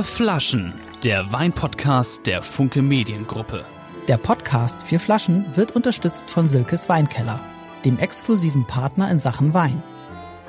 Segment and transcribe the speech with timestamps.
[0.00, 3.66] Vier Flaschen, der Weinpodcast der Funke Mediengruppe.
[4.08, 7.38] Der Podcast Vier Flaschen wird unterstützt von Silkes Weinkeller,
[7.84, 9.82] dem exklusiven Partner in Sachen Wein.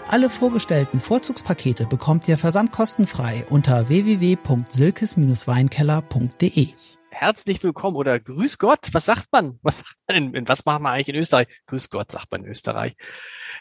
[0.08, 6.70] Alle vorgestellten Vorzugspakete bekommt ihr versandkostenfrei unter www.silkes-weinkeller.de.
[7.10, 8.88] Herzlich willkommen oder Grüß Gott.
[8.94, 9.60] Was sagt man?
[9.64, 11.48] Was sagt man in, was macht man eigentlich in Österreich?
[11.66, 12.96] Grüß Gott, sagt man in Österreich.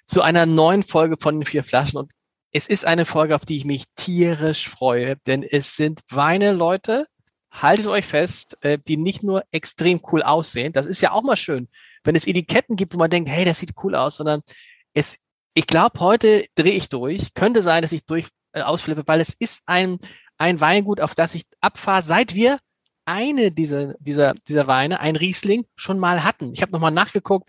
[0.06, 2.12] Zu einer neuen Folge von den vier Flaschen und
[2.52, 7.06] es ist eine Folge, auf die ich mich tierisch freue, denn es sind Weine, Leute,
[7.50, 11.36] haltet euch fest, äh, die nicht nur extrem cool aussehen, das ist ja auch mal
[11.36, 11.68] schön,
[12.04, 14.42] wenn es Etiketten gibt, wo man denkt, hey, das sieht cool aus, sondern
[14.94, 15.16] es,
[15.54, 19.34] ich glaube, heute drehe ich durch, könnte sein, dass ich durch äh, ausflippe, weil es
[19.38, 19.98] ist ein,
[20.38, 22.58] ein Weingut, auf das ich abfahre, seit wir
[23.04, 26.52] eine dieser, dieser, dieser Weine, ein Riesling, schon mal hatten.
[26.52, 27.48] Ich habe nochmal nachgeguckt,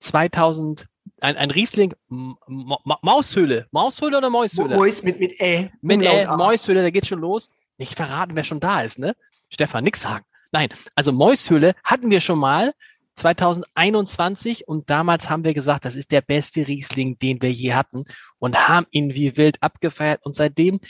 [0.00, 0.86] 2000
[1.20, 3.66] ein, ein Riesling M M Maushöhle.
[3.72, 4.76] Maushöhle oder Mäushöhle?
[4.76, 5.70] Mäus mit, mit Ä.
[5.80, 7.50] Mit Ä, Mäushöhle, da geht schon los.
[7.78, 9.14] Nicht verraten, wer schon da ist, ne?
[9.50, 10.24] Stefan, nix sagen.
[10.50, 12.72] Nein, also Mäushöhle hatten wir schon mal
[13.16, 18.04] 2021 und damals haben wir gesagt, das ist der beste Riesling, den wir je hatten
[18.38, 20.80] und haben ihn wie wild abgefeiert und seitdem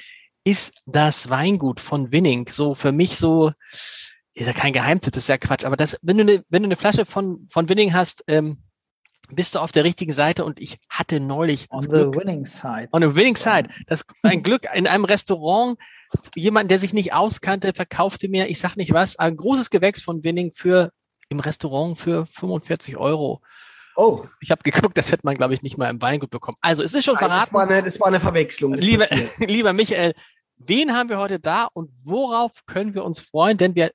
[0.44, 3.52] ist das Weingut von Winning so für mich so,
[4.34, 6.68] ist ja kein Geheimtipp, das ist ja Quatsch, aber das, wenn du eine, wenn du
[6.68, 8.58] eine Flasche von, von Winning hast, ähm,
[9.34, 12.88] bist du auf der richtigen Seite und ich hatte neulich on the Glück, winning side.
[12.92, 13.68] On the winning side.
[13.86, 15.78] Das ein Glück in einem Restaurant.
[16.34, 20.22] Jemand, der sich nicht auskannte, verkaufte mir, ich sag nicht was, ein großes Gewächs von
[20.22, 20.92] Winning für
[21.28, 23.40] im Restaurant für 45 Euro.
[23.96, 24.24] Oh.
[24.40, 26.56] Ich habe geguckt, das hätte man, glaube ich, nicht mal im Weingut bekommen.
[26.60, 27.46] Also es ist schon verraten.
[27.46, 28.74] Das war eine, das war eine Verwechslung.
[28.74, 29.06] Lieber,
[29.38, 30.14] lieber Michael,
[30.56, 33.58] wen haben wir heute da und worauf können wir uns freuen?
[33.58, 33.90] Denn wir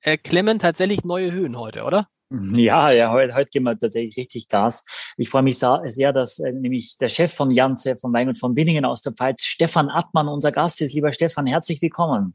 [0.00, 2.06] erklimmen tatsächlich neue Höhen heute, oder?
[2.30, 5.14] Ja, ja, heute, heute gehen wir tatsächlich richtig Gas.
[5.16, 8.54] Ich freue mich sehr, dass äh, nämlich der Chef von Janze, von Wein und von
[8.54, 10.92] Winningen aus der Pfalz, Stefan Attmann, unser Gast ist.
[10.92, 12.34] Lieber Stefan, herzlich willkommen.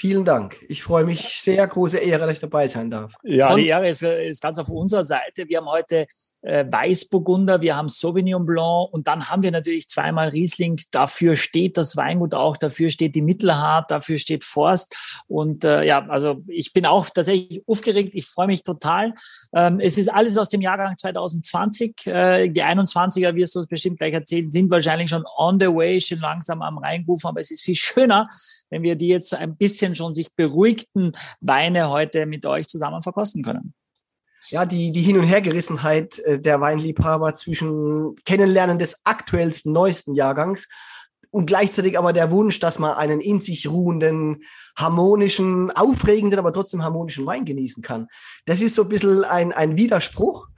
[0.00, 0.56] Vielen Dank.
[0.66, 3.12] Ich freue mich sehr, große Ehre, dass ich dabei sein darf.
[3.22, 5.44] Ja, Von die Ehre ist, ist, ganz auf unserer Seite.
[5.46, 6.06] Wir haben heute
[6.40, 10.80] äh, Weißburgunder, wir haben Sauvignon Blanc und dann haben wir natürlich zweimal Riesling.
[10.90, 15.22] Dafür steht das Weingut auch, dafür steht die Mittelhart, dafür steht Forst.
[15.28, 18.14] Und äh, ja, also ich bin auch tatsächlich aufgeregt.
[18.14, 19.12] Ich freue mich total.
[19.52, 22.06] Ähm, es ist alles aus dem Jahrgang 2020.
[22.06, 26.00] Äh, die 21er, wirst du uns bestimmt gleich erzählen, sind wahrscheinlich schon on the way,
[26.00, 27.28] schon langsam am Reinrufen.
[27.28, 28.30] Aber es ist viel schöner,
[28.70, 33.02] wenn wir die jetzt ein bisschen bisschen schon sich beruhigten Weine heute mit euch zusammen
[33.02, 33.74] verkosten können.
[34.48, 40.66] Ja, die, die Hin- und Hergerissenheit äh, der Weinliebhaber zwischen Kennenlernen des aktuellsten, neuesten Jahrgangs
[41.30, 44.42] und gleichzeitig aber der Wunsch, dass man einen in sich ruhenden,
[44.76, 48.08] harmonischen, aufregenden, aber trotzdem harmonischen Wein genießen kann.
[48.46, 50.48] Das ist so ein bisschen ein, ein Widerspruch.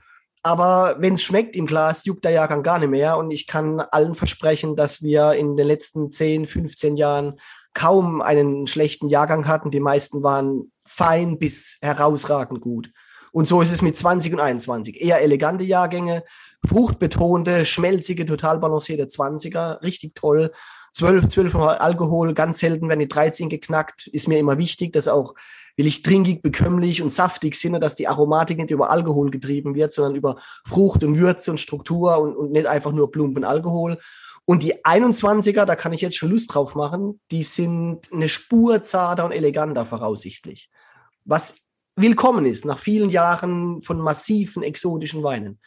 [0.45, 3.17] Aber wenn es schmeckt im Glas, juckt der Jahrgang gar nicht mehr.
[3.17, 7.39] Und ich kann allen versprechen, dass wir in den letzten 10, 15 Jahren
[7.73, 9.71] kaum einen schlechten Jahrgang hatten.
[9.71, 12.91] Die meisten waren fein bis herausragend gut.
[13.31, 15.01] Und so ist es mit 20 und 21.
[15.01, 16.23] Eher elegante Jahrgänge,
[16.67, 20.51] fruchtbetonte, schmelzige, total balancierte 20er, richtig toll.
[20.93, 25.33] 12, 12 Alkohol, ganz selten werden die 13 geknackt, ist mir immer wichtig, dass auch
[25.75, 29.91] will ich trinkig, bekömmlich und saftig sind, dass die Aromatik nicht über Alkohol getrieben wird,
[29.91, 33.97] sondern über Frucht und Würze und Struktur und, und nicht einfach nur plumpen Alkohol.
[34.45, 38.83] Und die 21er, da kann ich jetzt schon Lust drauf machen, die sind eine Spur
[38.83, 40.69] zarter und eleganter voraussichtlich.
[41.23, 41.55] Was
[41.95, 45.59] willkommen ist nach vielen Jahren von massiven exotischen Weinen.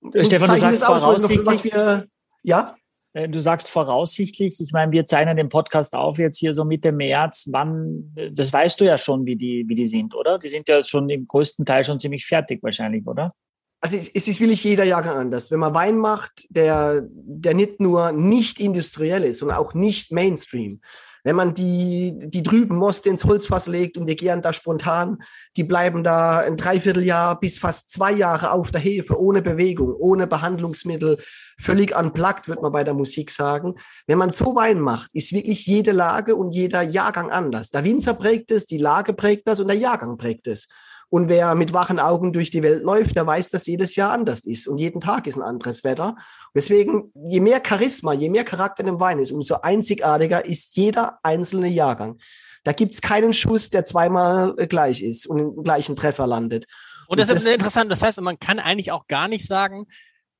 [0.00, 1.64] Und Stefan, du sagst aus, voraussichtlich.
[1.64, 2.06] Wir,
[2.42, 2.74] ja?
[3.12, 6.90] Äh, du sagst voraussichtlich, ich meine, wir zeichnen den Podcast auf jetzt hier so Mitte
[6.90, 7.48] März.
[7.52, 10.38] Wann, das weißt du ja schon, wie die, wie die sind, oder?
[10.38, 13.32] Die sind ja schon im größten Teil schon ziemlich fertig wahrscheinlich, oder?
[13.82, 15.50] Also es, es ist wirklich jeder Jahrgang anders.
[15.50, 20.80] Wenn man Wein macht, der, der nicht nur nicht industriell ist, sondern auch nicht Mainstream.
[21.24, 25.18] Wenn man die, die drüben Moste ins Holzfass legt und die gären da spontan,
[25.56, 30.26] die bleiben da ein Dreivierteljahr bis fast zwei Jahre auf der Hefe, ohne Bewegung, ohne
[30.26, 31.18] Behandlungsmittel,
[31.60, 33.74] völlig unplugged, wird man bei der Musik sagen.
[34.08, 37.70] Wenn man so Wein macht, ist wirklich jede Lage und jeder Jahrgang anders.
[37.70, 40.68] Der Winzer prägt es, die Lage prägt das und der Jahrgang prägt es.
[41.12, 44.40] Und wer mit wachen Augen durch die Welt läuft, der weiß, dass jedes Jahr anders
[44.40, 46.16] ist und jeden Tag ist ein anderes Wetter.
[46.54, 51.18] Deswegen, je mehr Charisma, je mehr Charakter in dem Wein ist, umso einzigartiger ist jeder
[51.22, 52.16] einzelne Jahrgang.
[52.64, 56.64] Da gibt's keinen Schuss, der zweimal gleich ist und im gleichen Treffer landet.
[57.08, 57.92] Und das, und das ist interessant.
[57.92, 59.84] Das heißt, man kann eigentlich auch gar nicht sagen,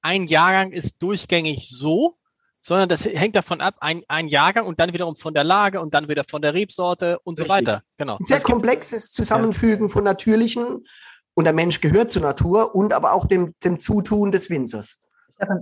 [0.01, 2.17] ein Jahrgang ist durchgängig so,
[2.63, 5.93] sondern das hängt davon ab, ein, ein Jahrgang und dann wiederum von der Lage und
[5.95, 7.47] dann wieder von der Rebsorte und Richtig.
[7.49, 7.83] so weiter.
[7.99, 8.17] Genau.
[8.19, 9.93] Ein sehr das komplexes Zusammenfügen ja.
[9.93, 10.87] von natürlichen
[11.35, 14.99] und der Mensch gehört zur Natur und aber auch dem, dem Zutun des Winzers.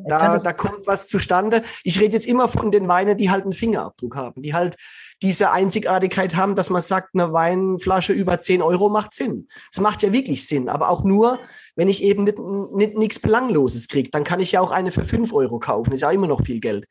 [0.04, 1.62] Da, da kommt was zustande.
[1.84, 4.76] Ich rede jetzt immer von den Weinen, die halt einen Fingerabdruck haben, die halt
[5.22, 9.48] diese Einzigartigkeit haben, dass man sagt, eine Weinflasche über 10 Euro macht Sinn.
[9.72, 11.38] Es macht ja wirklich Sinn, aber auch nur,
[11.76, 14.10] wenn ich eben nicht, nicht nichts Belangloses kriege.
[14.10, 16.60] Dann kann ich ja auch eine für 5 Euro kaufen, ist ja immer noch viel
[16.60, 16.86] Geld.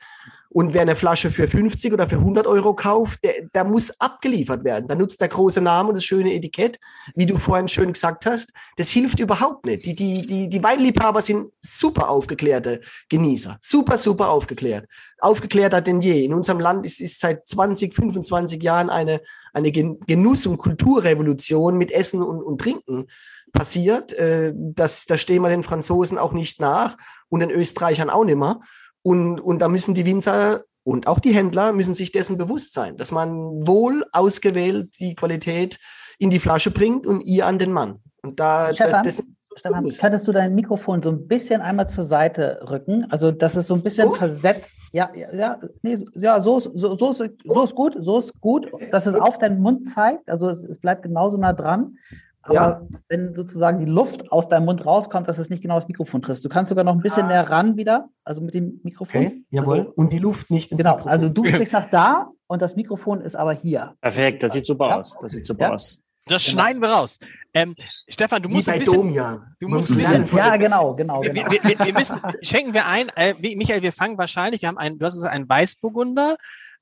[0.51, 4.63] Und wer eine Flasche für 50 oder für 100 Euro kauft, der, der muss abgeliefert
[4.63, 4.87] werden.
[4.87, 6.79] Da nutzt der große Name und das schöne Etikett,
[7.13, 8.51] wie du vorhin schön gesagt hast.
[8.75, 9.85] Das hilft überhaupt nicht.
[9.85, 13.59] Die, die, die, die Weinliebhaber sind super aufgeklärte Genießer.
[13.61, 14.87] Super, super aufgeklärt.
[15.19, 16.25] Aufgeklärter denn je.
[16.25, 19.21] In unserem Land ist, ist seit 20, 25 Jahren eine,
[19.53, 23.05] eine Genuss- und Kulturrevolution mit Essen und, und Trinken
[23.51, 24.13] passiert.
[24.13, 26.97] Äh, das, da stehen wir den Franzosen auch nicht nach
[27.29, 28.59] und den Österreichern auch nicht mehr.
[29.01, 32.97] Und, und da müssen die Winzer und auch die Händler müssen sich dessen bewusst sein,
[32.97, 35.79] dass man wohl ausgewählt die Qualität
[36.17, 37.99] in die Flasche bringt und ihr an den Mann.
[38.21, 39.23] Und da Stefan, das,
[39.55, 43.05] Stefan, könntest du dein Mikrofon so ein bisschen einmal zur Seite rücken?
[43.09, 44.13] Also, dass es so ein bisschen oh.
[44.13, 44.75] versetzt.
[44.91, 48.71] Ja, ja, ja, nee, ja so, so, so, so, so ist gut, so ist gut,
[48.91, 50.29] dass es auf deinen Mund zeigt.
[50.29, 51.97] Also, es, es bleibt genauso nah dran.
[52.41, 52.87] Aber ja.
[53.09, 56.43] wenn sozusagen die Luft aus deinem Mund rauskommt, dass es nicht genau das Mikrofon trifft.
[56.43, 57.27] Du kannst sogar noch ein bisschen ah.
[57.27, 59.25] näher ran wieder, also mit dem Mikrofon.
[59.25, 59.79] Okay, jawohl.
[59.79, 61.11] Also, und die Luft nicht ins genau, Mikrofon.
[61.11, 63.95] also du sprichst nach da und das Mikrofon ist aber hier.
[64.01, 64.99] Perfekt, das sieht super ja.
[64.99, 65.17] aus.
[65.19, 65.73] Das sieht super ja.
[65.73, 66.01] aus.
[66.25, 66.61] Das genau.
[66.61, 67.17] schneiden wir raus.
[67.53, 67.75] Ähm,
[68.07, 69.55] Stefan, du musst Wie ein bisschen, Domian.
[69.59, 71.21] Du musst wissen, ja, genau, genau.
[71.21, 71.23] genau.
[71.23, 74.99] Wir, wir, wir, müssen, schenken wir ein, äh, Michael, wir fangen wahrscheinlich, wir haben einen,
[74.99, 76.37] du hast einen Weißburgunder,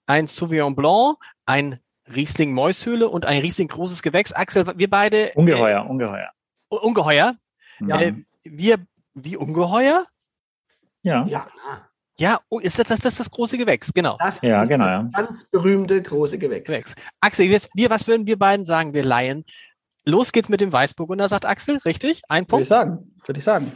[0.05, 1.79] ein Sauvignon Blanc, ein
[2.13, 4.31] Riesling Mäushöhle und ein Riesling großes Gewächs.
[4.33, 5.31] Axel, wir beide.
[5.35, 6.31] Ungeheuer, äh, ungeheuer.
[6.69, 7.35] Ungeheuer?
[7.79, 8.01] Ja.
[8.01, 8.13] Äh,
[8.43, 8.77] wir,
[9.13, 10.05] wie ungeheuer?
[11.01, 11.25] Ja.
[11.25, 11.47] Ja,
[12.19, 14.17] Ja, oh, ist das, das, das das große Gewächs, genau.
[14.19, 15.09] Das ja, ist genau, das ja.
[15.13, 16.65] ganz berühmte große Gewächs.
[16.65, 16.95] Gewächs.
[17.21, 19.45] Axel, jetzt, wir, was würden wir beiden sagen, wir Laien?
[20.03, 22.21] Los geht's mit dem Weißburgunder, sagt Axel, richtig?
[22.29, 22.53] Ein Punkt?
[22.53, 23.71] Würde ich sagen, würde ich sagen.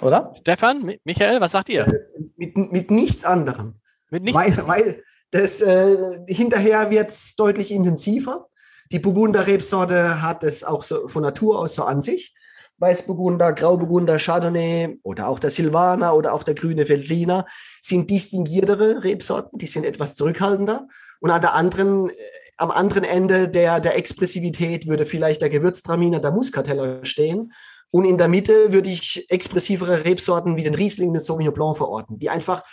[0.00, 0.32] Oder?
[0.40, 1.86] Stefan, Michael, was sagt ihr?
[1.86, 2.00] Äh,
[2.36, 3.80] mit, mit nichts anderem.
[4.10, 5.96] Mit nichts weil, weil das äh,
[6.26, 8.48] hinterher wird's deutlich intensiver.
[8.92, 12.34] Die Burgunder Rebsorte hat es auch so von Natur aus so an sich.
[12.78, 17.46] Weißburgunder, Grauburgunder, Chardonnay oder auch der Silvaner oder auch der grüne Veltliner
[17.80, 20.88] sind distinguiertere Rebsorten, die sind etwas zurückhaltender.
[21.20, 22.12] Und an der anderen, äh,
[22.58, 27.52] am anderen Ende der, der Expressivität würde vielleicht der Gewürztraminer, der Muscateller stehen.
[27.90, 32.18] Und in der Mitte würde ich expressivere Rebsorten wie den Riesling den Sauvignon Blanc verorten,
[32.18, 32.64] die einfach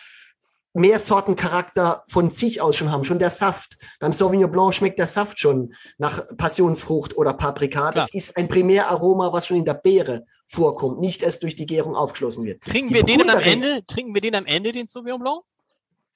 [0.80, 3.78] mehr Sortencharakter von sich aus schon haben, schon der Saft.
[4.00, 7.92] Beim Sauvignon Blanc schmeckt der Saft schon nach Passionsfrucht oder Paprika.
[7.92, 11.96] Das ist ein Primäraroma, was schon in der Beere vorkommt, nicht erst durch die Gärung
[11.96, 12.64] aufgeschlossen wird.
[12.64, 15.42] Trinken wir den am Ende, trinken wir den am Ende, den Sauvignon Blanc?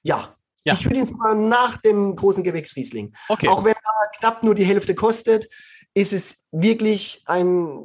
[0.02, 0.34] Ja.
[0.64, 0.74] ja.
[0.74, 3.14] Ich würde ihn sogar nach dem großen Gewächsriesling.
[3.28, 3.48] Okay.
[3.48, 5.48] Auch wenn er knapp nur die Hälfte kostet,
[5.94, 7.84] ist es wirklich ein,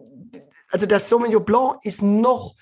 [0.71, 2.55] also der Sauvignon Blanc ist noch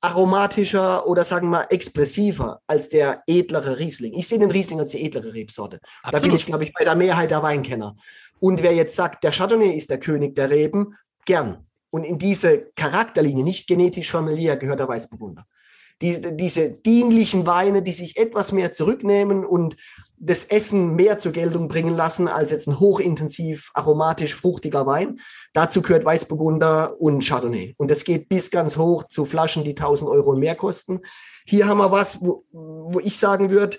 [0.00, 4.12] aromatischer oder sagen wir mal expressiver als der edlere Riesling.
[4.14, 5.80] Ich sehe den Riesling als die edlere Rebsorte.
[6.02, 6.14] Absolut.
[6.14, 7.96] Da bin ich, glaube ich, bei der Mehrheit der Weinkenner.
[8.38, 10.94] Und wer jetzt sagt, der Chardonnay ist der König der Reben,
[11.24, 11.66] gern.
[11.90, 15.46] Und in diese Charakterlinie, nicht genetisch familiär, gehört der Weißburgunder.
[16.02, 19.76] Die, diese dienlichen Weine, die sich etwas mehr zurücknehmen und
[20.18, 25.18] das Essen mehr zur Geltung bringen lassen als jetzt ein hochintensiv aromatisch fruchtiger Wein.
[25.52, 27.74] Dazu gehört Weißburgunder und Chardonnay.
[27.76, 31.00] Und das geht bis ganz hoch zu Flaschen, die 1000 Euro mehr kosten.
[31.46, 33.78] Hier haben wir was, wo, wo ich sagen würde,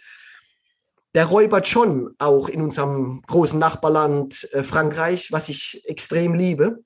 [1.15, 6.83] der räubert schon auch in unserem großen Nachbarland äh, Frankreich, was ich extrem liebe.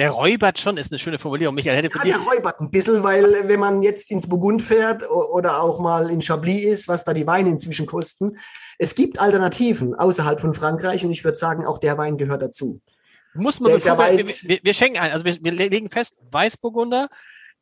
[0.00, 1.54] Der räubert schon, ist eine schöne Formulierung.
[1.54, 5.60] Michael hätte ja, der räubert ein bisschen, weil wenn man jetzt ins Burgund fährt oder
[5.60, 8.38] auch mal in Chablis ist, was da die Weine inzwischen kosten,
[8.78, 12.80] es gibt Alternativen außerhalb von Frankreich und ich würde sagen, auch der Wein gehört dazu.
[13.34, 17.08] Muss man, bevor ja wir, wir, wir, schenken ein, also wir, wir legen fest, Weißburgunder,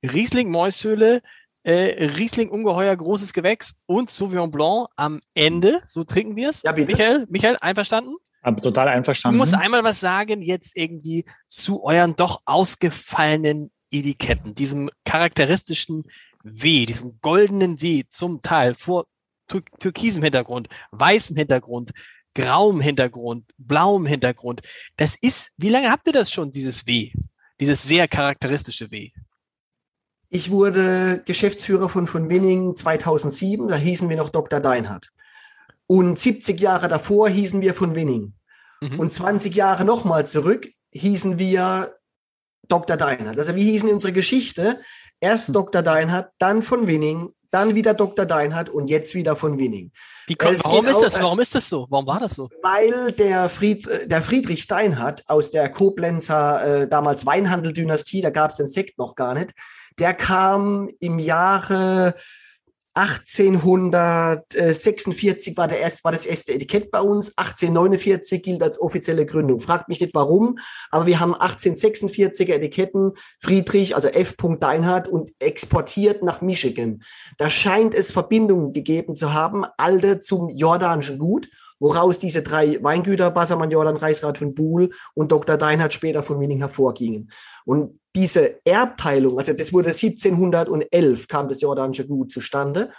[0.05, 1.23] Riesling Mäushöhle,
[1.65, 5.81] äh, Riesling Ungeheuer, großes Gewächs und Sauvignon Blanc am Ende.
[5.89, 6.63] So trinken wir es.
[6.63, 6.93] Ja, bitte.
[6.93, 8.15] Michael, Michael, einverstanden?
[8.43, 9.37] Aber total einverstanden.
[9.37, 16.05] Du musst einmal was sagen jetzt irgendwie zu euren doch ausgefallenen Etiketten, diesem charakteristischen
[16.45, 19.07] W, diesem goldenen W zum Teil vor
[19.49, 21.93] tür türkisem Hintergrund, weißem Hintergrund,
[22.35, 24.61] grauem Hintergrund, blauem Hintergrund.
[24.97, 27.13] Das ist, wie lange habt ihr das schon, dieses W?
[27.61, 29.11] Dieses sehr charakteristische W?
[30.31, 34.61] Ich wurde Geschäftsführer von von Winning 2007, da hießen wir noch Dr.
[34.61, 35.11] Deinhardt.
[35.89, 38.35] Und 70 Jahre davor hießen wir von Winning.
[38.81, 39.01] Mhm.
[39.01, 41.95] Und 20 Jahre nochmal zurück hießen wir
[42.69, 42.97] Dr.
[42.97, 43.39] Deinhardt.
[43.39, 44.81] Also wir hießen unsere Geschichte
[45.21, 45.55] erst mhm.
[45.55, 45.83] Dr.
[45.83, 48.27] Deinhardt, dann von Winning, dann wieder Dr.
[48.27, 49.91] Deinhardt und jetzt wieder von Winning.
[50.27, 51.21] Wie kommt, warum ist das?
[51.21, 51.87] Warum ist das so?
[51.89, 52.51] Warum war das so?
[52.63, 58.59] Weil der, Fried, der Friedrich Steinhardt aus der Koblenzer äh, damals Weinhandeldynastie, da gab es
[58.59, 59.53] den Sekt noch gar nicht,
[59.99, 62.15] der kam im Jahre
[62.99, 67.39] 1846 war, der erst, war das erste Etikett bei uns.
[67.39, 69.61] 1849 gilt als offizielle Gründung.
[69.61, 70.59] Fragt mich nicht warum,
[70.91, 74.35] aber wir haben 1846er Etiketten Friedrich, also F.
[74.59, 77.05] Deinhardt und exportiert nach Michigan.
[77.37, 81.49] Da scheint es Verbindungen gegeben zu haben, alte zum jordanischen Gut
[81.81, 85.57] woraus diese drei Weingüter, Bassermann, Jordan, Reichsrat von Buhl und Dr.
[85.57, 87.31] Deinhardt später von Winning hervorgingen.
[87.65, 92.91] Und diese Erbteilung, also das wurde 1711, kam das jordanische Gut zustande.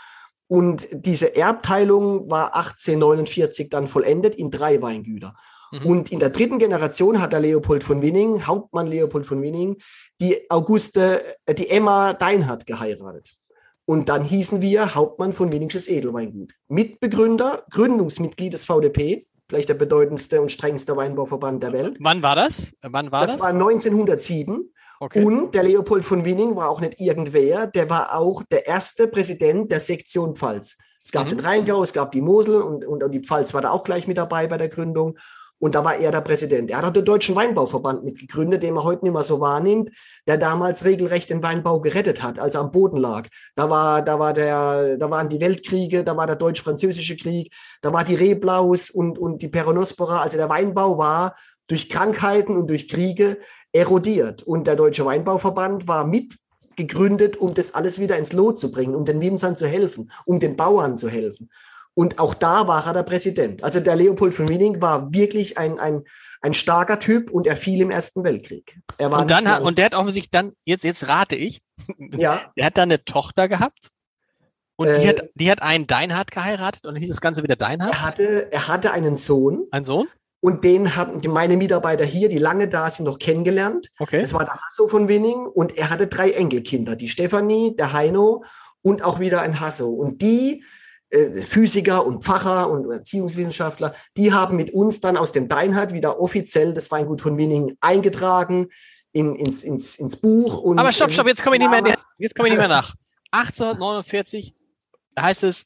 [0.47, 5.35] Und diese Erbteilung war 1849 dann vollendet in drei Weingüter.
[5.71, 5.85] Mhm.
[5.85, 9.77] Und in der dritten Generation hat der Leopold von Winning, Hauptmann Leopold von Winning,
[10.19, 13.29] die Auguste, äh, die Emma Deinhardt geheiratet.
[13.89, 16.53] Und dann hießen wir Hauptmann von Winningsches Edelweingut.
[16.67, 21.97] Mitbegründer, Gründungsmitglied des VDP, vielleicht der bedeutendste und strengste Weinbauverband der Welt.
[21.99, 22.71] Wann war das?
[22.83, 23.31] Wann war das?
[23.31, 24.71] Das war 1907.
[24.99, 25.23] Okay.
[25.25, 29.71] Und der Leopold von Winning war auch nicht irgendwer, der war auch der erste Präsident
[29.71, 30.77] der Sektion Pfalz.
[31.03, 31.29] Es gab mhm.
[31.31, 34.19] den Rheingau, es gab die Mosel und, und die Pfalz war da auch gleich mit
[34.19, 35.17] dabei bei der Gründung.
[35.59, 36.71] Und da war er der Präsident.
[36.71, 39.91] Er hat den Deutschen Weinbauverband mitgegründet, den man heute nicht mehr so wahrnimmt,
[40.27, 43.27] der damals regelrecht den Weinbau gerettet hat, als er am Boden lag.
[43.55, 47.91] Da war, da war der, da waren die Weltkriege, da war der deutsch-französische Krieg, da
[47.91, 50.21] war die Reblaus und, und die Peronospora.
[50.21, 51.35] Also der Weinbau war
[51.67, 53.37] durch Krankheiten und durch Kriege
[53.71, 54.43] erodiert.
[54.43, 56.37] Und der Deutsche Weinbauverband war mit
[56.79, 60.39] gegründet, um das alles wieder ins Lot zu bringen, um den Winzern zu helfen, um
[60.39, 61.49] den Bauern zu helfen.
[61.99, 63.61] Und auch da war er der Präsident.
[63.61, 66.05] Also der Leopold von Wiening war wirklich ein, ein,
[66.39, 68.79] ein starker Typ und er fiel im Ersten Weltkrieg.
[68.97, 71.61] Er war und, dann hat, und der hat offensichtlich dann, jetzt, jetzt rate ich,
[72.15, 72.39] ja.
[72.55, 73.89] der hat dann eine Tochter gehabt.
[74.77, 77.91] Und äh, die, hat, die hat einen Deinhardt geheiratet und hieß das Ganze wieder Deinhardt?
[77.91, 79.67] Er hatte, er hatte einen Sohn.
[79.71, 80.07] Ein Sohn?
[80.39, 83.91] Und den haben meine Mitarbeiter hier, die lange da sind, noch kennengelernt.
[83.99, 84.21] Okay.
[84.21, 88.45] Das war der Hasso von Winning und er hatte drei Enkelkinder, die Stefanie, der Heino
[88.81, 89.89] und auch wieder ein Hasso.
[89.89, 90.63] Und die
[91.11, 96.73] Physiker und Pfarrer und Erziehungswissenschaftler, die haben mit uns dann aus dem Deinhardt wieder offiziell
[96.73, 98.67] das Weingut von Winning eingetragen
[99.11, 100.59] in, ins, ins, ins Buch.
[100.59, 102.93] Und, Aber stopp, stopp, jetzt komme ich nicht mehr, jetzt komme ich nicht mehr nach.
[103.31, 104.55] 1849
[105.19, 105.65] heißt es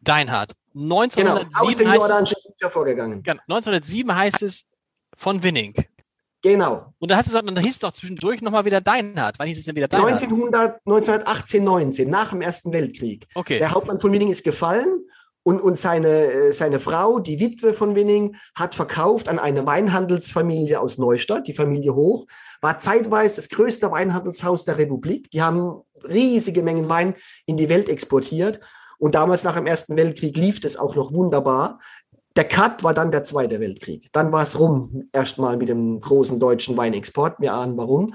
[0.00, 0.52] Deinhardt.
[0.74, 3.18] 1907 genau, aus dem jordanischen Bücher vorgegangen.
[3.18, 4.66] 1907 heißt es
[5.16, 5.74] von Winning.
[6.42, 6.92] Genau.
[6.98, 9.38] Und da hast du gesagt, dann hieß es doch zwischendurch nochmal wieder Deinhardt.
[9.38, 10.12] Wann hieß es denn wieder Deinhardt?
[10.12, 13.26] 1900, 1918, 19, nach dem Ersten Weltkrieg.
[13.34, 13.58] Okay.
[13.58, 15.04] Der Hauptmann von Winning ist gefallen
[15.42, 20.78] und, und seine, äh, seine Frau, die Witwe von Winning, hat verkauft an eine Weinhandelsfamilie
[20.78, 22.26] aus Neustadt, die Familie Hoch,
[22.60, 25.30] war zeitweise das größte Weinhandelshaus der Republik.
[25.30, 27.14] Die haben riesige Mengen Wein
[27.46, 28.60] in die Welt exportiert.
[28.98, 31.80] Und damals nach dem Ersten Weltkrieg lief das auch noch wunderbar.
[32.38, 34.12] Der Cut war dann der Zweite Weltkrieg.
[34.12, 37.40] Dann war es rum, erstmal mit dem großen deutschen Weinexport.
[37.40, 38.14] Wir ahnen warum.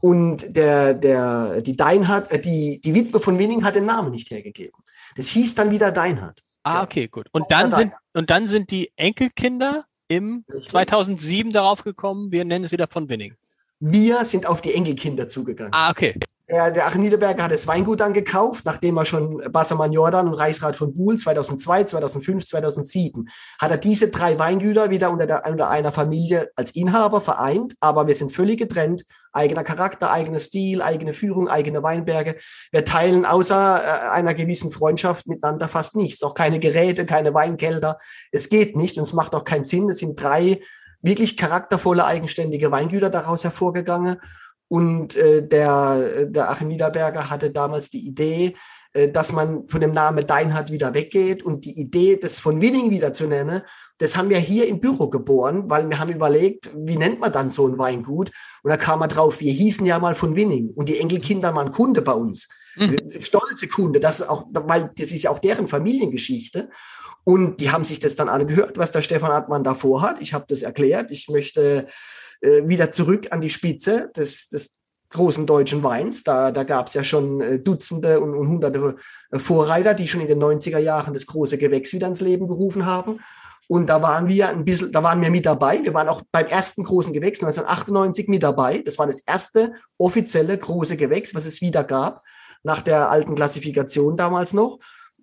[0.00, 4.30] Und der, der, die Deinhardt, äh, die, die Witwe von Winning hat den Namen nicht
[4.30, 4.78] hergegeben.
[5.16, 6.44] Das hieß dann wieder Deinhardt.
[6.62, 7.26] Ah, okay, gut.
[7.32, 12.70] Und dann sind, und dann sind die Enkelkinder im 2007 darauf gekommen, wir nennen es
[12.70, 13.34] wieder von Winning.
[13.80, 15.72] Wir sind auf die Enkelkinder zugegangen.
[15.74, 16.14] Ah, okay.
[16.50, 20.34] Der, der Achim Niederberger hat das Weingut dann gekauft, nachdem er schon Bassermann Jordan und
[20.34, 25.70] Reichsrat von Buhl 2002, 2005, 2007 hat er diese drei Weingüter wieder unter, der, unter
[25.70, 29.04] einer Familie als Inhaber vereint, aber wir sind völlig getrennt.
[29.32, 32.36] Eigener Charakter, eigener Stil, eigene Führung, eigene Weinberge.
[32.70, 36.22] Wir teilen außer äh, einer gewissen Freundschaft miteinander fast nichts.
[36.22, 37.98] Auch keine Geräte, keine Weinkelder.
[38.32, 39.88] Es geht nicht und es macht auch keinen Sinn.
[39.88, 40.60] Es sind drei
[41.00, 44.20] wirklich charaktervolle, eigenständige Weingüter daraus hervorgegangen.
[44.74, 48.56] Und äh, der, der Achim Niederberger hatte damals die Idee,
[48.92, 52.90] äh, dass man von dem Namen Deinhardt wieder weggeht und die Idee, das von Winning
[52.90, 53.62] wieder zu nennen,
[53.98, 57.50] das haben wir hier im Büro geboren, weil wir haben überlegt, wie nennt man dann
[57.50, 58.32] so ein Weingut?
[58.64, 61.70] Und da kam man drauf, wir hießen ja mal von Winning und die Enkelkinder waren
[61.70, 62.48] Kunde bei uns.
[62.74, 62.96] Mhm.
[63.20, 66.68] Stolze Kunde, das auch, weil das ist ja auch deren Familiengeschichte.
[67.22, 70.20] Und die haben sich das dann alle gehört, was der Stefan Hartmann davor hat.
[70.20, 71.12] Ich habe das erklärt.
[71.12, 71.86] Ich möchte
[72.44, 74.76] äh, wieder zurück an die Spitze des, des
[75.10, 76.24] großen deutschen Weins.
[76.24, 78.96] Da, da gab es ja schon äh, Dutzende und, und hunderte
[79.30, 82.84] äh, Vorreiter, die schon in den 90er Jahren das große Gewächs wieder ins Leben gerufen
[82.84, 83.20] haben.
[83.66, 85.80] Und da waren wir ein bisschen, da waren wir mit dabei.
[85.82, 88.78] Wir waren auch beim ersten großen Gewächs 1998 mit dabei.
[88.78, 92.22] Das war das erste offizielle große Gewächs, was es wieder gab,
[92.62, 94.80] nach der alten Klassifikation damals noch.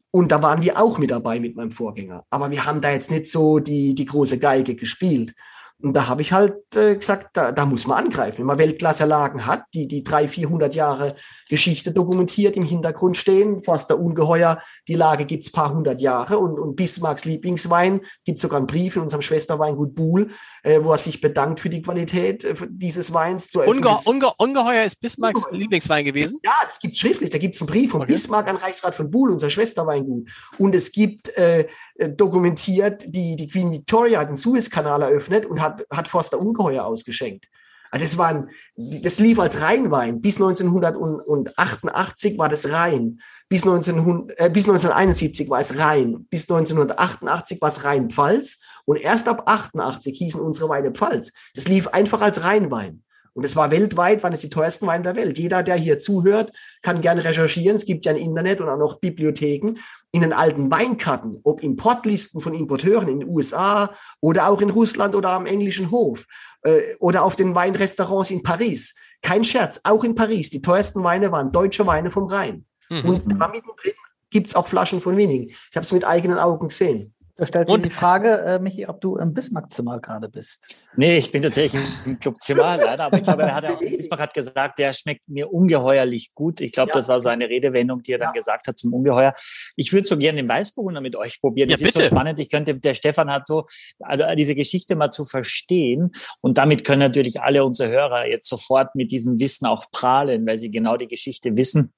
[0.10, 2.25] Und da waren wir auch mit dabei mit meinem Vorgänger.
[2.32, 5.36] Aber wir haben da jetzt nicht so die, die große Geige gespielt.
[5.81, 8.39] Und da habe ich halt äh, gesagt, da, da muss man angreifen.
[8.39, 11.15] Wenn man Weltklasse-Lagen hat, die die drei, vierhundert Jahre
[11.50, 16.75] Geschichte dokumentiert im Hintergrund stehen, Forster Ungeheuer, die Lage gibt's paar hundert Jahre und, und
[16.75, 20.29] Bismarcks Lieblingswein, gibt sogar einen Brief in unserem Schwesterweingut Buhl,
[20.63, 23.50] äh, wo er sich bedankt für die Qualität äh, dieses Weins.
[23.50, 25.60] Zu, Unge Unge Ungeheuer ist Bismarcks Ungeheuer.
[25.60, 26.39] Lieblingswein gewesen?
[26.44, 27.30] Ja, das gibt's schriftlich.
[27.30, 28.13] Da gibt's einen Brief von okay.
[28.13, 30.30] Bismarck an Reichsrat von Buhl, unser Schwesterweingut.
[30.58, 35.62] Und es gibt äh, äh, dokumentiert, die, die Queen Victoria hat den Suezkanal eröffnet und
[35.62, 37.48] hat, hat Forster Ungeheuer ausgeschenkt.
[37.91, 40.22] Also das, waren, das lief als Rheinwein.
[40.22, 43.20] Bis 1988 war das Rhein.
[43.50, 46.25] Bis, 1900, äh, bis 1971 war es Rhein.
[46.30, 48.62] Bis 1988 war es Rhein-Pfalz.
[48.85, 51.31] Und erst ab 88 hießen unsere Weine Pfalz.
[51.55, 53.03] Das lief einfach als Rheinwein.
[53.33, 55.39] Und es war weltweit, waren es die teuersten Weine der Welt.
[55.39, 57.75] Jeder, der hier zuhört, kann gerne recherchieren.
[57.75, 59.75] Es gibt ja ein Internet und auch noch Bibliotheken
[60.11, 65.15] in den alten Weinkarten, ob Importlisten von Importeuren in den USA oder auch in Russland
[65.15, 66.25] oder am englischen Hof
[66.63, 68.95] äh, oder auf den Weinrestaurants in Paris.
[69.21, 70.50] Kein Scherz, auch in Paris.
[70.50, 72.65] Die teuersten Weine waren deutsche Weine vom Rhein.
[72.89, 73.05] Mhm.
[73.05, 73.93] Und da mittendrin
[74.29, 75.47] gibt's auch Flaschen von Wenigen.
[75.47, 77.13] Ich habe es mit eigenen Augen gesehen.
[77.41, 80.77] Da stellt sich die Frage, äh, Michi, ob du im Bismarck-Zimmer gerade bist.
[80.95, 83.05] Nee, ich bin tatsächlich im Clubzimmer, leider.
[83.05, 86.62] Aber ich glaube, er hat auch, Bismarck hat gesagt, der schmeckt mir ungeheuerlich gut.
[86.62, 86.98] Ich glaube, ja.
[86.98, 88.33] das war so eine Redewendung, die er dann ja.
[88.33, 89.33] gesagt hat zum Ungeheuer.
[89.75, 91.69] Ich würde so gerne den Weißburgunder mit euch probieren.
[91.69, 92.39] Das ja, ist so spannend.
[92.39, 93.65] Ich könnte, der Stefan hat so,
[94.01, 96.12] also diese Geschichte mal zu verstehen.
[96.41, 100.60] Und damit können natürlich alle unsere Hörer jetzt sofort mit diesem Wissen auch prahlen, weil
[100.60, 101.91] sie genau die Geschichte wissen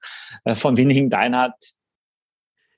[0.46, 1.74] äh, von Winning Deinhardt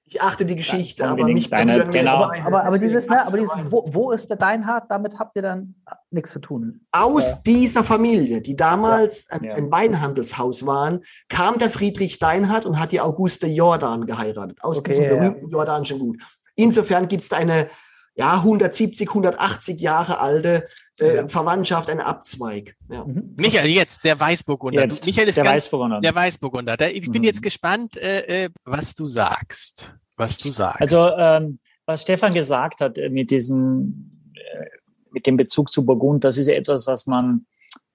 [0.08, 2.26] ich achte die Geschichte, ja, aber mich deine, genau.
[2.26, 4.84] Aber, aber, aber dieses, ne, aber dieses wo, wo ist der Deinhard?
[4.90, 5.74] Damit habt ihr dann
[6.12, 6.82] nichts zu tun.
[6.92, 7.38] Aus ja.
[7.46, 9.38] dieser Familie, die damals ja.
[9.38, 14.60] ein, ein, Weinhandelshaus waren, kam der Friedrich Deinhard und hat die Auguste Jordan geheiratet.
[14.62, 16.22] Aus okay, diesem berühmten jordanischen Gut.
[16.56, 17.70] Insofern gibt es eine
[18.16, 20.68] ja, 170, 180 Jahre alte
[21.00, 22.76] äh, Verwandtschaft, ein Abzweig.
[22.90, 23.06] Ja.
[23.06, 23.34] Mhm.
[23.36, 24.84] Michael, jetzt der Weißburgunder.
[24.84, 26.00] Jetzt, Michael ist der ganz, Weißburgunder.
[26.00, 26.78] Der Weißburgunder.
[26.78, 27.26] Der, ich bin mhm.
[27.26, 29.94] jetzt gespannt, äh, äh, was du sagst.
[30.16, 30.82] Was du sagst.
[30.82, 34.66] Also, ähm, was Stefan gesagt hat äh, mit diesem, äh,
[35.12, 37.46] mit dem Bezug zu Burgund, das ist etwas, was man,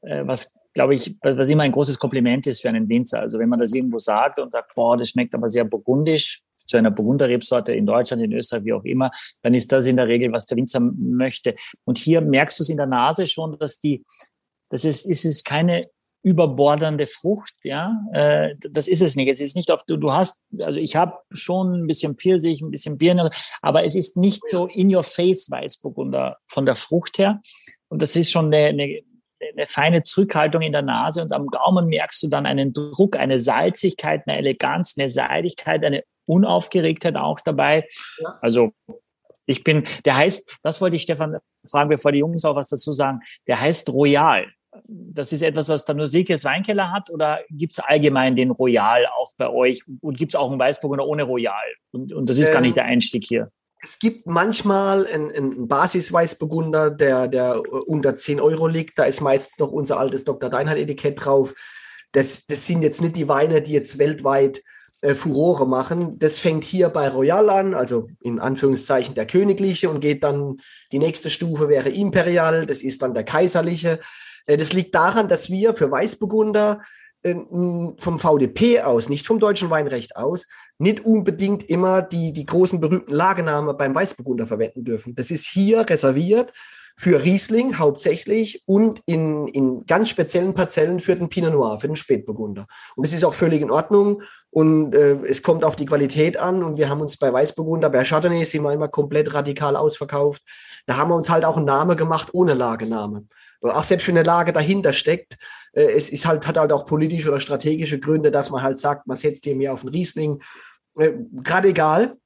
[0.03, 3.21] äh, was glaube ich, was immer ein großes Kompliment ist für einen Winzer.
[3.21, 6.77] Also wenn man das irgendwo sagt und sagt, boah, das schmeckt aber sehr burgundisch, zu
[6.77, 9.11] einer Burgunderrebsorte in Deutschland, in Österreich, wie auch immer,
[9.43, 11.55] dann ist das in der Regel, was der Winzer möchte.
[11.85, 14.05] Und hier merkst du es in der Nase schon, dass die,
[14.71, 15.89] das ist, ist es keine
[16.23, 19.29] überbordernde Frucht, ja, äh, das ist es nicht.
[19.29, 22.71] Es ist nicht auf, du, du hast, also ich habe schon ein bisschen Pfirsich, ein
[22.71, 23.31] bisschen Birne,
[23.63, 27.41] aber es ist nicht so in your face Weißburgunder von der Frucht her.
[27.89, 29.01] Und das ist schon eine, eine,
[29.53, 33.39] eine feine Zurückhaltung in der Nase und am Gaumen merkst du dann einen Druck, eine
[33.39, 37.89] Salzigkeit, eine Eleganz, eine Seidigkeit, eine Unaufgeregtheit auch dabei.
[38.19, 38.39] Ja.
[38.41, 38.73] Also
[39.47, 41.39] ich bin, der heißt, das wollte ich Stefan
[41.69, 44.47] fragen, bevor die Jungs auch was dazu sagen, der heißt Royal.
[44.87, 49.33] Das ist etwas, was der Nusikes Weinkeller hat oder gibt es allgemein den Royal auch
[49.37, 51.67] bei euch und gibt es auch einen Weißburgunder ohne Royal?
[51.91, 53.51] Und, und das ist ähm, gar nicht der Einstieg hier.
[53.83, 58.99] Es gibt manchmal einen, einen Basis-Weißburgunder, der, der unter 10 Euro liegt.
[58.99, 60.51] Da ist meistens noch unser altes Dr.
[60.51, 61.55] Deinhardt-Etikett drauf.
[62.13, 64.63] Das, das sind jetzt nicht die Weine, die jetzt weltweit
[65.03, 66.19] äh, Furore machen.
[66.19, 70.59] Das fängt hier bei Royal an, also in Anführungszeichen der königliche und geht dann,
[70.93, 74.01] die nächste Stufe wäre Imperial, das ist dann der kaiserliche.
[74.47, 76.83] Äh, das liegt daran, dass wir für Weißburgunder
[77.23, 80.47] äh, vom VDP aus, nicht vom deutschen Weinrecht aus,
[80.79, 85.15] nicht unbedingt immer die, die großen berühmten Lagenamen beim Weißburgunder verwenden dürfen.
[85.15, 86.53] Das ist hier reserviert
[86.97, 91.97] für Riesling hauptsächlich und in, in ganz speziellen Parzellen für den Pinot Noir, für den
[91.97, 92.67] Spätburgunder.
[92.97, 96.63] Und das ist auch völlig in Ordnung und äh, es kommt auf die Qualität an
[96.63, 100.43] und wir haben uns bei Weißburgunder, bei Chardonnay sind wir immer komplett radikal ausverkauft.
[100.87, 103.27] Da haben wir uns halt auch einen Namen gemacht ohne Lagename.
[103.63, 105.37] Auch selbst wenn eine Lage dahinter steckt,
[105.73, 109.07] äh, es ist halt, hat halt auch politische oder strategische Gründe, dass man halt sagt,
[109.07, 110.43] man setzt hier mehr auf den Riesling.
[110.99, 112.17] Äh, Gerade egal,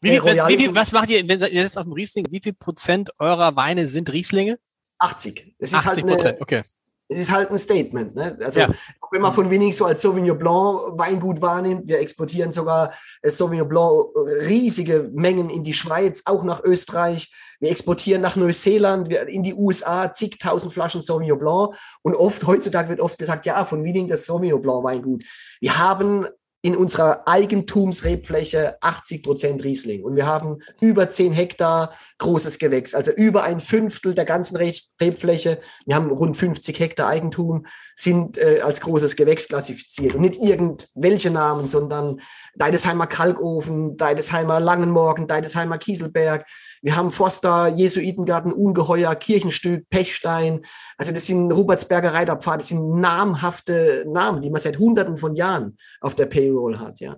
[0.00, 2.40] wie viel, was, wie viel, was macht ihr, wenn ihr jetzt auf dem Riesling, wie
[2.40, 4.58] viel Prozent eurer Weine sind Rieslinge?
[4.98, 5.54] 80.
[5.58, 6.62] Es ist 80 halt Prozent, okay.
[7.10, 8.14] Es ist halt ein Statement.
[8.14, 8.38] Ne?
[8.44, 8.68] Also ja.
[9.10, 13.66] wenn man von wenig so als Sauvignon Blanc Weingut wahrnimmt, wir exportieren sogar äh, Sauvignon
[13.66, 17.32] Blanc äh, riesige Mengen in die Schweiz, auch nach Österreich.
[17.60, 21.74] Wir exportieren nach Neuseeland, wir, in die USA zigtausend Flaschen Sauvignon Blanc.
[22.02, 25.24] Und oft, heutzutage wird oft gesagt, ja, von Wiening das Sauvignon Blanc Weingut.
[25.60, 26.26] Wir haben
[26.60, 30.02] in unserer Eigentumsrebfläche 80 Prozent Riesling.
[30.02, 35.60] Und wir haben über 10 Hektar großes Gewächs, also über ein Fünftel der ganzen Rebfläche.
[35.86, 40.16] Wir haben rund 50 Hektar Eigentum, sind äh, als großes Gewächs klassifiziert.
[40.16, 42.20] Und nicht irgendwelche Namen, sondern
[42.56, 46.44] Deidesheimer Kalkofen, Deidesheimer Langenmorgen, Deidesheimer Kieselberg,
[46.82, 50.62] wir haben Forster, Jesuitengarten, Ungeheuer, Kirchenstück, Pechstein.
[50.96, 55.78] Also das sind Rupertsberger Reiterpfad, das sind namhafte Namen, die man seit Hunderten von Jahren
[56.00, 57.16] auf der Payroll hat, ja.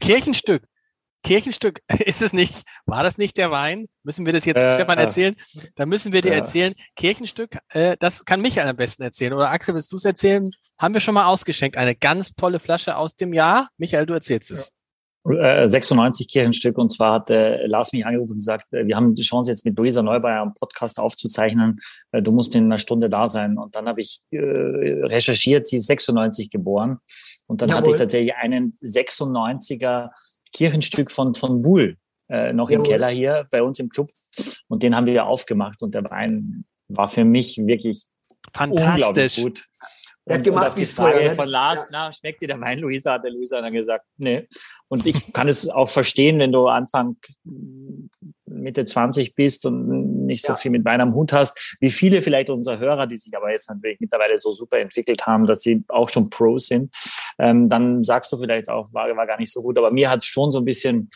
[0.00, 0.62] Kirchenstück.
[1.24, 3.86] Kirchenstück, ist es nicht, war das nicht der Wein?
[4.02, 5.34] Müssen wir das jetzt, äh, Stefan, erzählen?
[5.74, 6.38] Da müssen wir dir ja.
[6.38, 6.72] erzählen.
[6.96, 9.32] Kirchenstück, äh, das kann Michael am besten erzählen.
[9.32, 10.48] Oder Axel, willst du es erzählen?
[10.78, 11.76] Haben wir schon mal ausgeschenkt.
[11.76, 13.68] Eine ganz tolle Flasche aus dem Jahr.
[13.78, 14.72] Michael, du erzählst es.
[15.28, 16.78] 96 äh, Kirchenstück.
[16.78, 19.64] Und zwar hat äh, Lars mich angerufen und gesagt, äh, wir haben die Chance jetzt
[19.64, 21.80] mit Luisa Neubauer einen Podcast aufzuzeichnen,
[22.12, 23.58] äh, du musst in einer Stunde da sein.
[23.58, 26.98] Und dann habe ich äh, recherchiert, sie ist 96 geboren.
[27.46, 27.80] Und dann Jawohl.
[27.80, 30.10] hatte ich tatsächlich einen 96er
[30.52, 31.96] Kirchenstück von von Buhl
[32.28, 32.86] äh, noch Jawohl.
[32.86, 34.10] im Keller hier bei uns im Club.
[34.68, 35.82] Und den haben wir aufgemacht.
[35.82, 38.04] Und der Wein war für mich wirklich
[38.54, 39.42] fantastisch.
[39.42, 39.66] gut.
[40.28, 41.86] Er hat gemacht, wie es vorher von Lars, ja.
[41.90, 43.14] na, schmeckt dir der Wein, Luisa?
[43.14, 44.46] Hat der Luisa dann gesagt, nee.
[44.88, 47.16] Und ich kann es auch verstehen, wenn du Anfang
[48.44, 50.58] Mitte 20 bist und nicht so ja.
[50.58, 53.68] viel mit Wein am Hut hast, wie viele vielleicht unserer Hörer, die sich aber jetzt
[53.68, 56.94] natürlich mittlerweile so super entwickelt haben, dass sie auch schon Pro sind,
[57.38, 59.78] ähm, dann sagst du vielleicht auch, war, war gar nicht so gut.
[59.78, 61.10] Aber mir hat es schon so ein bisschen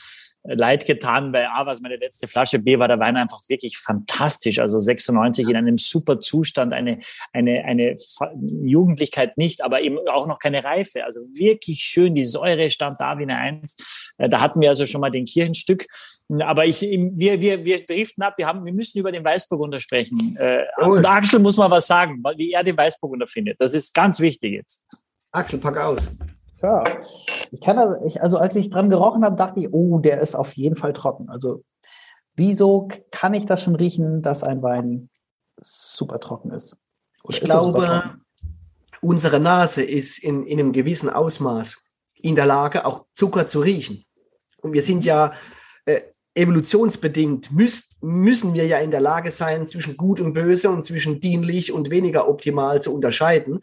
[0.45, 3.79] leid getan, weil A war es meine letzte Flasche, B war der Wein einfach wirklich
[3.79, 4.59] fantastisch.
[4.59, 6.99] Also 96 in einem super Zustand, eine,
[7.33, 7.97] eine, eine
[8.63, 11.05] Jugendlichkeit nicht, aber eben auch noch keine Reife.
[11.05, 14.13] Also wirklich schön, die Säure stand da wie eine Eins.
[14.19, 15.87] Äh, da hatten wir also schon mal den Kirchenstück.
[16.41, 20.37] Aber ich, wir, wir, wir driften ab, wir, haben, wir müssen über den Weißburgunder sprechen.
[20.39, 23.61] Äh, und Axel muss mal was sagen, wie er den Weißburgunder findet.
[23.61, 24.85] Das ist ganz wichtig jetzt.
[25.31, 26.11] Axel, pack aus.
[26.63, 26.85] Ja,
[27.51, 30.35] ich kann das, ich, also als ich dran gerochen habe, dachte ich, oh, der ist
[30.35, 31.29] auf jeden Fall trocken.
[31.29, 31.65] Also
[32.35, 35.11] wieso kann ich das schon riechen, dass ein Wein
[35.61, 36.77] super trocken ist?
[37.25, 38.15] Oder ich ist glaube,
[39.01, 41.79] unsere Nase ist in, in einem gewissen Ausmaß
[42.15, 44.05] in der Lage, auch Zucker zu riechen.
[44.59, 45.33] Und wir sind ja
[45.85, 46.01] äh,
[46.35, 51.21] evolutionsbedingt, müsst, müssen wir ja in der Lage sein, zwischen gut und böse und zwischen
[51.21, 53.61] dienlich und weniger optimal zu unterscheiden.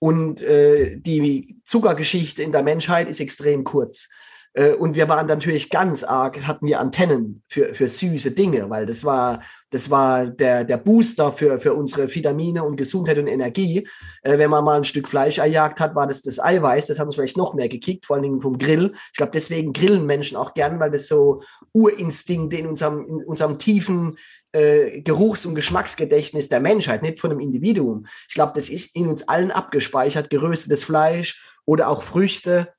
[0.00, 4.08] Und äh, die Zuckergeschichte in der Menschheit ist extrem kurz.
[4.54, 8.86] Äh, und wir waren natürlich ganz arg, hatten wir Antennen für, für süße Dinge, weil
[8.86, 13.86] das war, das war der, der Booster für, für unsere Vitamine und Gesundheit und Energie.
[14.22, 16.86] Äh, wenn man mal ein Stück Fleisch erjagt hat, war das das Eiweiß.
[16.86, 18.92] Das hat uns vielleicht noch mehr gekickt, vor allen Dingen vom Grill.
[19.12, 23.58] Ich glaube, deswegen grillen Menschen auch gern, weil das so Urinstinkte in unserem, in unserem
[23.58, 24.16] tiefen
[24.52, 28.06] äh, Geruchs- und Geschmacksgedächtnis der Menschheit, nicht von einem Individuum.
[28.28, 32.72] Ich glaube, das ist in uns allen abgespeichert, geröstetes Fleisch oder auch Früchte.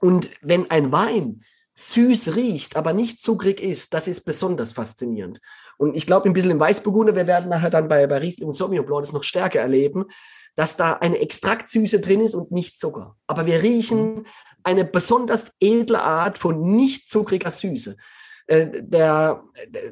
[0.00, 1.40] Und wenn ein Wein
[1.74, 5.40] süß riecht, aber nicht zuckrig ist, das ist besonders faszinierend.
[5.78, 8.54] Und ich glaube ein bisschen im Weißburgunder, wir werden nachher dann bei, bei Riesling und
[8.54, 10.06] Sauvignon Blanc das noch stärker erleben,
[10.54, 13.16] dass da eine Extraktsüße drin ist und nicht Zucker.
[13.26, 14.26] Aber wir riechen mhm.
[14.64, 17.96] eine besonders edle Art von nicht zuckriger Süße.
[18.46, 19.42] Äh, der,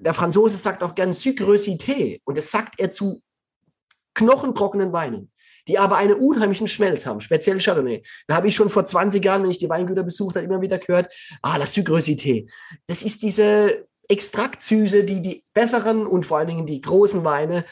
[0.00, 3.22] der Franzose sagt auch gern Sucrosité und das sagt er zu
[4.14, 5.30] knochentrockenen Weinen,
[5.66, 8.02] die aber einen unheimlichen Schmelz haben, speziell Chardonnay.
[8.26, 10.78] Da habe ich schon vor 20 Jahren, wenn ich die Weingüter besucht habe, immer wieder
[10.78, 11.12] gehört,
[11.42, 12.48] ah, la Sucrosité.
[12.86, 17.64] Das ist diese Extraktsüße, die die besseren und vor allen Dingen die großen Weine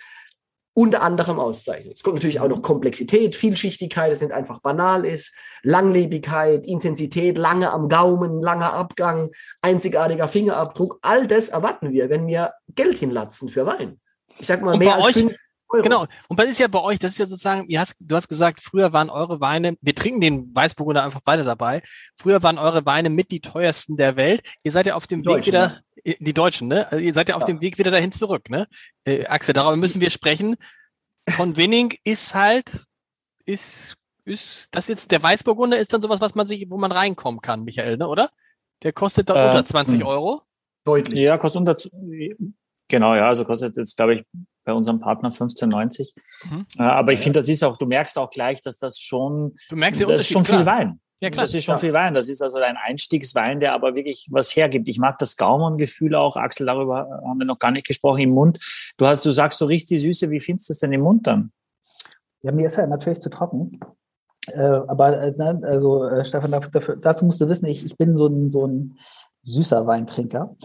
[0.75, 1.95] unter anderem auszeichnet.
[1.95, 7.71] Es kommt natürlich auch noch Komplexität, Vielschichtigkeit, das nicht einfach banal ist, Langlebigkeit, Intensität, lange
[7.71, 9.31] am Gaumen, langer Abgang,
[9.61, 10.99] einzigartiger Fingerabdruck.
[11.03, 14.01] All das erwarten wir, wenn wir Geld hinlatzen für Wein.
[14.39, 15.37] Ich sag mal, mehr als euch, fünf
[15.69, 15.83] Euro.
[15.83, 16.07] Genau.
[16.29, 18.93] Und was ist ja bei euch, das ist ja sozusagen, hast, du hast gesagt, früher
[18.95, 21.83] waren eure Weine, wir trinken den Weißburgunder einfach weiter dabei.
[22.17, 24.43] Früher waren eure Weine mit die teuersten der Welt.
[24.63, 25.81] Ihr seid ja auf dem Weg wieder, ne?
[26.05, 26.91] Die Deutschen, ne?
[26.91, 27.47] Also ihr seid ja auf ja.
[27.47, 28.67] dem Weg wieder dahin zurück, ne?
[29.05, 30.57] Äh, Axel, darüber müssen wir sprechen.
[31.29, 32.85] Von Winning ist halt,
[33.45, 37.41] ist, ist, das jetzt, der Weißburgunder ist dann sowas, was man sich, wo man reinkommen
[37.41, 38.29] kann, Michael, ne, oder?
[38.83, 40.07] Der kostet dann äh, unter 20 mh.
[40.07, 40.43] Euro.
[40.85, 41.21] Deutlich.
[41.21, 41.77] Ja, kostet unter,
[42.89, 44.25] genau, ja, also kostet jetzt, glaube ich,
[44.65, 46.13] bei unserem Partner 15,90.
[46.51, 46.67] Mhm.
[46.79, 49.77] Äh, aber ich finde, das ist auch, du merkst auch gleich, dass das schon, du
[49.77, 51.01] merkst das ist schon viel Wein.
[51.23, 51.45] Ja, klar.
[51.45, 51.79] Das ist schon ja.
[51.79, 52.15] viel Wein.
[52.15, 54.89] Das ist also ein Einstiegswein, der aber wirklich was hergibt.
[54.89, 56.37] Ich mag das Gaumengefühl auch.
[56.37, 58.59] Axel, darüber haben wir noch gar nicht gesprochen im Mund.
[58.97, 60.31] Du hast, du sagst, du riechst die Süße.
[60.31, 61.53] Wie findest du es denn im Mund dann?
[62.43, 63.79] Ja, mir ist ja natürlich zu trocken.
[64.49, 68.17] Äh, aber äh, ne, also äh, Stefan, dafür, dazu musst du wissen, ich, ich bin
[68.17, 68.99] so ein, so ein
[69.43, 70.57] süßer Weintrinker.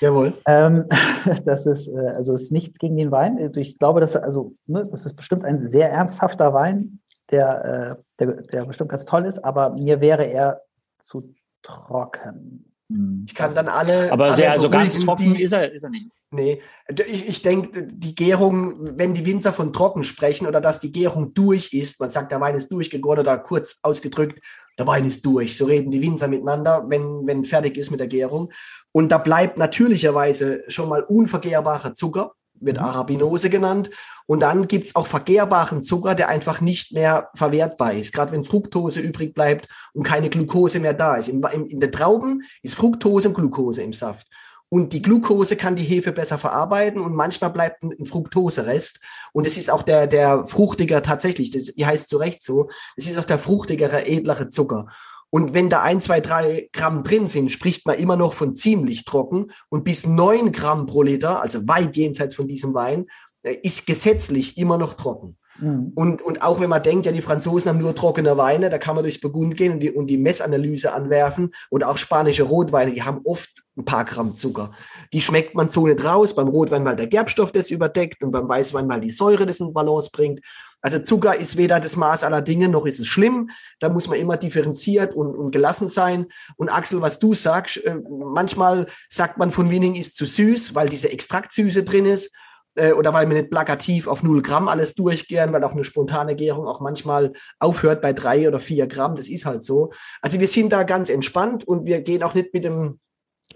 [0.00, 0.34] Jawohl.
[0.46, 0.84] Ähm,
[1.46, 3.38] das ist, äh, also ist nichts gegen den Wein.
[3.56, 8.42] Ich glaube, dass, also, ne, das ist bestimmt ein sehr ernsthafter Wein, der, äh, der,
[8.42, 10.62] der bestimmt ganz toll ist, aber mir wäre er
[11.02, 12.72] zu trocken.
[12.90, 13.24] Hm.
[13.26, 14.10] Ich kann dann alle.
[14.12, 16.10] Aber alle sehr, also ganz trocken ist er, ist er nicht.
[16.34, 20.90] Nee, ich, ich denke, die Gärung, wenn die Winzer von trocken sprechen oder dass die
[20.90, 24.40] Gärung durch ist, man sagt, der Wein ist durchgegoren oder kurz ausgedrückt,
[24.78, 25.58] der Wein ist durch.
[25.58, 28.50] So reden die Winzer miteinander, wenn, wenn fertig ist mit der Gärung.
[28.92, 32.32] Und da bleibt natürlicherweise schon mal unvergehrbarer Zucker,
[32.64, 32.84] wird mhm.
[32.84, 33.90] Arabinose genannt.
[34.26, 38.12] Und dann gibt's auch vergehrbaren Zucker, der einfach nicht mehr verwertbar ist.
[38.12, 41.28] Gerade wenn Fructose übrig bleibt und keine Glucose mehr da ist.
[41.28, 44.28] In, in, in den Trauben ist Fructose und Glucose im Saft.
[44.72, 49.00] Und die Glucose kann die Hefe besser verarbeiten und manchmal bleibt ein, Fructoserest.
[49.34, 53.06] Und es ist auch der, der fruchtiger tatsächlich, das, die heißt zu Recht so, es
[53.06, 54.86] ist auch der fruchtigere, edlere Zucker.
[55.34, 59.06] Und wenn da ein, zwei, drei Gramm drin sind, spricht man immer noch von ziemlich
[59.06, 59.50] trocken.
[59.70, 63.06] Und bis neun Gramm pro Liter, also weit jenseits von diesem Wein,
[63.42, 65.38] äh, ist gesetzlich immer noch trocken.
[65.58, 65.92] Mhm.
[65.94, 68.94] Und, und auch wenn man denkt, ja, die Franzosen haben nur trockene Weine, da kann
[68.94, 71.54] man durchs Burgund gehen und die, und die Messanalyse anwerfen.
[71.70, 74.72] Oder auch spanische Rotweine, die haben oft ein paar Gramm Zucker.
[75.14, 76.34] Die schmeckt man so nicht raus.
[76.34, 79.72] Beim Rotwein, weil der Gerbstoff das überdeckt und beim Weißwein, weil die Säure das in
[79.72, 80.40] Balance bringt.
[80.82, 83.50] Also Zucker ist weder das Maß aller Dinge, noch ist es schlimm.
[83.80, 86.26] Da muss man immer differenziert und, und gelassen sein.
[86.56, 90.88] Und Axel, was du sagst, äh, manchmal sagt man von Winning ist zu süß, weil
[90.88, 92.32] diese Extraktsüße drin ist
[92.74, 96.34] äh, oder weil wir nicht plakativ auf null Gramm alles durchgehen, weil auch eine spontane
[96.34, 99.16] Gärung auch manchmal aufhört bei drei oder vier Gramm.
[99.16, 99.92] Das ist halt so.
[100.20, 102.98] Also wir sind da ganz entspannt und wir gehen auch nicht mit dem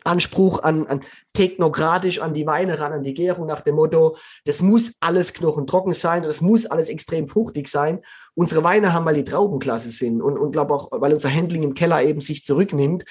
[0.04, 1.00] Anspruch an, an
[1.32, 5.92] technokratisch an die Weine ran, an die Gärung nach dem Motto, das muss alles knochentrocken
[5.92, 8.00] sein, das muss alles extrem fruchtig sein.
[8.34, 11.74] Unsere Weine haben, weil die Traubenklasse sind und, und glaube auch, weil unser Handling im
[11.74, 13.04] Keller eben sich zurücknimmt,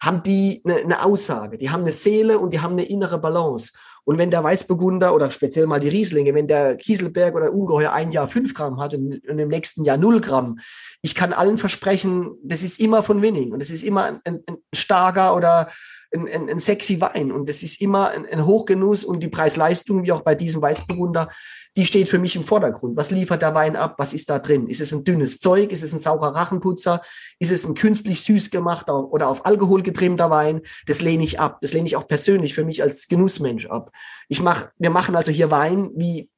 [0.00, 3.72] haben die eine, eine Aussage, die haben eine Seele und die haben eine innere Balance.
[4.04, 8.10] Und wenn der Weißburgunder oder speziell mal die Rieslinge, wenn der Kieselberg oder Ungeheuer ein
[8.10, 10.58] Jahr fünf Gramm hat und, und im nächsten Jahr null Gramm,
[11.02, 14.56] ich kann allen versprechen, das ist immer von Winning und es ist immer ein, ein
[14.74, 15.68] starker oder
[16.14, 20.04] ein, ein, ein sexy Wein und das ist immer ein, ein Hochgenuss und die Preis-Leistung,
[20.04, 21.28] wie auch bei diesem Weißburgunder,
[21.76, 22.96] die steht für mich im Vordergrund.
[22.96, 23.94] Was liefert der Wein ab?
[23.98, 24.66] Was ist da drin?
[24.66, 25.70] Ist es ein dünnes Zeug?
[25.70, 27.00] Ist es ein saurer Rachenputzer?
[27.38, 30.62] Ist es ein künstlich süß gemachter oder auf Alkohol getrimmter Wein?
[30.86, 31.60] Das lehne ich ab.
[31.60, 33.92] Das lehne ich auch persönlich für mich als Genussmensch ab.
[34.28, 36.28] Ich mach, wir machen also hier Wein, wie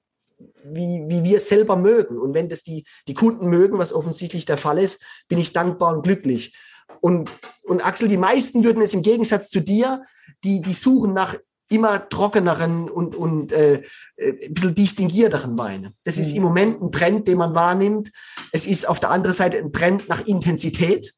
[0.65, 2.19] wie, wie wir es selber mögen.
[2.19, 5.95] Und wenn das die, die Kunden mögen, was offensichtlich der Fall ist, bin ich dankbar
[5.95, 6.55] und glücklich.
[7.01, 7.33] Und,
[7.65, 10.03] und Axel, die meisten würden es im Gegensatz zu dir,
[10.45, 11.37] die, die suchen nach
[11.73, 13.83] immer trockeneren und, und äh,
[14.17, 15.95] äh, ein bisschen distinguierteren Weine.
[16.05, 16.37] Das ist mhm.
[16.37, 18.13] im Moment ein Trend, den man wahrnimmt.
[18.53, 21.15] Es ist auf der anderen Seite ein Trend nach Intensität.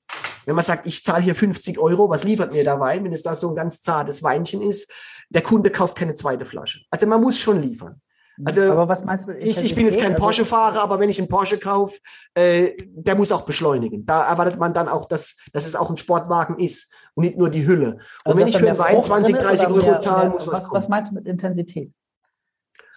[0.46, 3.04] Wenn man sagt, ich zahle hier 50 Euro, was liefert mir der Wein?
[3.04, 4.92] Wenn es da so ein ganz zartes Weinchen ist,
[5.28, 6.82] der Kunde kauft keine zweite Flasche.
[6.90, 8.00] Also man muss schon liefern.
[8.44, 11.18] Also, aber was meinst du ich, ich bin jetzt kein also, Porsche-Fahrer, aber wenn ich
[11.18, 11.98] einen Porsche kaufe,
[12.34, 14.04] äh, der muss auch beschleunigen.
[14.06, 17.50] Da erwartet man dann auch, dass, dass es auch ein Sportwagen ist und nicht nur
[17.50, 17.92] die Hülle.
[17.94, 20.88] Und also wenn ich für einen Wein 20, 30 Euro zahle, muss was, was, was
[20.88, 21.92] meinst du mit Intensität?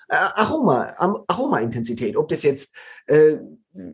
[0.10, 0.94] Äh, Aroma,
[1.28, 2.16] Aroma-Intensität.
[2.16, 2.74] Ob das jetzt
[3.08, 3.38] äh,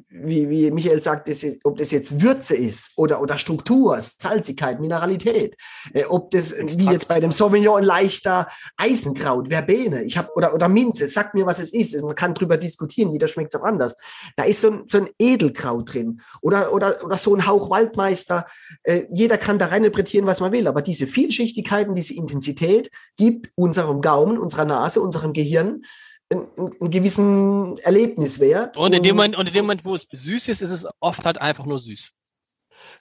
[0.10, 4.80] wie, wie Michael sagt, das ist, ob das jetzt Würze ist oder, oder Struktur, Salzigkeit,
[4.80, 5.58] Mineralität,
[5.94, 6.80] äh, ob das Extrakt.
[6.80, 11.46] wie jetzt bei dem Sauvignon leichter Eisenkraut, Verbene, ich habe oder oder Minze, sagt mir,
[11.46, 12.02] was es ist.
[12.02, 13.96] Man kann drüber diskutieren, jeder schmeckt es auch anders.
[14.38, 18.46] Da ist so ein, so ein Edelkraut drin oder oder oder so ein Hauch Waldmeister.
[18.84, 23.50] Äh, jeder kann da reininterpretieren, was man will, aber diese Vielschichtigkeit und diese Intensität gibt
[23.56, 25.84] unserem Gaumen, unserer Nase, unserem Gehirn
[26.30, 28.78] einen, einen gewissen Erlebniswert.
[28.78, 31.26] Und in, dem Moment, und in dem Moment, wo es süß ist, ist es oft
[31.26, 32.14] halt einfach nur süß.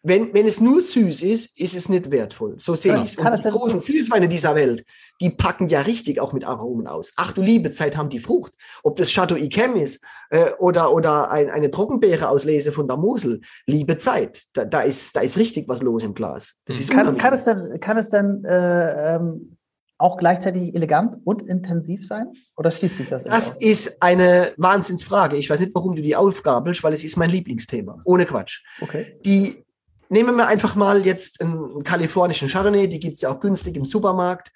[0.04, 2.56] Wenn, wenn es nur süß ist, ist es nicht wertvoll.
[2.58, 3.16] So sehe ich es.
[3.16, 4.84] Und die großen Süßweine dieser Welt,
[5.20, 7.12] die packen ja richtig auch mit Aromen aus.
[7.16, 8.52] Ach du liebe Zeit haben die Frucht.
[8.82, 13.42] Ob das Chateau Yquem ist äh, oder, oder ein, eine Trockenbeere auslese von der Mosel.
[13.66, 14.42] Liebe Zeit.
[14.54, 16.54] Da, da, ist, da ist richtig was los im Glas.
[16.64, 19.51] Das ist kann, kann es denn, kann es denn äh, ähm,
[20.02, 22.32] auch gleichzeitig elegant und intensiv sein?
[22.56, 23.24] Oder schließt sich das?
[23.24, 25.36] Das ist eine Wahnsinnsfrage.
[25.36, 28.00] Ich weiß nicht, warum du die aufgabelst, weil es ist mein Lieblingsthema.
[28.04, 28.62] Ohne Quatsch.
[28.80, 29.18] Okay.
[29.24, 29.64] Die
[30.08, 33.84] nehmen wir einfach mal jetzt einen kalifornischen Chardonnay, die gibt es ja auch günstig im
[33.84, 34.50] Supermarkt.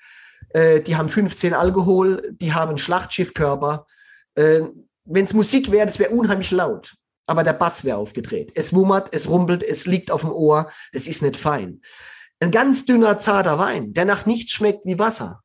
[0.50, 3.86] Äh, die haben 15 Alkohol, die haben Schlachtschiffkörper.
[4.34, 4.62] Äh,
[5.04, 6.94] Wenn es Musik wäre, das wäre unheimlich laut.
[7.28, 8.52] Aber der Bass wäre aufgedreht.
[8.54, 10.70] Es wummert, es rumpelt, es liegt auf dem Ohr.
[10.92, 11.80] Das ist nicht fein.
[12.40, 15.42] Ein ganz dünner, zarter Wein, der nach nichts schmeckt wie Wasser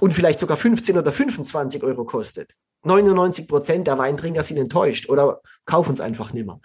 [0.00, 2.54] und vielleicht sogar 15 oder 25 Euro kostet.
[2.82, 6.60] 99 Prozent der Weintrinker sind enttäuscht oder kaufen es einfach nimmer.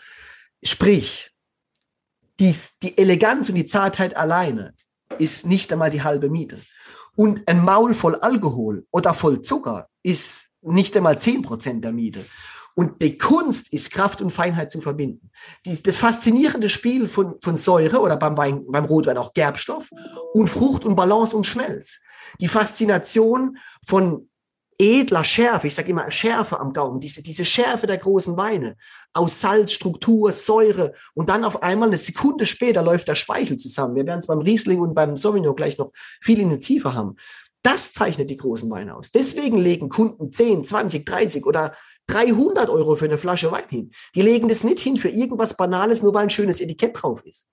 [0.63, 1.31] Sprich,
[2.39, 4.73] dies, die Eleganz und die Zartheit alleine
[5.17, 6.61] ist nicht einmal die halbe Miete.
[7.15, 12.25] Und ein Maul voll Alkohol oder voll Zucker ist nicht einmal 10 Prozent der Miete.
[12.75, 15.29] Und die Kunst ist, Kraft und Feinheit zu verbinden.
[15.65, 19.89] Die, das faszinierende Spiel von, von Säure oder beim, Wein, beim Rotwein auch Gerbstoff
[20.33, 21.99] und Frucht und Balance und Schmelz.
[22.39, 24.29] Die Faszination von
[24.81, 28.77] edler Schärfe, ich sage immer Schärfe am Gaumen, diese, diese Schärfe der großen Weine,
[29.13, 33.95] aus Salz, Struktur, Säure und dann auf einmal eine Sekunde später läuft der Speichel zusammen.
[33.95, 37.15] Wir werden es beim Riesling und beim Sauvignon gleich noch viel intensiver haben.
[37.61, 39.11] Das zeichnet die großen Weine aus.
[39.11, 41.75] Deswegen legen Kunden 10, 20, 30 oder
[42.07, 43.91] 300 Euro für eine Flasche Wein hin.
[44.15, 47.47] Die legen das nicht hin für irgendwas Banales, nur weil ein schönes Etikett drauf ist.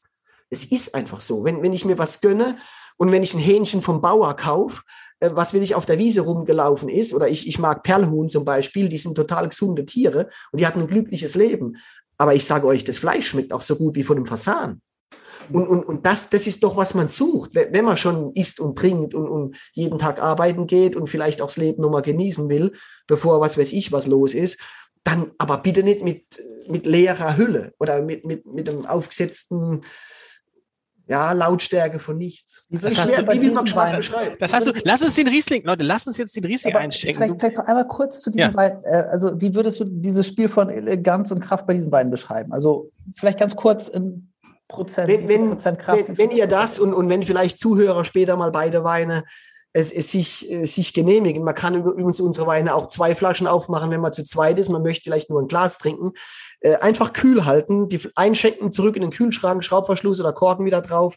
[0.50, 1.44] Es ist einfach so.
[1.44, 2.58] Wenn, wenn ich mir was gönne
[2.96, 4.82] und wenn ich ein Hähnchen vom Bauer kaufe,
[5.20, 8.44] äh, was will ich auf der Wiese rumgelaufen ist, oder ich, ich mag Perlhuhn zum
[8.44, 11.76] Beispiel, die sind total gesunde Tiere und die hatten ein glückliches Leben.
[12.16, 14.80] Aber ich sage euch, das Fleisch schmeckt auch so gut wie von einem Fasan.
[15.52, 18.76] Und, und, und das, das ist doch, was man sucht, wenn man schon isst und
[18.76, 22.72] trinkt und, und jeden Tag arbeiten geht und vielleicht auch das Leben nochmal genießen will,
[23.09, 24.61] bevor was weiß ich was los ist,
[25.03, 29.83] dann aber bitte nicht mit, mit leerer Hülle oder mit, mit, mit einem aufgesetzten
[31.09, 32.64] ja, Lautstärke von nichts.
[32.68, 33.64] Das, das hast schwer, du, wie man
[34.38, 37.16] Das hast du, lass uns den Riesling, Leute, lass uns jetzt den Riesling aber einstecken.
[37.16, 38.55] Vielleicht, vielleicht noch einmal kurz zu diesem ja.
[38.55, 38.79] Wein.
[38.85, 42.53] Äh, also, wie würdest du dieses Spiel von Eleganz und Kraft bei diesem Wein beschreiben?
[42.53, 44.31] Also, vielleicht ganz kurz in
[44.68, 46.09] Prozent, wenn, wenn, Prozent Kraft.
[46.09, 49.25] Wenn, wenn ihr das und, und wenn vielleicht Zuhörer später mal beide Weine
[49.72, 51.44] es, es sich, äh, sich genehmigen.
[51.44, 54.70] Man kann übrigens unsere Weine auch zwei Flaschen aufmachen, wenn man zu zweit ist.
[54.70, 56.12] Man möchte vielleicht nur ein Glas trinken.
[56.61, 61.16] Äh, einfach kühl halten, die einschenken, zurück in den Kühlschrank, Schraubverschluss oder Korken wieder drauf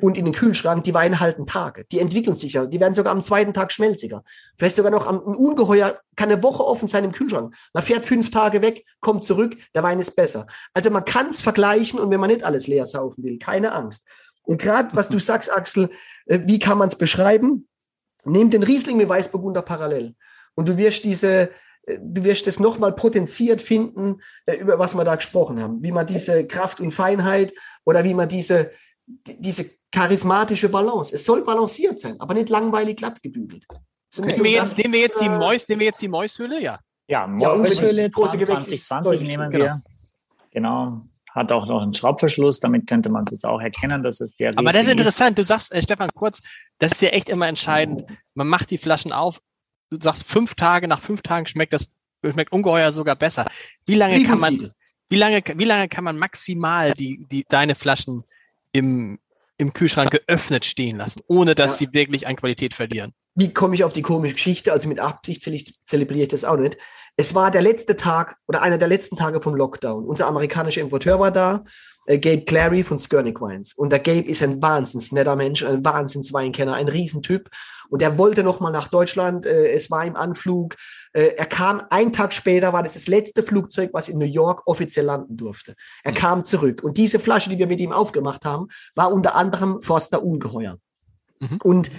[0.00, 0.84] und in den Kühlschrank.
[0.84, 1.84] Die Weine halten Tage.
[1.90, 2.66] Die entwickeln sich ja.
[2.66, 4.24] Die werden sogar am zweiten Tag schmelziger.
[4.58, 7.54] Vielleicht sogar noch am, ein Ungeheuer kann eine Woche offen sein im Kühlschrank.
[7.72, 10.46] Man fährt fünf Tage weg, kommt zurück, der Wein ist besser.
[10.74, 14.04] Also man kann es vergleichen und wenn man nicht alles leer saufen will, keine Angst.
[14.42, 15.88] Und gerade was du sagst, Axel,
[16.26, 17.68] äh, wie kann man es beschreiben?
[18.24, 20.14] Nehmt den Riesling mit Weißburgunder parallel
[20.54, 21.50] und du wirst diese,
[21.86, 25.92] äh, du wirst es nochmal potenziert finden, äh, über was wir da gesprochen haben, wie
[25.92, 27.52] man diese Kraft und Feinheit
[27.84, 28.70] oder wie man diese,
[29.06, 33.66] diese charismatische Balance, es soll balanciert sein, aber nicht langweilig glatt gebügelt.
[34.08, 36.78] So nehmen, wir jetzt, nehmen wir jetzt die Mäus, nehmen wir jetzt die Mäushöhle, ja.
[37.08, 39.58] Ja, Mäushöhle ja, 2020 nehmen wir.
[39.58, 39.80] Genau.
[40.50, 41.02] genau
[41.34, 44.52] hat auch noch einen Schraubverschluss, damit könnte man es jetzt auch erkennen, dass es der
[44.56, 46.40] Aber das ist interessant, du sagst, äh, Stefan, kurz,
[46.78, 48.04] das ist ja echt immer entscheidend.
[48.34, 49.40] Man macht die Flaschen auf,
[49.90, 51.90] du sagst fünf Tage, nach fünf Tagen schmeckt das,
[52.24, 53.46] schmeckt ungeheuer sogar besser.
[53.86, 54.72] Wie lange kann man,
[55.08, 58.24] wie lange, wie lange kann man maximal die, die, deine Flaschen
[58.72, 59.18] im,
[59.56, 61.86] im Kühlschrank geöffnet stehen lassen, ohne dass ja.
[61.86, 63.14] sie wirklich an Qualität verlieren?
[63.34, 64.72] Wie komme ich auf die komische Geschichte?
[64.72, 66.76] Also mit Absicht zelebriere ich das auch nicht.
[67.22, 70.04] Es war der letzte Tag oder einer der letzten Tage vom Lockdown.
[70.04, 71.62] Unser amerikanischer Importeur war da,
[72.06, 73.74] äh, Gabe Clary von Skernick Wines.
[73.74, 77.48] Und der Gabe ist ein wahnsinns netter Mensch, ein wahnsinns Weinkenner, ein Riesentyp.
[77.90, 79.46] Und er wollte nochmal nach Deutschland.
[79.46, 80.74] Äh, es war im Anflug.
[81.12, 84.66] Äh, er kam einen Tag später, war das das letzte Flugzeug, was in New York
[84.66, 85.76] offiziell landen durfte.
[86.02, 86.16] Er mhm.
[86.16, 86.82] kam zurück.
[86.82, 90.76] Und diese Flasche, die wir mit ihm aufgemacht haben, war unter anderem Forster Ungeheuer.
[91.38, 91.58] Mhm.
[91.62, 91.90] Und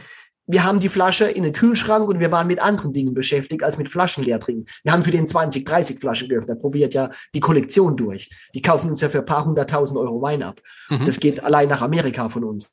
[0.45, 3.77] wir haben die Flasche in den Kühlschrank und wir waren mit anderen Dingen beschäftigt als
[3.77, 4.65] mit Flaschen leer trinken.
[4.83, 8.29] Wir haben für den 20, 30 Flaschen geöffnet, probiert ja die Kollektion durch.
[8.53, 10.61] Die kaufen uns ja für ein paar hunderttausend Euro Wein ab.
[10.89, 11.05] Mhm.
[11.05, 12.71] Das geht allein nach Amerika von uns.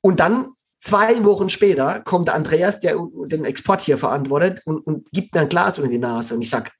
[0.00, 5.34] Und dann zwei Wochen später kommt Andreas, der den Export hier verantwortet und, und gibt
[5.34, 6.34] mir ein Glas unter die Nase.
[6.34, 6.72] Und ich sag,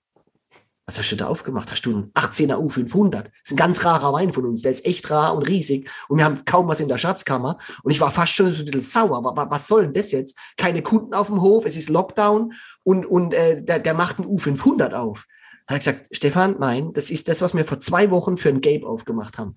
[0.86, 1.72] was hast du da aufgemacht?
[1.72, 3.10] Hast du einen 18er U500?
[3.10, 4.62] Das ist ein ganz rarer Wein von uns.
[4.62, 5.90] Der ist echt rar und riesig.
[6.08, 7.58] Und wir haben kaum was in der Schatzkammer.
[7.82, 9.20] Und ich war fast schon so ein bisschen sauer.
[9.50, 10.38] Was soll denn das jetzt?
[10.56, 11.64] Keine Kunden auf dem Hof.
[11.66, 12.52] Es ist Lockdown.
[12.84, 15.26] Und, und äh, der, der macht einen U500 auf.
[15.66, 18.60] Da hat gesagt, Stefan, nein, das ist das, was wir vor zwei Wochen für ein
[18.60, 19.56] Gabe aufgemacht haben.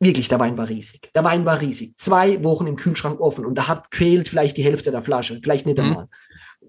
[0.00, 1.10] Wirklich, der Wein war riesig.
[1.14, 1.98] Der Wein war riesig.
[1.98, 3.44] Zwei Wochen im Kühlschrank offen.
[3.44, 5.40] Und da hat quält vielleicht die Hälfte der Flasche.
[5.42, 5.84] Vielleicht nicht mhm.
[5.84, 6.04] einmal.
[6.04, 6.10] Mhm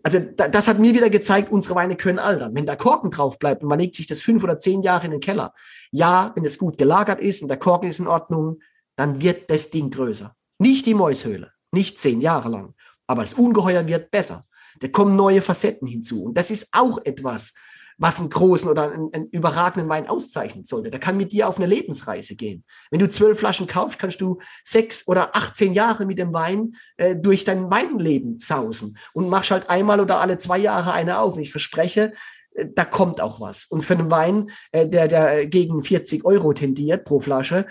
[0.04, 2.54] also da, das hat mir wieder gezeigt, unsere Weine können altern.
[2.56, 5.12] Wenn da Korken drauf bleibt und man legt sich das fünf oder zehn Jahre in
[5.12, 5.54] den Keller,
[5.92, 8.60] ja, wenn es gut gelagert ist und der Korken ist in Ordnung,
[8.96, 10.36] dann wird das Ding größer.
[10.60, 12.74] Nicht die Mäushöhle, nicht zehn Jahre lang,
[13.08, 14.44] aber das Ungeheuer wird besser.
[14.80, 16.24] Da kommen neue Facetten hinzu.
[16.24, 17.54] Und das ist auch etwas,
[18.00, 20.90] was einen großen oder einen, einen, überragenden Wein auszeichnen sollte.
[20.90, 22.64] Der kann mit dir auf eine Lebensreise gehen.
[22.90, 27.16] Wenn du zwölf Flaschen kaufst, kannst du sechs oder 18 Jahre mit dem Wein äh,
[27.16, 31.36] durch dein Weinleben sausen und machst halt einmal oder alle zwei Jahre eine auf.
[31.36, 32.14] Und ich verspreche,
[32.56, 33.66] äh, da kommt auch was.
[33.66, 37.68] Und für einen Wein, äh, der, der gegen 40 Euro tendiert pro Flasche,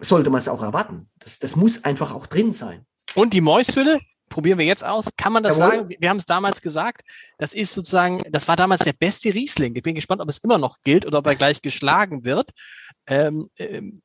[0.00, 1.08] sollte man es auch erwarten.
[1.18, 2.84] Das, das muss einfach auch drin sein.
[3.14, 5.08] Und die Mäushülle, probieren wir jetzt aus.
[5.16, 5.70] Kann man das Jawohl.
[5.70, 5.94] sagen?
[5.98, 7.02] Wir haben es damals gesagt.
[7.38, 9.74] Das ist sozusagen, das war damals der beste Riesling.
[9.76, 12.50] Ich bin gespannt, ob es immer noch gilt oder ob er gleich geschlagen wird.
[13.06, 14.02] Ähm, ähm,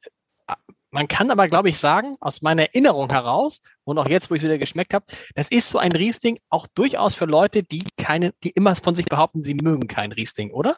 [0.91, 4.41] man kann aber, glaube ich, sagen, aus meiner Erinnerung heraus und auch jetzt, wo ich
[4.41, 5.05] es wieder geschmeckt habe,
[5.35, 9.05] das ist so ein Riesling auch durchaus für Leute, die keine, die immer von sich
[9.05, 10.75] behaupten, sie mögen keinen Riesling, oder?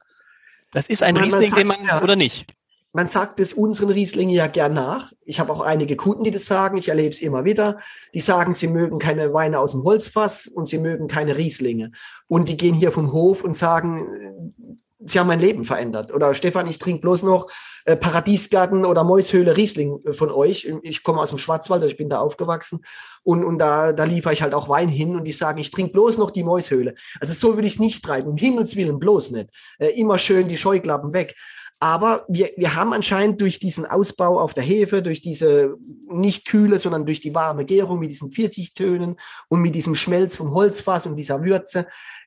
[0.72, 2.02] Das ist ein Riesling, den man, ja.
[2.02, 2.46] oder nicht?
[2.94, 5.12] Man sagt es unseren Rieslingen ja gern nach.
[5.26, 6.78] Ich habe auch einige Kunden, die das sagen.
[6.78, 7.80] Ich erlebe es immer wieder.
[8.14, 11.92] Die sagen, sie mögen keine Weine aus dem Holzfass und sie mögen keine Rieslinge.
[12.28, 14.76] Und die gehen hier vom Hof und sagen, äh,
[15.06, 16.14] sie haben mein Leben verändert.
[16.14, 17.48] Oder Stefan, ich trinke bloß noch
[17.86, 20.72] äh, Paradiesgarten oder Mäushöhle Riesling äh, von euch.
[20.84, 22.86] Ich komme aus dem Schwarzwald, also ich bin da aufgewachsen.
[23.24, 25.94] Und, und da, da liefere ich halt auch Wein hin und die sagen, ich trinke
[25.94, 26.94] bloß noch die Mäushöhle.
[27.20, 28.30] Also so würde ich es nicht treiben.
[28.30, 29.50] Um Himmels Willen bloß nicht.
[29.80, 31.36] Äh, immer schön die Scheuklappen weg.
[31.84, 35.76] Aber wir, wir haben anscheinend durch diesen Ausbau auf der Hefe, durch diese
[36.08, 39.18] nicht kühle, sondern durch die warme Gärung mit diesen Pfirsichtönen
[39.50, 41.86] und mit diesem Schmelz vom Holzfass und dieser Würze,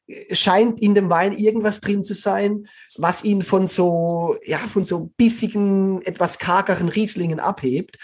[0.09, 2.67] äh, scheint in dem Wein irgendwas drin zu sein,
[2.99, 7.97] was ihn von so, ja, von so bissigen, etwas kargeren Rieslingen abhebt.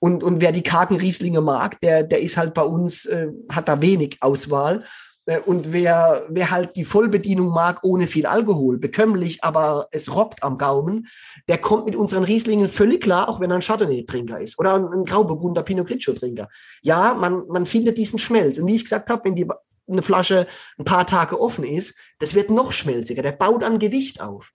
[0.00, 3.66] Und, und wer die kargen Rieslinge mag, der, der ist halt bei uns, äh, hat
[3.70, 4.84] da wenig Auswahl.
[5.28, 10.42] Äh, Und wer, wer halt die Vollbedienung mag, ohne viel Alkohol, bekömmlich, aber es rockt
[10.42, 11.06] am Gaumen,
[11.48, 14.86] der kommt mit unseren Rieslingen völlig klar, auch wenn er ein Chardonnay-Trinker ist oder ein,
[14.86, 16.48] ein Grauburgunder Pinot Grigio-Trinker.
[16.82, 18.58] Ja, man, man findet diesen Schmelz.
[18.58, 19.46] Und wie ich gesagt habe, wenn die
[19.90, 20.46] eine Flasche
[20.78, 23.22] ein paar Tage offen ist, das wird noch schmelziger.
[23.22, 24.52] Der baut an Gewicht auf.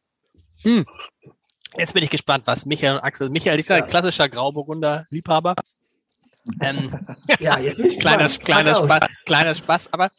[1.75, 3.29] Jetzt bin ich gespannt, was Michael und Axel.
[3.29, 5.55] Michael ist ja ein klassischer Grauburgunder-Liebhaber.
[6.61, 6.99] Ähm,
[7.39, 8.75] Ja, jetzt bin ich kleiner, kleiner.
[8.75, 10.09] Spaß, kleiner Spaß, aber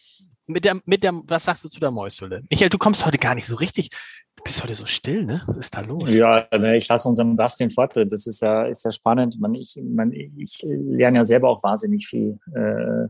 [0.46, 2.42] mit der, mit der, was sagst du zu der Mäushülle?
[2.50, 3.90] Michael, du kommst heute gar nicht so richtig,
[4.36, 5.42] du bist heute so still, ne?
[5.46, 6.12] Was ist da los?
[6.12, 8.12] Ja, ich lasse unserem Gast den Vortritt.
[8.12, 9.40] Das ist ja, ist ja spannend.
[9.40, 12.38] Man, ich, man, ich lerne ja selber auch wahnsinnig viel.
[12.54, 13.08] Äh,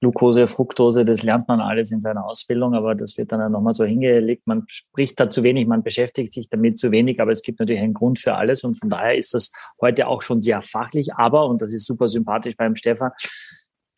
[0.00, 3.84] Glucose, Fructose, das lernt man alles in seiner Ausbildung, aber das wird dann nochmal so
[3.84, 4.46] hingelegt.
[4.46, 7.82] Man spricht da zu wenig, man beschäftigt sich damit zu wenig, aber es gibt natürlich
[7.82, 9.50] einen Grund für alles und von daher ist das
[9.80, 13.10] heute auch schon sehr fachlich, aber, und das ist super sympathisch beim Stefan,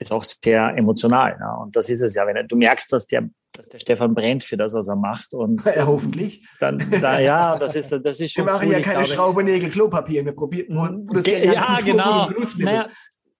[0.01, 1.37] ist auch sehr emotional.
[1.39, 1.55] Ja.
[1.55, 4.57] Und das ist es ja, wenn du merkst, dass der, dass der Stefan brennt für
[4.57, 6.47] das, was er macht und Ja, hoffentlich.
[6.59, 8.73] dann, da, ja, das ist, das ist Wir schon machen cool.
[8.73, 10.25] ja keine glaube- Schraube, Nägel, Klopapier.
[10.25, 12.31] Wir probieren, Ge- ja ja, genau.
[12.59, 12.87] Naja,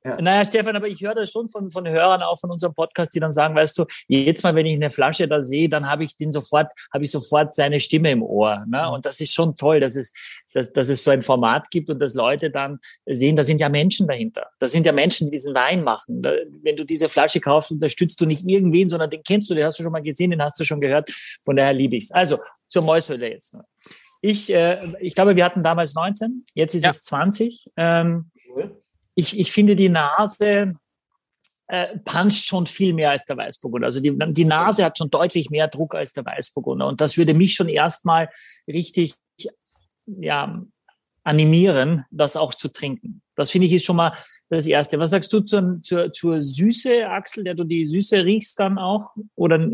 [0.03, 0.21] Ja.
[0.21, 3.21] naja, Stefan, aber ich höre das schon von, von Hörern auch von unserem Podcast, die
[3.21, 6.17] dann sagen, weißt du, jetzt mal, wenn ich eine Flasche da sehe, dann habe ich
[6.17, 8.59] den sofort, habe ich sofort seine Stimme im Ohr.
[8.67, 8.91] Ne?
[8.91, 10.13] Und das ist schon toll, dass es,
[10.55, 13.69] dass, dass es so ein Format gibt und dass Leute dann sehen, da sind ja
[13.69, 14.47] Menschen dahinter.
[14.59, 16.23] Das sind ja Menschen, die diesen Wein machen.
[16.23, 16.33] Da-
[16.63, 19.79] Wenn du diese Flasche kaufst, unterstützt du nicht irgendwen, sondern den kennst du, den hast
[19.79, 21.11] du schon mal gesehen, den hast du schon gehört.
[21.45, 22.11] Von daher liebe ich's.
[22.11, 22.39] Also
[22.71, 23.55] zur Mäushöhle jetzt.
[24.23, 26.91] Ich, äh, ich glaube, wir hatten damals 19, jetzt ist Ja.
[26.91, 27.67] es 20.
[27.77, 28.30] Ähm,
[29.21, 30.75] ich, ich finde die Nase
[31.69, 33.87] äh, puncht schon viel mehr als der Weißburgunder.
[33.87, 36.87] Also die, die Nase hat schon deutlich mehr Druck als der Weißburgunder.
[36.87, 38.29] Und das würde mich schon erstmal
[38.67, 39.15] richtig
[40.07, 40.63] ja,
[41.23, 43.23] animieren, das auch zu trinken.
[43.37, 44.17] Das finde ich ist schon mal
[44.49, 44.99] das Erste.
[44.99, 49.15] Was sagst du zur, zur, zur Süße, Axel, der du die Süße riechst dann auch?
[49.37, 49.65] Oder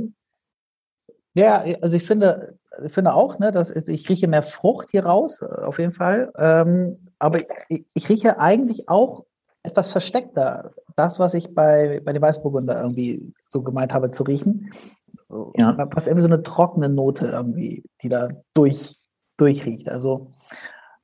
[1.34, 5.42] Ja, also ich finde, ich finde auch, ne, dass ich rieche mehr Frucht hier raus,
[5.42, 6.30] auf jeden Fall.
[6.36, 7.40] Ähm, aber
[7.70, 9.24] ich, ich rieche eigentlich auch
[9.66, 10.72] etwas versteckter.
[10.96, 14.70] Das, was ich bei, bei dem Weißburgunder irgendwie so gemeint habe zu riechen.
[15.56, 15.76] Ja.
[15.92, 18.96] Was irgendwie so eine trockene Note irgendwie, die da durch,
[19.36, 19.88] durchriecht.
[19.88, 20.32] Also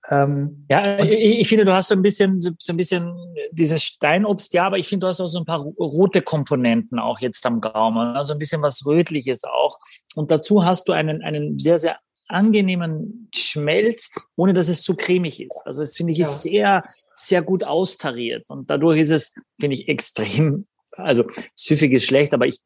[0.08, 3.14] ähm, Ja, ich, ich finde, du hast so ein bisschen, so so ein bisschen
[3.50, 7.20] dieses Steinobst, ja, aber ich finde, du hast auch so ein paar rote Komponenten auch
[7.20, 9.78] jetzt am Gaumen, also ein bisschen was Rötliches auch.
[10.14, 11.96] Und dazu hast du einen, einen sehr, sehr
[12.32, 15.62] angenehmen Schmelz, ohne dass es zu cremig ist.
[15.64, 18.48] Also das finde ich ist sehr, sehr gut austariert.
[18.50, 21.24] Und dadurch ist es, finde ich, extrem, also
[21.54, 22.60] süffig ist schlecht, aber ich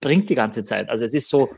[0.00, 0.88] trinke die ganze Zeit.
[0.88, 1.48] Also es ist so,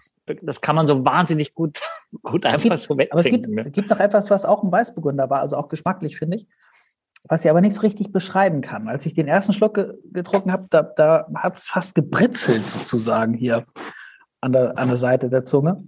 [0.42, 1.80] das kann man so wahnsinnig gut,
[2.22, 3.58] gut einfach gibt- so Aber es gibt, wegtrinken.
[3.66, 6.46] es gibt noch etwas, was auch ein Weißburgunder war, also auch geschmacklich, finde ich,
[7.26, 8.86] was ich aber nicht so richtig beschreiben kann.
[8.86, 13.32] Als ich den ersten Schluck ge getrunken habe, da, da hat es fast gebritzelt sozusagen
[13.32, 13.64] hier
[14.42, 15.86] an der, an der Seite der Zunge.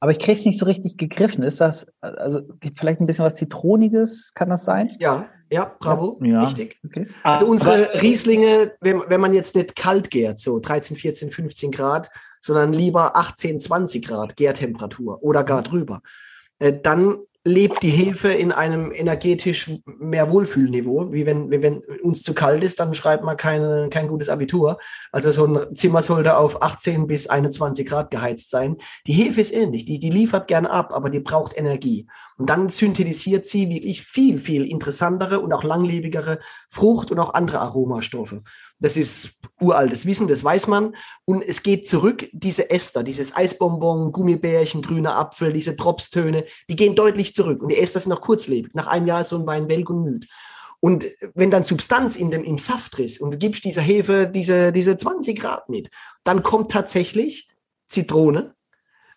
[0.00, 1.42] Aber ich kriege es nicht so richtig gegriffen.
[1.42, 4.90] Ist das, also gibt vielleicht ein bisschen was Zitroniges, kann das sein?
[5.00, 6.42] Ja, ja, bravo, Ja.
[6.44, 6.78] richtig.
[6.84, 7.06] Okay.
[7.22, 11.70] Also Aber- unsere Rieslinge, wenn, wenn man jetzt nicht kalt gärt, so 13, 14, 15
[11.70, 16.02] Grad, sondern lieber 18, 20 Grad Gärtemperatur oder gar drüber,
[16.58, 17.16] äh, dann
[17.46, 22.80] lebt die Hefe in einem energetisch mehr Wohlfühlniveau, wie wenn, wenn uns zu kalt ist,
[22.80, 24.78] dann schreibt man keine, kein gutes Abitur.
[25.12, 28.78] Also so ein Zimmer sollte auf 18 bis 21 Grad geheizt sein.
[29.06, 32.08] Die Hefe ist ähnlich, die, die liefert gern ab, aber die braucht Energie.
[32.36, 37.60] Und dann synthetisiert sie wirklich viel, viel interessantere und auch langlebigere Frucht und auch andere
[37.60, 38.42] Aromastoffe.
[38.78, 40.94] Das ist uraltes Wissen, das weiß man.
[41.24, 46.94] Und es geht zurück, diese Ester, dieses Eisbonbon, Gummibärchen, grüner Apfel, diese Tropstöne, die gehen
[46.94, 47.62] deutlich zurück.
[47.62, 48.74] Und die Ester sind noch kurzlebig.
[48.74, 50.28] Nach einem Jahr ist so ein Wein welk und müd.
[50.80, 54.72] Und wenn dann Substanz in dem, im Saft ist und du gibst dieser Hefe diese,
[54.72, 55.88] diese 20 Grad mit,
[56.22, 57.48] dann kommt tatsächlich
[57.88, 58.54] Zitrone,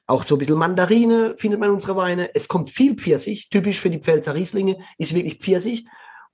[0.08, 2.34] Auch so ein bisschen Mandarine findet man in unserer Weine.
[2.34, 5.86] Es kommt viel Pfirsich, typisch für die Pfälzer Rieslinge, ist wirklich Pfirsich.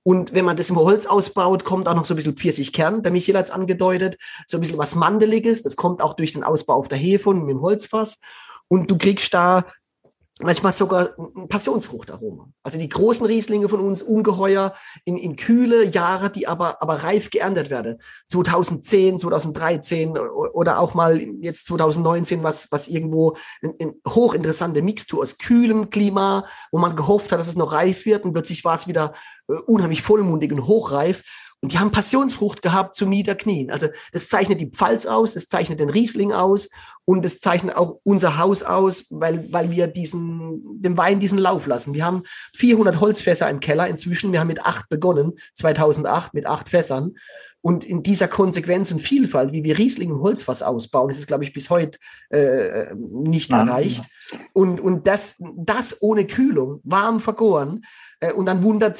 [0.06, 3.02] Und wenn man das im Holz ausbaut, kommt auch noch so ein bisschen Pfirsichkern.
[3.02, 4.18] Der Michael hat es angedeutet.
[4.46, 5.64] So ein bisschen was Mandeliges.
[5.64, 8.20] Das kommt auch durch den Ausbau auf der Hefe und mit dem Holzfass.
[8.68, 9.64] Und du kriegst da
[10.40, 12.50] manchmal sogar ein Passionsfruchtaroma.
[12.62, 14.74] Also die großen Rieslinge von uns ungeheuer
[15.04, 17.98] in, in kühle Jahre, die aber, aber reif geerntet werden.
[18.28, 25.38] 2010, 2013 oder auch mal jetzt 2019, was, was irgendwo eine ein hochinteressante Mixtur aus
[25.38, 28.86] kühlem Klima, wo man gehofft hat, dass es noch reif wird und plötzlich war es
[28.86, 29.14] wieder
[29.48, 31.22] äh, unheimlich vollmundig und hochreif.
[31.66, 33.72] Und die haben Passionsfrucht gehabt zum Niederknien.
[33.72, 36.68] Also das zeichnet die Pfalz aus, das zeichnet den Riesling aus
[37.04, 41.66] und das zeichnet auch unser Haus aus, weil, weil wir diesen, dem Wein diesen Lauf
[41.66, 41.92] lassen.
[41.92, 42.22] Wir haben
[42.54, 44.30] 400 Holzfässer im Keller inzwischen.
[44.30, 47.14] Wir haben mit acht begonnen, 2008 mit acht Fässern.
[47.62, 51.42] Und in dieser Konsequenz und Vielfalt, wie wir Riesling im Holzfass ausbauen, ist es, glaube
[51.42, 51.98] ich, bis heute
[52.30, 54.04] äh, nicht ja, erreicht.
[54.30, 54.38] Ja.
[54.52, 57.84] Und, und das, das ohne Kühlung, warm vergoren.
[58.20, 58.94] Äh, und dann wundert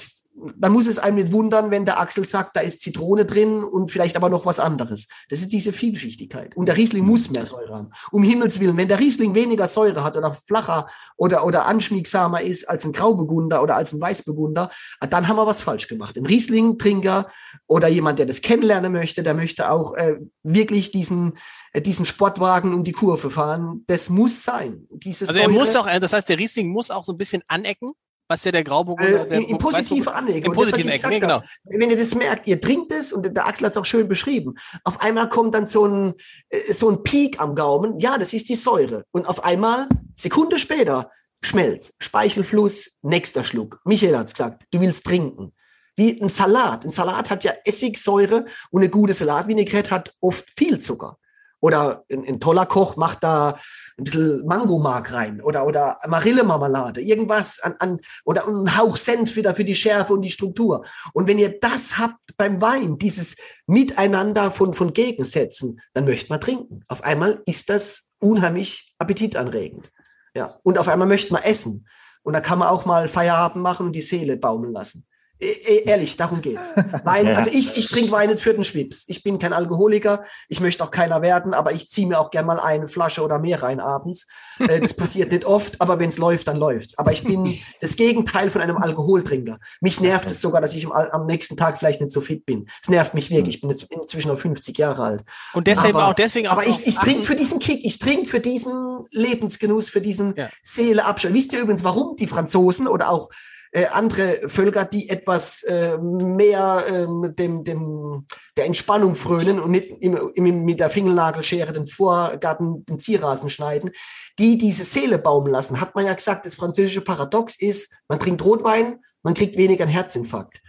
[0.57, 3.91] dann muss es einem nicht wundern, wenn der Axel sagt, da ist Zitrone drin und
[3.91, 5.09] vielleicht aber noch was anderes.
[5.31, 6.57] Das ist diese Vielschichtigkeit.
[6.57, 7.91] Und der Riesling muss mehr Säure haben.
[8.11, 12.69] Um Himmels Willen, wenn der Riesling weniger Säure hat oder flacher oder, oder anschmiegsamer ist
[12.69, 14.71] als ein Grauburgunder oder als ein Weißburgunder,
[15.09, 16.17] dann haben wir was falsch gemacht.
[16.17, 17.31] Ein Riesling-Trinker
[17.67, 21.39] oder jemand, der das kennenlernen möchte, der möchte auch äh, wirklich diesen,
[21.73, 23.85] äh, diesen Sportwagen um die Kurve fahren.
[23.87, 24.87] Das muss sein.
[24.91, 27.93] Diese also er muss auch, das heißt, der Riesling muss auch so ein bisschen anecken
[28.29, 29.31] was ja der Grauburgunder...
[29.31, 30.53] Äh, in positive Anlegung.
[30.53, 31.43] In positiven Ecken, nee, genau.
[31.65, 34.55] Wenn ihr das merkt, ihr trinkt es, und der Axel hat es auch schön beschrieben,
[34.85, 36.15] auf einmal kommt dann so ein,
[36.51, 39.05] äh, so ein Peak am Gaumen, ja, das ist die Säure.
[39.13, 41.11] Und auf einmal, Sekunde später,
[41.43, 41.95] schmelzt.
[41.99, 43.81] Speichelfluss, nächster Schluck.
[43.85, 45.53] Michael hat's gesagt, du willst trinken.
[45.97, 46.85] Wie ein Salat.
[46.85, 51.19] Ein Salat hat ja Essigsäure und eine gute Salatvinaigrette hat oft viel Zucker.
[51.67, 53.57] Oder ein, ein, toller Koch macht da
[53.99, 59.53] ein bisschen Mangomark rein oder, oder Marillemarmelade, irgendwas an, an, oder ein Hauch Senf wieder
[59.53, 60.85] für die Schärfe und die Struktur.
[61.13, 63.35] Und wenn ihr das habt beim Wein, dieses
[63.67, 66.85] Miteinander von, von Gegensätzen, dann möchte man trinken.
[66.87, 69.91] Auf einmal ist das unheimlich appetitanregend.
[70.37, 70.61] Ja.
[70.63, 71.89] Und auf einmal möchte man essen.
[72.23, 75.05] Und da kann man auch mal Feierabend machen und die Seele baumeln lassen.
[75.39, 76.73] E, e, ehrlich, darum geht's.
[77.05, 79.05] Wein, also ich, ich trinke Wein für den Schwips.
[79.09, 82.47] Ich bin kein Alkoholiker, ich möchte auch keiner werden, aber ich ziehe mir auch gern
[82.47, 84.27] mal eine Flasche oder mehr rein abends.
[84.59, 86.97] Äh, das passiert nicht oft, aber wenn es läuft, dann läuft's.
[86.97, 87.47] Aber ich bin
[87.83, 89.59] das Gegenteil von einem Alkoholtrinker.
[89.83, 92.69] Mich nervt es sogar, dass ich am, nächsten Tag vielleicht nicht so fit bin.
[92.83, 93.57] Es nervt mich wirklich.
[93.57, 95.25] Ich bin jetzt inzwischen noch 50 Jahre alt.
[95.53, 96.53] Und deswegen aber, auch deswegen auch.
[96.53, 100.49] Aber ich, ich trinke für diesen Kick, ich trinke für diesen Lebensgenuss, für diesen ja.
[100.63, 101.35] Seeleabschall.
[101.35, 103.29] Wisst ihr übrigens, warum die Franzosen oder auch
[103.77, 109.91] äh, andere Völker, die etwas äh, mehr äh, dem, dem, der Entspannung frönen und nicht
[110.01, 113.91] im, im, mit der Fingernagelschere den Vorgarten, den Zierrasen schneiden,
[114.39, 115.79] die diese Seele baumen lassen.
[115.79, 119.93] Hat man ja gesagt, das französische Paradox ist, man trinkt Rotwein, man kriegt weniger einen
[119.93, 120.63] Herzinfarkt.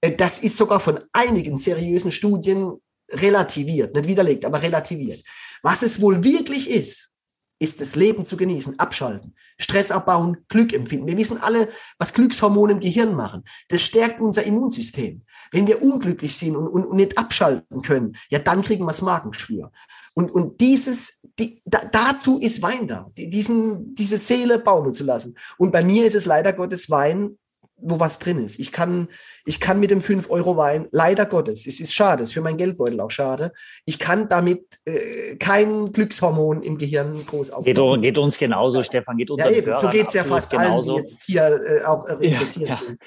[0.00, 2.72] Äh, das ist sogar von einigen seriösen Studien
[3.12, 5.22] relativiert, nicht widerlegt, aber relativiert.
[5.62, 7.10] Was es wohl wirklich ist,
[7.58, 11.06] ist das Leben zu genießen, abschalten, Stress abbauen, Glück empfinden.
[11.06, 13.44] Wir wissen alle, was Glückshormone im Gehirn machen.
[13.68, 15.22] Das stärkt unser Immunsystem.
[15.50, 19.02] Wenn wir unglücklich sind und, und, und nicht abschalten können, ja, dann kriegen wir das
[19.02, 19.72] Magengeschwür.
[20.14, 25.36] Und, und dieses, die, da, dazu ist Wein da, diesen, diese Seele baumeln zu lassen.
[25.58, 27.38] Und bei mir ist es leider Gottes Wein
[27.80, 28.58] wo was drin ist.
[28.58, 29.08] Ich kann,
[29.44, 33.00] ich kann mit dem 5-Euro-Wein, leider Gottes, es ist schade, es ist für mein Geldbeutel
[33.00, 33.52] auch schade,
[33.84, 38.02] ich kann damit äh, kein Glückshormon im Gehirn groß aufbauen.
[38.02, 40.94] Geht, geht uns genauso, Stefan, geht uns ja, eben, So geht es ja fast genauso.
[40.94, 42.80] allen, die jetzt hier äh, auch interessiert ja, ja.
[42.86, 43.00] sind.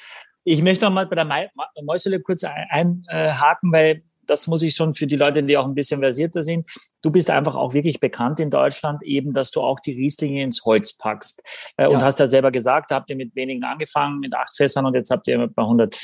[0.44, 1.52] Ich möchte noch mal bei der
[1.84, 6.00] Mäusele kurz einhaken, weil das muss ich schon für die Leute, die auch ein bisschen
[6.00, 6.68] versierter sind.
[7.02, 10.64] Du bist einfach auch wirklich bekannt in Deutschland, eben, dass du auch die Rieslinge ins
[10.64, 11.44] Holz packst.
[11.78, 14.86] Äh, und hast ja selber gesagt, da habt ihr mit wenigen angefangen, mit acht Fässern
[14.86, 16.00] und jetzt habt ihr bei 100.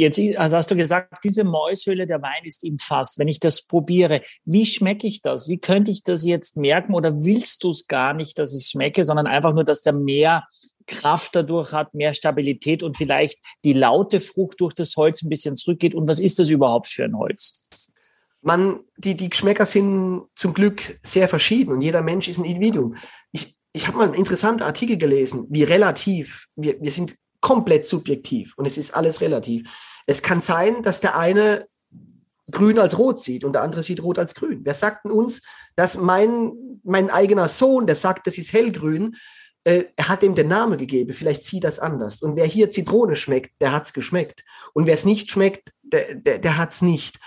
[0.00, 3.18] Jetzt also hast du gesagt, diese Mäushöhle, der Wein ist im Fass.
[3.18, 5.46] Wenn ich das probiere, wie schmecke ich das?
[5.46, 6.94] Wie könnte ich das jetzt merken?
[6.94, 10.46] Oder willst du es gar nicht, dass ich schmecke, sondern einfach nur, dass der mehr
[10.86, 15.58] Kraft dadurch hat, mehr Stabilität und vielleicht die laute Frucht durch das Holz ein bisschen
[15.58, 15.94] zurückgeht.
[15.94, 17.60] Und was ist das überhaupt für ein Holz?
[18.40, 22.96] Man, die, die Geschmäcker sind zum Glück sehr verschieden und jeder Mensch ist ein Individuum.
[23.32, 28.54] Ich, ich habe mal einen interessanten Artikel gelesen, wie relativ, wir, wir sind komplett subjektiv
[28.56, 29.68] und es ist alles relativ.
[30.06, 31.66] Es kann sein, dass der eine
[32.50, 34.60] grün als rot sieht und der andere sieht rot als grün.
[34.64, 35.42] Wer sagt uns,
[35.76, 39.16] dass mein, mein eigener Sohn, der sagt, das ist hellgrün,
[39.64, 42.22] äh, er hat ihm den Namen gegeben, vielleicht sieht das anders.
[42.22, 44.44] Und wer hier Zitrone schmeckt, der hat's geschmeckt.
[44.72, 47.20] Und wer es nicht schmeckt, der, der, der hat's nicht.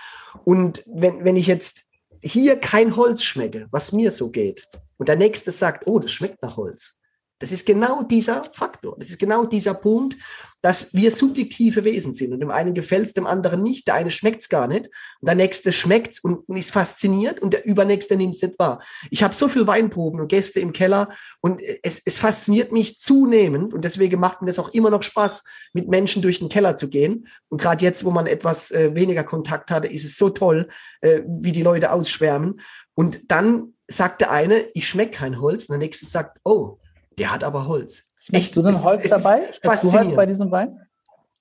[0.44, 1.84] Und wenn, wenn ich jetzt
[2.22, 6.42] hier kein Holz schmecke, was mir so geht, und der nächste sagt, oh, das schmeckt
[6.42, 6.98] nach Holz.
[7.40, 8.96] Das ist genau dieser Faktor.
[8.98, 10.16] Das ist genau dieser Punkt,
[10.62, 12.32] dass wir subjektive Wesen sind.
[12.32, 13.86] Und dem einen gefällt es, dem anderen nicht.
[13.86, 14.86] Der eine schmeckt es gar nicht.
[15.20, 18.82] Und der nächste schmeckt es und ist fasziniert und der übernächste nimmt es nicht wahr.
[19.10, 21.08] Ich habe so viel Weinproben und Gäste im Keller
[21.40, 23.74] und es, es fasziniert mich zunehmend.
[23.74, 26.88] Und deswegen macht mir das auch immer noch Spaß, mit Menschen durch den Keller zu
[26.88, 27.26] gehen.
[27.48, 30.68] Und gerade jetzt, wo man etwas äh, weniger Kontakt hatte, ist es so toll,
[31.02, 32.60] äh, wie die Leute ausschwärmen.
[32.94, 35.68] Und dann sagt der eine, ich schmecke kein Holz.
[35.68, 36.78] Und der nächste sagt, oh,
[37.18, 38.04] der hat aber Holz.
[38.18, 39.42] Schmeckst du denn Holz dabei?
[39.52, 40.78] Schmeckst du Holz bei diesem Wein?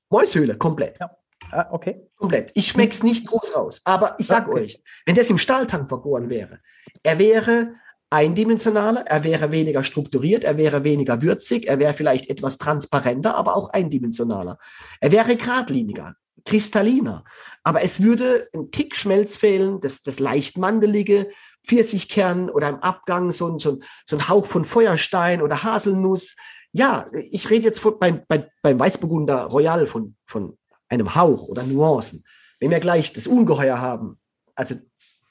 [0.09, 0.97] Mäushöhle, komplett.
[0.99, 1.09] Ja.
[1.51, 2.09] Ah, okay.
[2.15, 2.51] Komplett.
[2.55, 3.81] Ich schmeck's nicht groß raus.
[3.83, 4.61] Aber ich sag okay.
[4.61, 6.59] euch, wenn das im Stahltank vergoren wäre,
[7.03, 7.75] er wäre
[8.09, 13.55] eindimensionaler, er wäre weniger strukturiert, er wäre weniger würzig, er wäre vielleicht etwas transparenter, aber
[13.55, 14.57] auch eindimensionaler.
[14.99, 16.15] Er wäre geradliniger,
[16.45, 17.23] kristalliner.
[17.63, 21.29] Aber es würde ein Tick Schmelz fehlen, das, das leicht mandelige,
[21.65, 26.35] Pfirsichkern oder im Abgang so ein, so, ein, so ein Hauch von Feuerstein oder Haselnuss.
[26.71, 30.57] Ja, ich rede jetzt von, beim, beim, beim Weißburgunder Royal von, von
[30.89, 32.23] einem Hauch oder Nuancen.
[32.59, 34.19] Wenn wir gleich das Ungeheuer haben,
[34.55, 34.75] also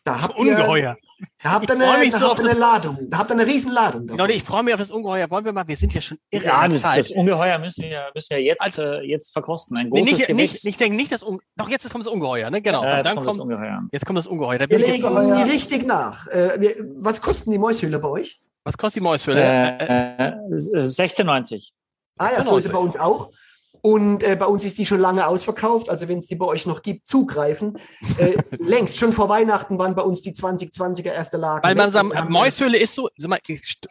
[0.05, 0.97] da das habt Ungeheuer.
[1.01, 1.12] Ihr,
[1.43, 4.07] da habt ihr eine, da so habt eine Ladung, da habt ihr eine Riesenladung.
[4.07, 5.29] Genau, ich freue mich auf das Ungeheuer.
[5.31, 6.99] Wollen wir mal, wir sind ja schon irre ja, das, Zeit.
[6.99, 9.77] das Ungeheuer müssen wir, müssen wir jetzt, also, äh, jetzt verkosten.
[9.77, 12.63] Ein großes nee, nicht, nicht, ich denke nicht, dass, doch jetzt kommt das Ungeheuer, ne?
[12.63, 12.85] Genau.
[12.85, 13.83] Ja, jetzt dann kommt das Ungeheuer.
[13.93, 14.59] Jetzt kommt das Ungeheuer.
[14.59, 15.03] Da wir legen
[15.35, 16.27] die richtig nach.
[16.29, 18.41] Äh, was kosten die Mäushöhle bei euch?
[18.65, 19.43] Was kostet die Mäushöhle?
[19.43, 21.71] Äh, äh, 16,90.
[22.19, 23.31] Ah ja, so ist es bei uns auch.
[23.83, 25.91] Und äh, bei uns ist die schon lange ausverkauft.
[25.91, 27.79] Also wenn es die bei euch noch gibt, zugreifen.
[28.17, 31.67] Äh, längst, schon vor Weihnachten waren bei uns die 2020er erste Lagen.
[31.67, 33.41] Weil man sagt, Mäushöhle ist so, sag mal,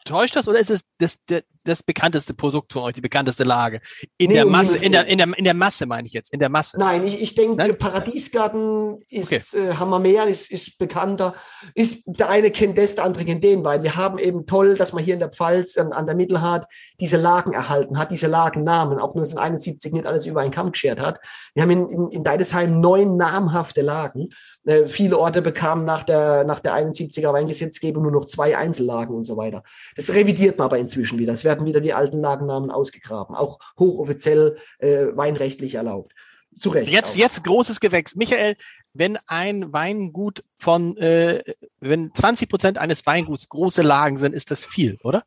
[0.06, 3.82] täuscht das oder ist es das, das, das bekannteste Produkt von euch, die bekannteste Lage?
[4.18, 6.40] In nee, der Masse, in der, in, der, in der Masse meine ich jetzt, in
[6.40, 6.80] der Masse.
[6.80, 9.70] Nein, ich, ich denke, Paradiesgarten ist, okay.
[9.70, 11.36] äh, mehr, ist, ist bekannter.
[11.76, 14.94] Ist, der eine kennt das, der andere kennt den, weil wir haben eben toll, dass
[14.94, 16.66] man hier in der Pfalz an, an der Mittelhart
[17.00, 21.20] diese Lagen erhalten hat, diese Lagennamen, auch 1971 nicht alles über einen Kamm geschert hat.
[21.54, 24.30] Wir haben in, in, in Deidesheim neun namhafte Lagen.
[24.66, 29.24] Äh, viele Orte bekamen nach der, nach der 71er Weingesetzgebung nur noch zwei Einzellagen und
[29.24, 29.64] so weiter.
[29.96, 31.34] Das revidiert man aber inzwischen wieder.
[31.34, 36.14] Es werden wieder die alten Lagennamen ausgegraben, auch hochoffiziell äh, weinrechtlich erlaubt.
[36.58, 36.92] Zu Recht.
[36.92, 37.20] Jetzt, auch.
[37.20, 38.16] jetzt großes Gewächs.
[38.16, 38.56] Michael,
[38.94, 41.42] wenn ein Weingut von, äh,
[41.80, 45.24] wenn 20 Prozent eines Weinguts große Lagen sind, ist das viel, oder?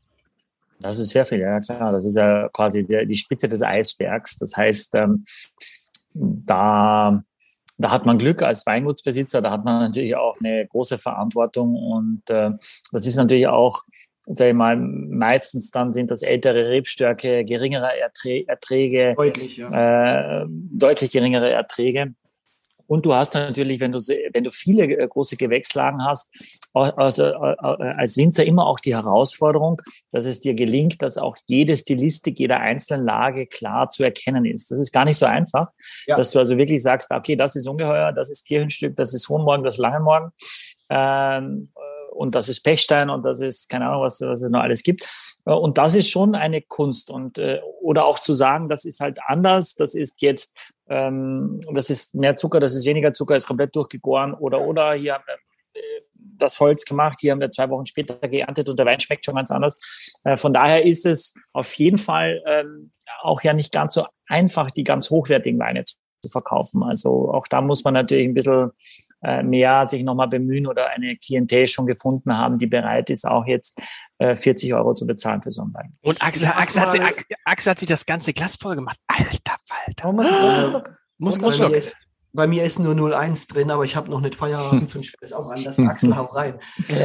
[0.81, 1.93] Das ist sehr viel, ja klar.
[1.93, 4.37] Das ist ja quasi die Spitze des Eisbergs.
[4.37, 5.25] Das heißt, ähm,
[6.13, 7.23] da,
[7.79, 12.23] da hat man Glück als Weingutsbesitzer, da hat man natürlich auch eine große Verantwortung und
[12.31, 12.51] äh,
[12.93, 13.83] das ist natürlich auch,
[14.27, 20.43] sage ich mal, meistens dann sind das ältere Rebstärke, geringere Erträge, deutlich, ja.
[20.43, 22.15] äh, deutlich geringere Erträge.
[22.87, 26.33] Und du hast natürlich, wenn du, wenn du viele äh, große Gewächslagen hast,
[26.73, 29.81] also als Winzer immer auch die Herausforderung,
[30.13, 34.71] dass es dir gelingt, dass auch jede Stilistik jeder einzelnen Lage klar zu erkennen ist.
[34.71, 35.69] Das ist gar nicht so einfach,
[36.07, 36.17] ja.
[36.17, 39.65] dass du also wirklich sagst, okay, das ist Ungeheuer, das ist Kirchenstück, das ist Hohenmorgen,
[39.65, 40.31] das ist Langenmorgen.
[40.91, 41.71] Ähm,
[42.15, 45.05] und das ist Pechstein und das ist keine Ahnung, was, was es noch alles gibt.
[45.45, 47.11] Und das ist schon eine Kunst.
[47.11, 50.57] Und äh, oder auch zu sagen, das ist halt anders, das ist jetzt
[50.89, 55.15] ähm, das ist mehr Zucker, das ist weniger Zucker, ist komplett durchgegoren oder oder hier
[55.15, 55.35] haben wir
[55.81, 56.03] äh,
[56.37, 59.37] das Holz gemacht, hier haben wir zwei Wochen später geerntet und der Wein schmeckt schon
[59.37, 60.15] ganz anders.
[60.25, 62.91] Äh, von daher ist es auf jeden Fall ähm,
[63.23, 65.97] auch ja nicht ganz so einfach, die ganz hochwertigen Weine zu,
[66.31, 66.83] verkaufen.
[66.83, 68.71] Also auch da muss man natürlich ein bisschen
[69.43, 73.81] mehr sich nochmal bemühen oder eine Klientel schon gefunden haben, die bereit ist, auch jetzt
[74.19, 75.97] 40 äh, Euro zu bezahlen für so einen Wein.
[76.03, 77.03] Und Axel, Axel, hat, sich,
[77.45, 78.99] Axel hat sich das ganze Glas voll gemacht.
[79.07, 80.09] Alter Falter.
[80.09, 80.83] Oh,
[81.19, 81.97] muss, muss bei, mir ist,
[82.33, 85.33] bei mir ist nur 01 drin, aber ich habe noch nicht Feierabend, sonst spielt es
[85.33, 85.63] auch an.
[85.65, 86.59] Das Axel hau rein.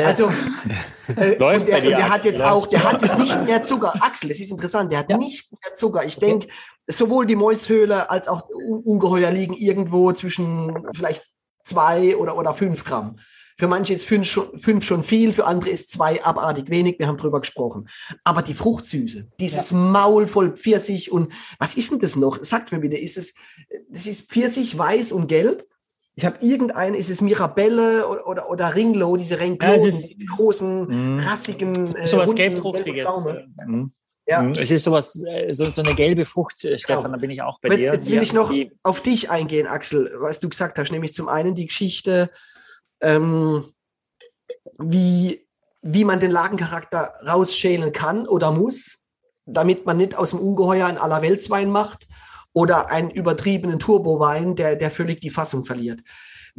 [0.05, 0.31] Also,
[1.15, 3.93] äh, Läuft der, der hat jetzt auch, der hat nicht mehr Zucker.
[4.01, 5.17] Axel, das ist interessant, der hat ja.
[5.17, 6.03] nicht mehr Zucker.
[6.05, 6.47] Ich denke,
[6.87, 11.23] sowohl die Mäushöhle als auch Ungeheuer liegen irgendwo zwischen vielleicht
[11.69, 13.17] zwei oder, oder fünf Gramm.
[13.59, 16.97] Für manche ist fünf schon, fünf schon viel, für andere ist zwei abartig wenig.
[16.97, 17.89] Wir haben drüber gesprochen.
[18.23, 19.77] Aber die Fruchtsüße, dieses ja.
[19.77, 22.41] Maul voll Pfirsich und was ist denn das noch?
[22.41, 23.35] Sagt mir bitte, ist es,
[23.89, 25.67] das ist Pfirsich, weiß und gelb?
[26.15, 31.17] Ich habe irgendeinen, ist es Mirabelle oder, oder, oder Ringlo, diese Ringlosen, ja, die großen,
[31.17, 31.23] mh.
[31.23, 33.09] rassigen, äh, sowas gelbfruchtiges.
[33.67, 33.91] Mhm.
[34.29, 34.43] Ja.
[34.43, 34.51] Mhm.
[34.51, 37.15] Es ist sowas, äh, so, so eine gelbe Frucht, äh, Stefan, genau.
[37.15, 37.93] da bin ich auch bei jetzt, dir.
[37.93, 38.53] Jetzt will ich noch
[38.83, 42.29] auf dich eingehen, Axel, was du gesagt hast, nämlich zum einen die Geschichte
[43.01, 43.63] ähm,
[44.77, 45.47] wie,
[45.81, 48.99] wie man den Lagencharakter rausschälen kann oder muss,
[49.45, 52.07] damit man nicht aus dem Ungeheuer einen Allerweltswein macht
[52.53, 56.01] oder einen übertriebenen Turbowein, der, der völlig die Fassung verliert.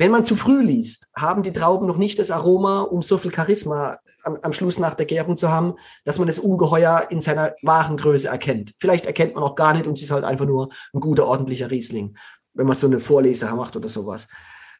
[0.01, 3.34] Wenn man zu früh liest, haben die Trauben noch nicht das Aroma, um so viel
[3.34, 5.74] Charisma am, am Schluss nach der Gärung zu haben,
[6.07, 8.72] dass man das Ungeheuer in seiner wahren Größe erkennt.
[8.78, 11.70] Vielleicht erkennt man auch gar nicht und es ist halt einfach nur ein guter, ordentlicher
[11.70, 12.16] Riesling,
[12.55, 14.26] wenn man so eine Vorleser macht oder sowas.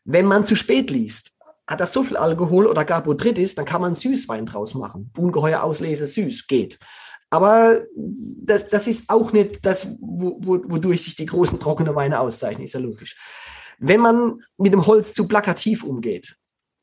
[0.07, 1.33] Wenn man zu spät liest,
[1.69, 5.13] hat das so viel Alkohol oder gar Botrytis, dann kann man Süßwein draus machen.
[5.19, 6.79] Ungeheuer Auslese süß, geht.
[7.29, 12.21] Aber das, das ist auch nicht das, wo, wo, wodurch sich die großen trockenen Weine
[12.21, 13.19] auszeichnen, ist ja logisch.
[13.81, 16.37] Wenn man mit dem Holz zu plakativ umgeht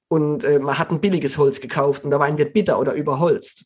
[0.10, 3.66] und äh, man hat ein billiges Holz gekauft und der Wein wird bitter oder überholzt,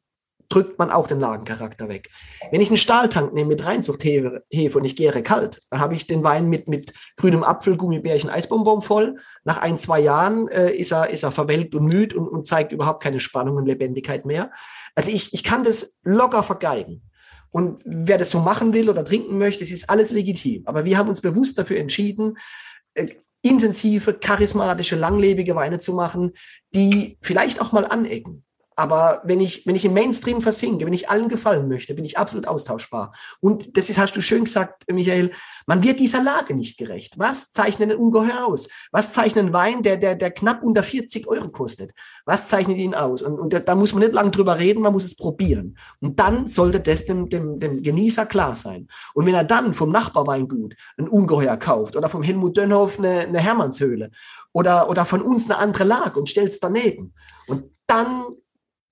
[0.50, 2.10] drückt man auch den Lagencharakter weg.
[2.52, 6.24] Wenn ich einen Stahltank nehme mit Reinzuchthefe und ich gäre kalt, dann habe ich den
[6.24, 9.18] Wein mit, mit grünem Apfel, Gummibärchen, Eisbonbon voll.
[9.46, 12.74] Nach ein, zwei Jahren äh, ist, er, ist er verwelkt und müde und, und zeigt
[12.74, 14.52] überhaupt keine Spannung und Lebendigkeit mehr.
[14.94, 17.02] Also ich, ich kann das locker vergeigen.
[17.52, 20.64] Und wer das so machen will oder trinken möchte, es ist alles legitim.
[20.66, 22.38] Aber wir haben uns bewusst dafür entschieden,
[23.42, 26.34] intensive, charismatische, langlebige Weine zu machen,
[26.74, 28.44] die vielleicht auch mal anecken.
[28.82, 32.18] Aber wenn ich, wenn ich im Mainstream versinke, wenn ich allen gefallen möchte, bin ich
[32.18, 33.14] absolut austauschbar.
[33.40, 35.30] Und das ist, hast du schön gesagt, Michael,
[35.68, 37.20] man wird dieser Lage nicht gerecht.
[37.20, 38.68] Was zeichnet ein Ungeheuer aus?
[38.92, 41.92] Was zeichnet ein Wein, der, der, der knapp unter 40 Euro kostet?
[42.26, 43.22] Was zeichnet ihn aus?
[43.22, 45.78] Und, und da muss man nicht lange drüber reden, man muss es probieren.
[46.00, 48.88] Und dann sollte das dem, dem, dem Genießer klar sein.
[49.14, 53.40] Und wenn er dann vom Nachbarweingut ein Ungeheuer kauft oder vom Helmut Dönhoff eine, eine
[53.40, 54.10] Hermannshöhle
[54.54, 57.14] oder, oder von uns eine andere Lage und stellt es daneben.
[57.46, 58.24] Und dann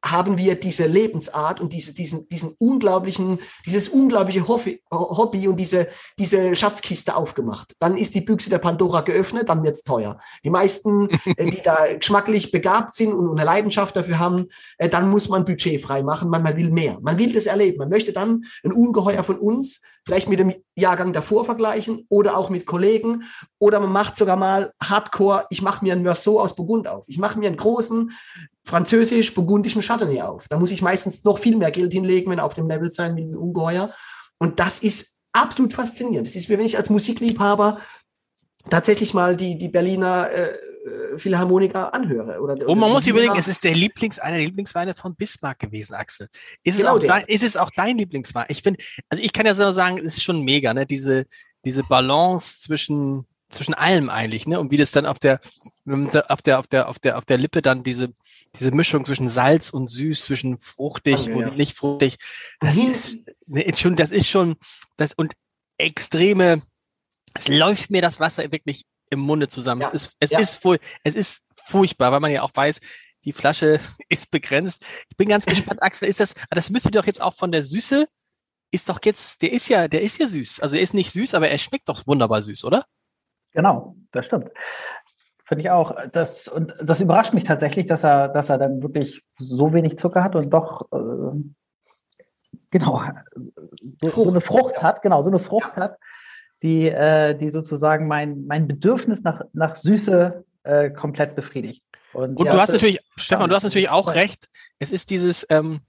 [0.04, 6.56] haben wir diese Lebensart und diese, diesen, diesen unglaublichen, dieses unglaubliche Hobby, und diese, diese
[6.56, 7.76] Schatzkiste aufgemacht.
[7.80, 10.18] Dann ist die Büchse der Pandora geöffnet, dann wird's teuer.
[10.44, 14.48] Die meisten, äh, die da geschmacklich begabt sind und eine Leidenschaft dafür haben,
[14.78, 17.00] äh, dann muss man Budget frei machen, man, man will mehr.
[17.02, 17.80] Man will das erleben.
[17.80, 22.50] Man möchte dann ein Ungeheuer von uns vielleicht mit dem Jahrgang davor vergleichen oder auch
[22.50, 23.24] mit Kollegen
[23.60, 27.06] oder man macht sogar mal Hardcore, ich mache mir ein Merceau aus Burgund auf.
[27.08, 28.12] Ich mache mir einen großen
[28.70, 30.48] französisch-burgundischen Chardonnay auf.
[30.48, 33.24] Da muss ich meistens noch viel mehr Geld hinlegen, wenn auf dem Level sein wie
[33.24, 33.92] ein Ungeheuer.
[34.38, 36.28] Und das ist absolut faszinierend.
[36.28, 37.80] Das ist wie wenn ich als Musikliebhaber
[38.70, 42.40] tatsächlich mal die, die Berliner äh, Philharmoniker anhöre.
[42.40, 45.96] Oder, Und man muss überlegen, es ist der Lieblings, einer der Lieblingsweine von Bismarck gewesen,
[45.96, 46.28] Axel.
[46.64, 48.46] Ist, genau es, auch dein, ist es auch dein Lieblingswein?
[48.50, 50.86] Ich finde, also ich kann ja so sagen, es ist schon mega, ne?
[50.86, 51.26] Diese,
[51.66, 54.60] diese Balance zwischen zwischen allem eigentlich, ne?
[54.60, 55.40] Und wie das dann auf der,
[56.28, 58.10] auf der, auf der, auf der, auf der Lippe dann diese,
[58.58, 61.52] diese Mischung zwischen Salz und Süß, zwischen fruchtig okay, und ja.
[61.52, 62.18] nicht fruchtig,
[62.60, 62.92] das mhm.
[62.92, 64.56] ist ne, schon, das ist schon,
[64.98, 65.34] das und
[65.78, 66.64] extreme,
[67.34, 69.82] es läuft mir das Wasser wirklich im Munde zusammen.
[69.82, 69.90] Ja.
[69.90, 70.40] Es ist, es ja.
[70.40, 70.60] ist,
[71.04, 72.80] es ist furchtbar, weil man ja auch weiß,
[73.26, 73.80] die Flasche
[74.10, 74.84] ist begrenzt.
[75.10, 77.64] Ich bin ganz gespannt, Axel, ist das, ah, das müsste doch jetzt auch von der
[77.64, 78.08] Süße,
[78.72, 80.60] ist doch jetzt, der ist ja, der ist ja süß.
[80.60, 82.86] Also er ist nicht süß, aber er schmeckt doch wunderbar süß, oder?
[83.52, 84.52] Genau, das stimmt.
[85.50, 85.96] Finde ich auch.
[86.12, 90.24] Das, und das überrascht mich tatsächlich, dass er, dass er dann wirklich so wenig Zucker
[90.24, 91.44] hat und doch äh,
[92.70, 93.02] genau
[93.34, 95.86] so, so, eine Frucht hat, genau, so eine Frucht ja.
[95.86, 95.98] hat,
[96.62, 101.82] die, äh, die sozusagen mein, mein Bedürfnis nach, nach Süße äh, komplett befriedigt.
[102.14, 104.50] Und, und ja, du hast natürlich, Stefan, du hast natürlich auch recht.
[104.78, 105.82] Es ist dieses, ähm,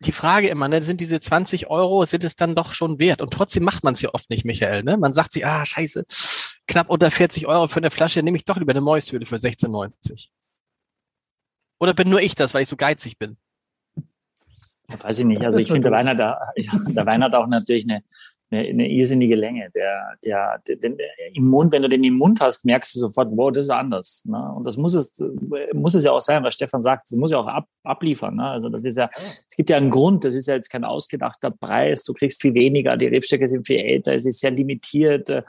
[0.00, 3.22] die Frage immer, ne, sind diese 20 Euro, sind es dann doch schon wert?
[3.22, 4.82] Und trotzdem macht man es ja oft nicht, Michael.
[4.82, 4.98] Ne?
[4.98, 6.04] Man sagt sich, ah, scheiße,
[6.66, 10.28] knapp unter 40 Euro für eine Flasche, nehme ich doch lieber eine Mäushöhle für 16,90.
[11.78, 13.36] Oder bin nur ich das, weil ich so geizig bin?
[14.88, 15.44] Weiß ich nicht.
[15.44, 16.38] Also ich finde, der Wein hat, ja,
[16.88, 18.02] der Wein hat auch natürlich eine,
[18.50, 19.70] eine, eine irrsinnige Länge.
[19.74, 23.28] Der, der, der, der, im Mund, wenn du den im Mund hast, merkst du sofort,
[23.32, 24.24] wow, das ist anders.
[24.24, 24.52] Ne?
[24.56, 25.12] Und das muss es,
[25.72, 28.36] muss es ja auch sein, was Stefan sagt, das muss ja auch ab, abliefern.
[28.36, 28.44] Ne?
[28.44, 31.50] Also das ist ja, es gibt ja einen Grund, das ist ja jetzt kein ausgedachter
[31.50, 35.42] Preis, du kriegst viel weniger, die Rebstöcke sind viel älter, es ist sehr limitiert äh,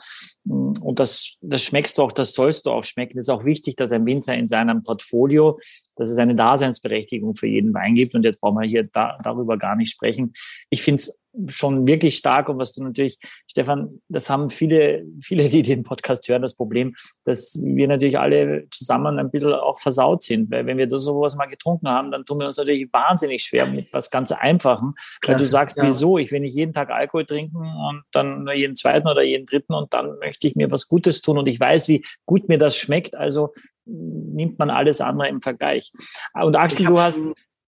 [0.45, 3.17] und das, das schmeckst du auch, das sollst du auch schmecken.
[3.17, 5.59] Es ist auch wichtig, dass ein Winzer in seinem Portfolio,
[5.95, 9.57] dass es eine Daseinsberechtigung für jeden Wein gibt und jetzt brauchen wir hier da, darüber
[9.57, 10.33] gar nicht sprechen.
[10.69, 11.17] Ich finde es
[11.47, 13.17] schon wirklich stark und was du natürlich,
[13.49, 18.67] Stefan, das haben viele, viele, die den Podcast hören, das Problem, dass wir natürlich alle
[18.71, 22.25] zusammen ein bisschen auch versaut sind, weil wenn wir das sowas mal getrunken haben, dann
[22.25, 24.93] tun wir uns natürlich wahnsinnig schwer mit was ganz Einfachen,
[25.25, 25.83] weil du sagst, ja.
[25.83, 29.45] wieso, ich will nicht jeden Tag Alkohol trinken und dann nur jeden zweiten oder jeden
[29.45, 32.57] dritten und dann möchte ich mir was Gutes tun und ich weiß, wie gut mir
[32.57, 33.53] das schmeckt, also
[33.85, 35.91] nimmt man alles andere im Vergleich.
[36.33, 37.21] Und Axel, du hast,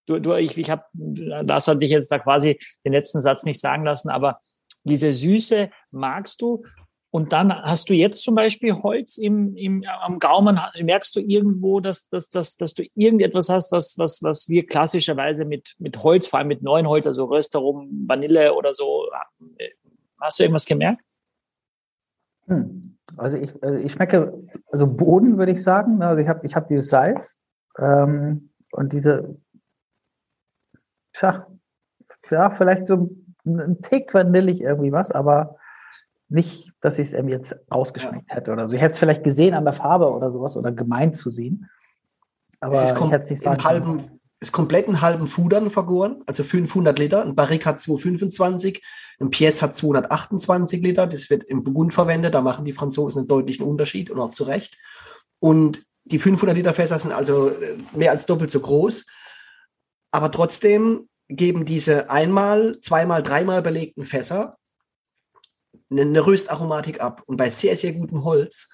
[0.10, 3.60] du, du, ich, ich habe, das hatte ich jetzt da quasi den letzten Satz nicht
[3.60, 4.40] sagen lassen, aber
[4.84, 6.64] diese Süße magst du.
[7.12, 10.60] Und dann hast du jetzt zum Beispiel Holz im, im, am Gaumen.
[10.80, 15.46] Merkst du irgendwo, dass, dass, dass, dass du irgendetwas hast, was, was, was wir klassischerweise
[15.46, 19.10] mit, mit Holz, vor allem mit neuen Holz, also Röstarum, Vanille oder so,
[20.22, 21.02] hast du irgendwas gemerkt?
[22.46, 22.98] Hm.
[23.18, 24.34] Also ich, also ich schmecke,
[24.72, 26.04] also Boden würde ich sagen.
[26.04, 27.38] Also ich habe ich hab dieses Salz
[27.80, 29.36] ähm, und diese,
[31.20, 31.48] tja,
[32.32, 33.10] ja, vielleicht so
[33.46, 35.58] ein Tick vanillig irgendwie was, aber
[36.28, 38.76] nicht, dass ich es irgendwie jetzt ausgeschmeckt hätte oder so.
[38.76, 41.70] Ich hätte es vielleicht gesehen an der Farbe oder sowas oder gemeint zu sehen.
[42.60, 47.24] Aber es ist nicht sagen halben, ist komplett in halben Fudern vergoren, also 500 Liter.
[47.24, 48.84] Ein Barrique hat 225,
[49.20, 51.08] ein Pièce hat 228 Liter.
[51.08, 52.36] Das wird im Burgund verwendet.
[52.36, 54.78] Da machen die Franzosen einen deutlichen Unterschied und auch zu Recht.
[55.40, 59.06] Und die 500 Liter Fässer sind also äh, mehr als doppelt so groß.
[60.12, 64.58] Aber trotzdem geben diese einmal, zweimal, dreimal belegten Fässer
[65.92, 67.24] eine Röstaromatik ab.
[67.26, 68.70] Und bei sehr, sehr gutem Holz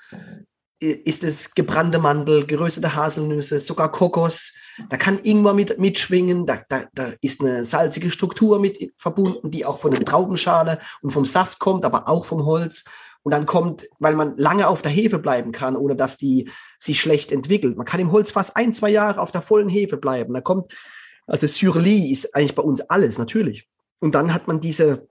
[0.80, 4.54] ist es gebrannte Mandel, geröstete Haselnüsse, sogar Kokos.
[4.90, 6.46] Da kann Ingwer mit, mitschwingen.
[6.46, 11.12] Da, da, da ist eine salzige Struktur mit verbunden, die auch von der Traubenschale und
[11.12, 12.84] vom Saft kommt, aber auch vom Holz.
[13.24, 17.00] Und dann kommt, weil man lange auf der Hefe bleiben kann, ohne dass die sich
[17.02, 17.76] schlecht entwickelt.
[17.78, 20.34] Man kann im Holz fast ein, zwei Jahre auf der vollen Hefe bleiben.
[20.34, 20.74] Da kommt,
[21.28, 23.68] also Surly ist eigentlich bei uns alles, natürlich.
[24.00, 25.08] Und dann hat man diese,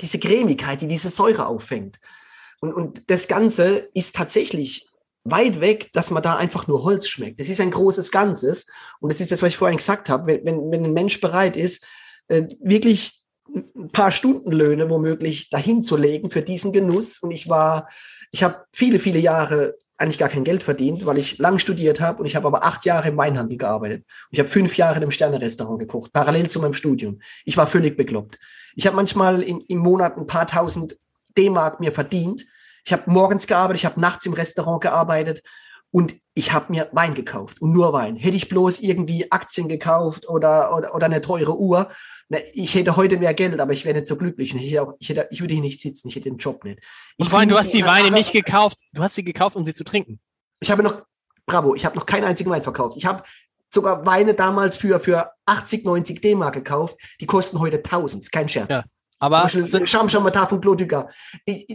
[0.00, 2.00] diese Cremigkeit, die diese Säure auffängt.
[2.60, 4.88] Und, und das Ganze ist tatsächlich
[5.24, 7.40] weit weg, dass man da einfach nur Holz schmeckt.
[7.40, 8.66] Das ist ein großes Ganzes.
[9.00, 10.26] Und das ist das, was ich vorhin gesagt habe.
[10.26, 11.86] Wenn, wenn, wenn ein Mensch bereit ist,
[12.28, 13.22] äh, wirklich
[13.54, 17.18] ein paar Stundenlöhne womöglich dahin zu legen für diesen Genuss.
[17.20, 17.88] Und ich war,
[18.32, 22.20] ich habe viele, viele Jahre eigentlich gar kein Geld verdient, weil ich lang studiert habe
[22.20, 24.00] und ich habe aber acht Jahre im Weinhandel gearbeitet.
[24.00, 27.20] Und ich habe fünf Jahre im Sterne-Restaurant gekocht, parallel zu meinem Studium.
[27.44, 28.38] Ich war völlig bekloppt.
[28.74, 30.96] Ich habe manchmal im, im Monat ein paar tausend
[31.36, 32.44] D-Mark mir verdient,
[32.84, 35.42] ich habe morgens gearbeitet, ich habe nachts im Restaurant gearbeitet
[35.90, 38.16] und ich habe mir Wein gekauft und nur Wein.
[38.16, 41.88] Hätte ich bloß irgendwie Aktien gekauft oder, oder, oder eine teure Uhr,
[42.28, 44.54] na, ich hätte heute mehr Geld, aber ich wäre nicht so glücklich.
[44.54, 46.78] Ich, hätte auch, ich, hätte, ich würde hier nicht sitzen, ich hätte den Job nicht.
[47.16, 49.66] Ich und vor allem, du hast die Weine nicht gekauft, du hast sie gekauft, um
[49.66, 50.20] sie zu trinken.
[50.60, 51.02] Ich habe noch,
[51.46, 52.96] bravo, ich habe noch keinen einzigen Wein verkauft.
[52.96, 53.22] Ich habe
[53.72, 58.48] sogar Weine damals für, für 80, 90 D-Mark gekauft, die kosten heute 1000, ist kein
[58.48, 58.70] Scherz.
[58.70, 58.84] Ja.
[59.18, 61.08] Aber Schamschamatar von Clodüger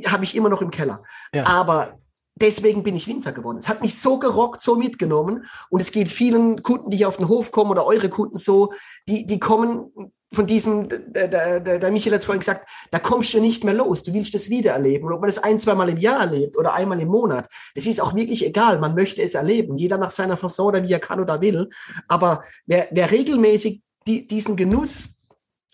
[0.07, 1.03] habe ich immer noch im Keller.
[1.33, 1.45] Ja.
[1.45, 1.99] Aber
[2.41, 3.57] deswegen bin ich Winzer geworden.
[3.57, 5.45] Es hat mich so gerockt, so mitgenommen.
[5.69, 8.73] Und es geht vielen Kunden, die hier auf den Hof kommen oder eure Kunden so,
[9.07, 9.91] die, die kommen
[10.31, 13.73] von diesem, der, der, der Michael hat es vorhin gesagt, da kommst du nicht mehr
[13.73, 14.03] los.
[14.03, 15.07] Du willst das wieder erleben.
[15.07, 17.99] Und ob man das ein, zweimal im Jahr erlebt oder einmal im Monat, das ist
[17.99, 18.79] auch wirklich egal.
[18.79, 19.77] Man möchte es erleben.
[19.77, 21.69] Jeder nach seiner Fasson oder wie er kann oder will.
[22.07, 25.15] Aber wer, wer regelmäßig die, diesen Genuss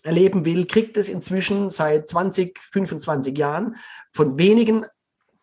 [0.02, 3.76] erleben will, kriegt es inzwischen seit 20, 25 Jahren
[4.12, 4.86] von wenigen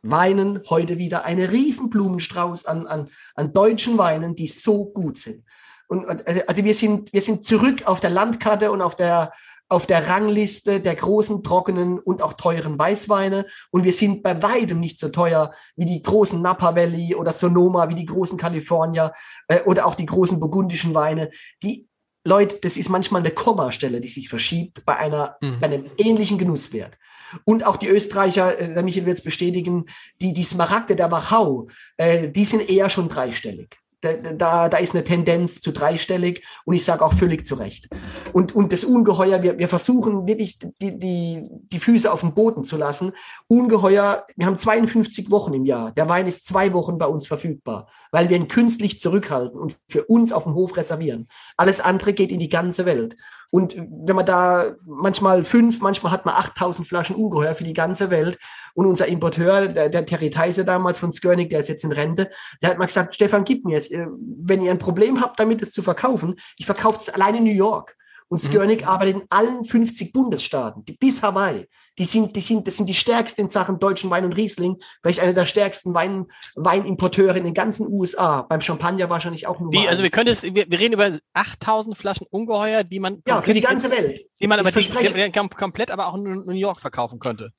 [0.04, 5.44] Weinen heute wieder eine riesen Blumenstrauß an, an, an deutschen Weinen, die so gut sind.
[5.88, 6.06] Und,
[6.48, 9.32] also wir sind, wir sind zurück auf der Landkarte und auf der,
[9.70, 13.46] auf der Rangliste der großen, trockenen und auch teuren Weißweine.
[13.72, 17.90] Und wir sind bei weitem nicht so teuer wie die großen Napa Valley oder Sonoma,
[17.90, 19.14] wie die großen California
[19.48, 21.30] äh, oder auch die großen burgundischen Weine,
[21.64, 21.90] die
[22.26, 25.60] Leute, das ist manchmal eine Kommastelle, die sich verschiebt bei einer, mhm.
[25.60, 26.98] bei einem ähnlichen Genusswert.
[27.46, 29.86] Und auch die Österreicher, äh, der Michael wird es bestätigen,
[30.22, 31.68] die, die Smaragde der Wachau,
[31.98, 36.76] äh, die sind eher schon dreistellig da, da, da ist eine Tendenz zu dreistellig und
[36.76, 37.88] ich sage auch völlig zu Recht.
[38.34, 42.64] Und, und das Ungeheuer, wir, wir versuchen wirklich die, die, die Füße auf dem Boden
[42.64, 43.14] zu lassen.
[43.48, 45.92] Ungeheuer, wir haben 52 Wochen im Jahr.
[45.94, 50.04] Der Wein ist zwei Wochen bei uns verfügbar, weil wir ihn künstlich zurückhalten und für
[50.06, 51.28] uns auf dem Hof reservieren.
[51.56, 53.16] Alles andere geht in die ganze Welt.
[53.54, 58.10] Und wenn man da manchmal fünf, manchmal hat man 8000 Flaschen Ungeheuer für die ganze
[58.10, 58.40] Welt.
[58.74, 62.32] Und unser Importeur, der, der Terry Theise damals von Skörnig, der ist jetzt in Rente,
[62.64, 63.92] der hat mal gesagt, Stefan, gib mir es.
[63.92, 64.08] Äh,
[64.40, 67.52] wenn ihr ein Problem habt, damit es zu verkaufen, ich verkaufe es alleine in New
[67.52, 67.96] York.
[68.28, 68.88] Und Skörnig mhm.
[68.88, 71.68] arbeitet in allen 50 Bundesstaaten, bis Hawaii.
[72.00, 74.78] Die sind, die sind, das sind die stärksten in Sachen deutschen Wein und Riesling.
[75.02, 76.26] Vielleicht einer der stärksten Wein,
[76.56, 78.44] Weinimporteure in den ganzen USA.
[78.44, 79.72] Beim Champagner wahrscheinlich auch nur.
[79.72, 83.22] Wie, also wir können es, wir, wir, reden über 8000 Flaschen Ungeheuer, die man.
[83.28, 84.22] Ja, für die ganze Welt.
[84.40, 87.52] Die man aber die, die, komplett aber auch in New York verkaufen könnte.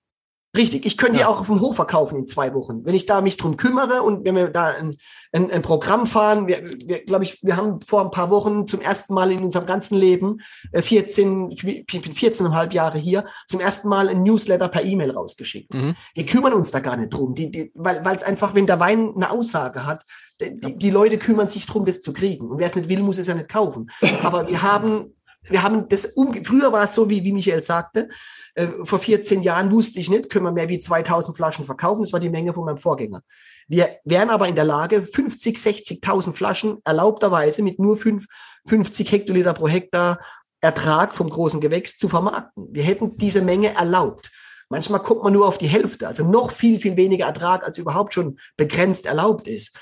[0.56, 1.26] Richtig, ich könnte ja.
[1.26, 2.84] die auch auf dem Hof verkaufen in zwei Wochen.
[2.84, 4.96] Wenn ich da mich drum kümmere und wenn wir da ein,
[5.32, 8.80] ein, ein Programm fahren, wir, wir glaube ich, wir haben vor ein paar Wochen zum
[8.80, 10.40] ersten Mal in unserem ganzen Leben,
[10.72, 15.74] 14, ich bin 14,5 Jahre hier, zum ersten Mal ein Newsletter per E-Mail rausgeschickt.
[15.74, 15.96] Mhm.
[16.14, 19.12] Wir kümmern uns da gar nicht drum, die, die, weil es einfach, wenn der Wein
[19.16, 20.04] eine Aussage hat,
[20.40, 22.48] die, die Leute kümmern sich drum, das zu kriegen.
[22.48, 23.90] Und wer es nicht will, muss es ja nicht kaufen.
[24.22, 25.13] Aber wir haben
[25.48, 26.14] wir haben das
[26.44, 28.08] früher war es so, wie, wie Michael sagte,
[28.54, 32.02] äh, vor 14 Jahren wusste ich nicht, können wir mehr wie 2000 Flaschen verkaufen.
[32.02, 33.22] Das war die Menge von meinem Vorgänger.
[33.68, 38.26] Wir wären aber in der Lage, 50, 60.000 Flaschen erlaubterweise mit nur 5,
[38.66, 40.20] 50 Hektoliter pro Hektar
[40.60, 42.68] Ertrag vom großen Gewächs zu vermarkten.
[42.70, 44.30] Wir hätten diese Menge erlaubt.
[44.70, 48.14] Manchmal kommt man nur auf die Hälfte, also noch viel, viel weniger Ertrag, als überhaupt
[48.14, 49.76] schon begrenzt erlaubt ist.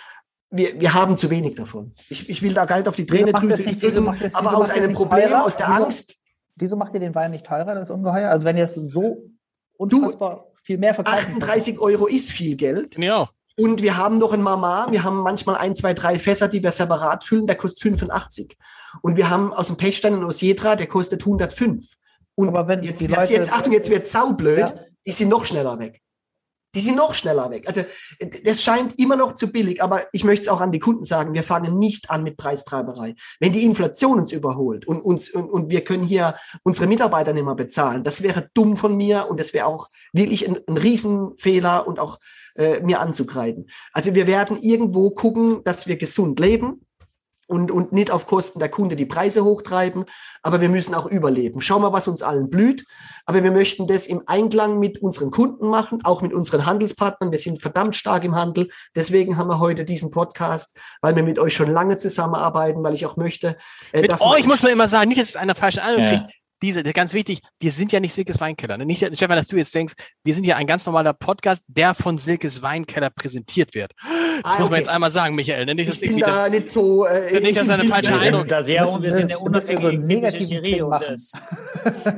[0.55, 1.95] Wir, wir haben zu wenig davon.
[2.11, 5.45] Ich, ich will da gar nicht auf die Tränendrüse drücken, aber aus einem Problem, teurer?
[5.45, 6.17] aus der wieso, Angst.
[6.57, 8.31] Wieso macht ihr den Wein nicht teurer, das Ungeheuer?
[8.31, 9.31] Also wenn ihr es so
[9.79, 11.29] unfassbar du, viel mehr verkauft.
[11.29, 12.99] 38 Euro ist viel Geld.
[12.99, 13.31] Ja.
[13.57, 16.73] Und wir haben noch ein Mama, wir haben manchmal ein, zwei, drei Fässer, die wir
[16.73, 18.57] separat füllen, der kostet 85.
[19.03, 21.97] Und wir haben aus dem Pechstein einen Osietra, der kostet 105.
[22.35, 24.75] Und Aber wenn jetzt, jetzt, jetzt, Achtung, jetzt wird saublöd, ja.
[25.05, 26.01] die sind noch schneller weg.
[26.75, 27.69] Die sind noch schneller weg.
[27.69, 27.83] Also
[28.45, 31.35] das scheint immer noch zu billig, aber ich möchte es auch an die Kunden sagen,
[31.35, 33.15] wir fangen nicht an mit Preistreiberei.
[33.41, 37.45] Wenn die Inflation uns überholt und, uns, und, und wir können hier unsere Mitarbeiter nicht
[37.45, 41.87] mehr bezahlen, das wäre dumm von mir und das wäre auch wirklich ein, ein Riesenfehler
[41.87, 42.19] und auch
[42.55, 43.69] äh, mir anzukreiden.
[43.93, 46.87] Also wir werden irgendwo gucken, dass wir gesund leben
[47.47, 50.05] und, und nicht auf Kosten der Kunde die Preise hochtreiben,
[50.43, 51.61] aber wir müssen auch überleben.
[51.61, 52.85] Schauen wir, was uns allen blüht,
[53.27, 57.31] aber wir möchten das im Einklang mit unseren Kunden machen, auch mit unseren Handelspartnern.
[57.31, 61.39] Wir sind verdammt stark im Handel, deswegen haben wir heute diesen Podcast, weil wir mit
[61.39, 63.57] euch schon lange zusammenarbeiten, weil ich auch möchte,
[63.93, 66.11] äh, mit dass euch muss man immer sagen, nicht, dass es einer falsche Ahnung ja.
[66.11, 68.79] kriegt diese, ganz wichtig, wir sind ja nicht Silkes Weinkeller.
[68.79, 68.87] Ne?
[68.87, 69.95] Nicht, Stefan, dass du jetzt denkst,
[70.25, 73.93] wir sind ja ein ganz normaler Podcast, der von Silkes Weinkeller präsentiert wird.
[73.99, 74.71] Das ah, muss okay.
[74.71, 75.67] man jetzt einmal sagen, Michael.
[75.67, 75.75] Ne?
[75.75, 77.05] Nicht, ich bin da nicht so...
[77.05, 78.49] Äh, nicht, dass eine falsche Eindruck...
[78.49, 81.33] Da sehr, wir sind der unabhängige so Jury und das...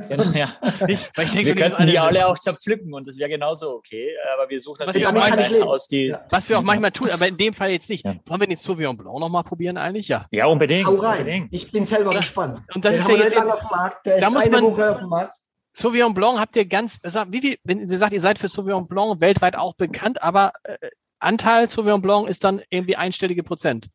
[0.09, 0.49] genau, ja.
[0.87, 4.09] Nicht, weil ich denke, wir könnten die alle auch zerpflücken und das wäre genauso okay,
[4.33, 6.07] aber wir suchen natürlich auch manchmal aus die...
[6.07, 6.21] Ja.
[6.29, 8.05] Was wir auch manchmal tun, aber in dem Fall jetzt nicht.
[8.05, 8.15] Ja.
[8.27, 10.07] Wollen wir den Sauvignon Blanc nochmal probieren eigentlich?
[10.07, 10.25] Ja.
[10.31, 10.87] Ja, unbedingt.
[10.87, 11.19] Hau rein.
[11.19, 11.53] Unbedingt.
[11.53, 12.61] Ich bin selber gespannt.
[12.73, 13.37] Und das den ist ja jetzt...
[13.37, 14.05] Auf dem Markt.
[14.05, 15.35] Der muss man, Woche auf dem Markt.
[15.73, 19.19] Sauvignon Blanc habt ihr ganz, wie viel, wenn Sie sagt, ihr seid für Sauvignon Blanc
[19.19, 20.77] weltweit auch bekannt, aber äh,
[21.19, 23.87] Anteil Sauvignon Blanc ist dann irgendwie einstellige Prozent.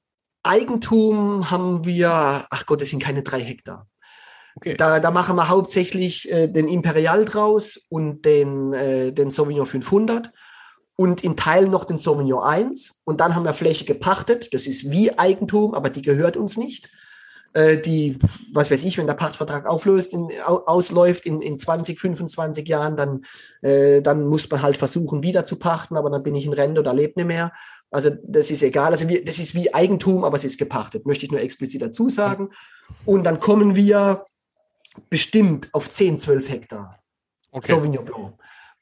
[0.43, 2.11] Eigentum haben wir,
[2.51, 3.86] ach Gott, das sind keine drei Hektar.
[4.57, 4.74] Okay.
[4.76, 10.32] Da, da machen wir hauptsächlich äh, den Imperial draus und den, äh, den Sauvignon 500
[10.97, 13.01] und in Teilen noch den Sauvignon 1.
[13.05, 14.53] Und dann haben wir Fläche gepachtet.
[14.53, 16.91] Das ist wie Eigentum, aber die gehört uns nicht.
[17.53, 18.17] Äh, die,
[18.53, 23.25] was weiß ich, wenn der Pachtvertrag auflöst, in, ausläuft in, in 20, 25 Jahren, dann,
[23.63, 26.81] äh, dann muss man halt versuchen, wieder zu pachten, aber dann bin ich in Rente
[26.81, 27.53] oder lebe nicht mehr.
[27.91, 28.93] Also das ist egal.
[28.93, 32.09] Also wir, das ist wie Eigentum, aber es ist gepachtet, möchte ich nur explizit dazu
[32.09, 32.51] sagen.
[33.05, 34.27] Und dann kommen wir
[35.09, 37.01] bestimmt auf 10, 12 Hektar
[37.51, 37.73] okay.
[37.73, 38.35] Sauvignon Blanc.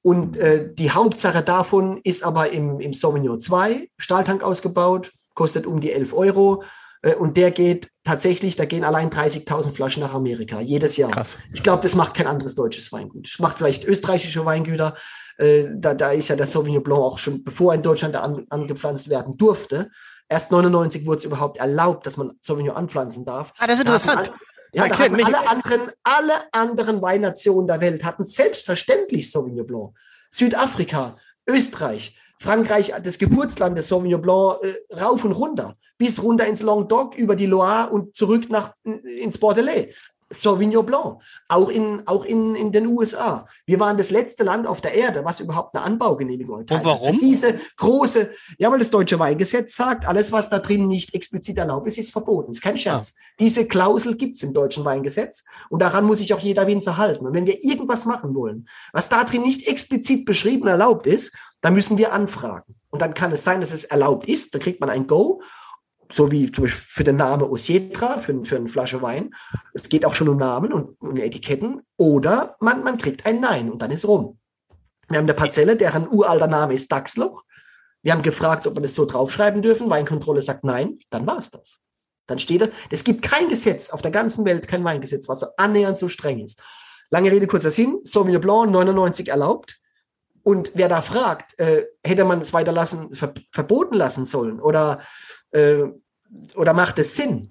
[0.02, 5.80] Und äh, die Hauptsache davon ist aber im, im Sauvignon 2, Stahltank ausgebaut, kostet um
[5.80, 6.62] die 11 Euro.
[7.02, 11.10] Äh, und der geht tatsächlich, da gehen allein 30.000 Flaschen nach Amerika jedes Jahr.
[11.10, 11.36] Krass.
[11.52, 13.26] Ich glaube, das macht kein anderes deutsches Weingut.
[13.26, 14.94] Das macht vielleicht österreichische Weingüter.
[15.36, 19.08] Äh, da, da ist ja der Sauvignon Blanc auch schon, bevor in Deutschland an, angepflanzt
[19.08, 19.90] werden durfte.
[20.28, 23.52] Erst 99 wurde es überhaupt erlaubt, dass man Sauvignon anpflanzen darf.
[23.58, 24.32] Ah, das ist interessant.
[24.72, 29.94] Ja, da hatten alle anderen, alle anderen Weinnationen der Welt hatten selbstverständlich Sauvignon Blanc.
[30.30, 31.16] Südafrika,
[31.48, 37.16] Österreich, Frankreich, das Geburtsland des Sauvignon Blanc, äh, rauf und runter, bis runter ins Languedoc,
[37.16, 39.94] über die Loire und zurück nach, ins Bordelais.
[40.30, 43.46] Sauvignon Blanc, auch in, auch in, in den USA.
[43.64, 46.70] Wir waren das letzte Land auf der Erde, was überhaupt eine Anbaugenehmigung hat.
[46.70, 47.18] Und warum?
[47.18, 51.86] Diese große, ja, weil das deutsche Weingesetz sagt, alles, was da drin nicht explizit erlaubt
[51.86, 52.50] ist, ist verboten.
[52.50, 53.14] Ist kein Scherz.
[53.16, 53.20] Ah.
[53.40, 57.26] Diese Klausel gibt's im deutschen Weingesetz und daran muss sich auch jeder Winzer halten.
[57.26, 61.74] Und wenn wir irgendwas machen wollen, was da drin nicht explizit beschrieben erlaubt ist, dann
[61.74, 62.74] müssen wir anfragen.
[62.90, 65.42] Und dann kann es sein, dass es erlaubt ist, dann kriegt man ein Go,
[66.10, 69.34] so wie zum Beispiel für den Namen Osietra, für, für eine Flasche Wein.
[69.74, 71.82] Es geht auch schon um Namen und um Etiketten.
[71.96, 74.38] Oder man, man kriegt ein Nein und dann ist rum.
[75.08, 77.44] Wir haben eine Parzelle, deren uralter Name ist Dachsloch.
[78.02, 79.90] Wir haben gefragt, ob wir das so draufschreiben dürfen.
[79.90, 81.80] Weinkontrolle sagt nein, dann war es das.
[82.26, 82.70] Dann steht das.
[82.90, 86.40] Es gibt kein Gesetz auf der ganzen Welt, kein Weingesetz, was so annähernd so streng
[86.40, 86.62] ist.
[87.10, 88.00] Lange Rede, kurzer Sinn.
[88.04, 89.78] Sauvignon Blanc 99 erlaubt.
[90.42, 95.00] Und wer da fragt, äh, hätte man es weiterlassen, ver verboten lassen sollen oder,
[95.52, 95.84] äh,
[96.54, 97.50] oder macht es Sinn?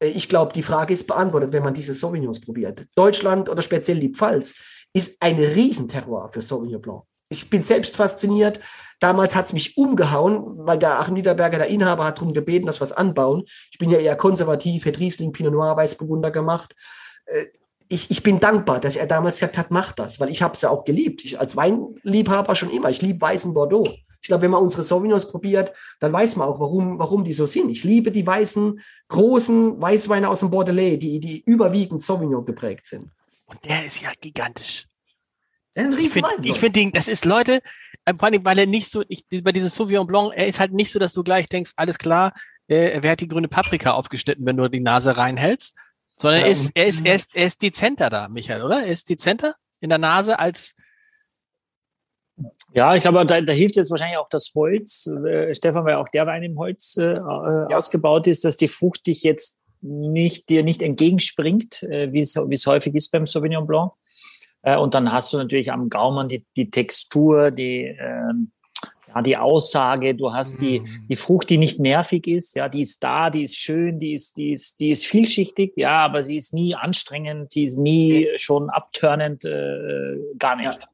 [0.00, 2.86] Äh, ich glaube, die Frage ist beantwortet, wenn man diese Sauvignons probiert.
[2.94, 4.54] Deutschland oder speziell die Pfalz
[4.92, 7.02] ist ein Riesenterror für Sauvignon Blanc.
[7.32, 8.60] Ich bin selbst fasziniert.
[8.98, 12.80] Damals hat es mich umgehauen, weil der Achim Niederberger, der Inhaber, hat darum gebeten, dass
[12.80, 13.44] wir es anbauen.
[13.70, 16.74] Ich bin ja eher konservativ, hätte Riesling, Pinot Noir, Weißburgunder gemacht.
[17.26, 17.44] Äh,
[17.88, 20.62] ich, ich bin dankbar, dass er damals gesagt hat, mach das, weil ich habe es
[20.62, 21.24] ja auch geliebt.
[21.24, 22.90] Ich als Weinliebhaber schon immer.
[22.90, 23.88] Ich liebe weißen Bordeaux.
[24.22, 27.46] Ich glaube, wenn man unsere Sauvignons probiert, dann weiß man auch, warum, warum die so
[27.46, 27.70] sind.
[27.70, 33.10] Ich liebe die weißen, großen Weißweine aus dem Bordelais, die, die überwiegend Sauvignon geprägt sind.
[33.46, 34.86] Und der ist ja gigantisch.
[35.74, 35.98] Der ist ein
[36.44, 37.60] ich finde, find, das ist Leute,
[38.04, 40.72] äh, vor allem, weil er nicht so, ich, bei diesem Sauvignon Blanc, er ist halt
[40.72, 42.32] nicht so, dass du gleich denkst, alles klar,
[42.68, 45.74] äh, wer hat die grüne Paprika aufgeschnitten, wenn du die Nase reinhältst,
[46.16, 48.82] sondern ja, er, ist, er, ist, er, ist, er ist dezenter da, Michael, oder?
[48.82, 50.74] Er ist dezenter in der Nase als
[52.72, 55.06] Ja, ich glaube, da, da hilft jetzt wahrscheinlich auch das Holz.
[55.06, 57.68] Äh, Stefan, weil auch der Wein im Holz äh, ja.
[57.72, 62.94] ausgebaut ist, dass die Frucht dich jetzt nicht, dir nicht entgegenspringt, äh, wie es häufig
[62.94, 63.92] ist beim Sauvignon Blanc.
[64.62, 68.32] Äh, und dann hast du natürlich am Gaumen die, die Textur, die, äh,
[69.14, 71.06] ja, die Aussage, du hast die, mhm.
[71.08, 74.36] die Frucht, die nicht nervig ist, ja, die ist da, die ist schön, die ist,
[74.36, 78.70] die ist, die ist vielschichtig, ja, aber sie ist nie anstrengend, sie ist nie schon
[78.70, 80.82] abtörnend, äh, gar nicht.
[80.82, 80.88] Ja.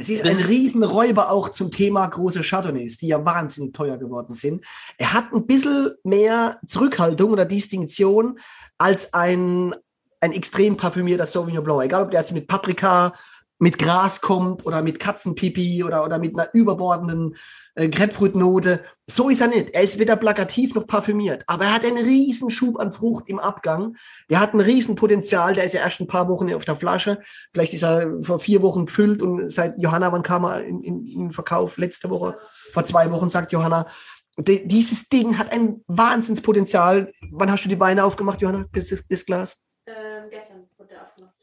[0.00, 4.64] Es ist ein Riesenräuber auch zum Thema große Chardonnays, die ja wahnsinnig teuer geworden sind.
[4.96, 8.38] Er hat ein bisschen mehr Zurückhaltung oder Distinktion
[8.78, 9.74] als ein,
[10.20, 11.82] ein extrem parfümierter Sauvignon Blanc.
[11.82, 13.12] Egal, ob der jetzt mit Paprika,
[13.58, 17.36] mit Gras kommt oder mit Katzenpipi oder, oder mit einer überbordenden
[17.74, 18.84] äh, Grapefruitnote.
[19.04, 19.70] So ist er nicht.
[19.70, 21.42] Er ist weder plakativ noch parfümiert.
[21.46, 23.96] Aber er hat einen riesen Schub an Frucht im Abgang.
[24.30, 25.54] Der hat ein riesen Potenzial.
[25.54, 27.20] Der ist ja erst ein paar Wochen auf der Flasche.
[27.52, 31.06] Vielleicht ist er vor vier Wochen gefüllt und seit Johanna, wann kam er in, in,
[31.06, 31.78] in Verkauf?
[31.78, 32.38] Letzte Woche,
[32.72, 33.88] vor zwei Wochen, sagt Johanna.
[34.36, 37.12] De, dieses Ding hat ein Wahnsinnspotenzial.
[37.32, 39.56] Wann hast du die Weine aufgemacht, Johanna, das, das Glas?
[39.86, 41.34] Ähm, gestern wurde aufgemacht.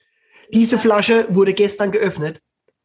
[0.55, 2.41] Diese Flasche wurde gestern geöffnet.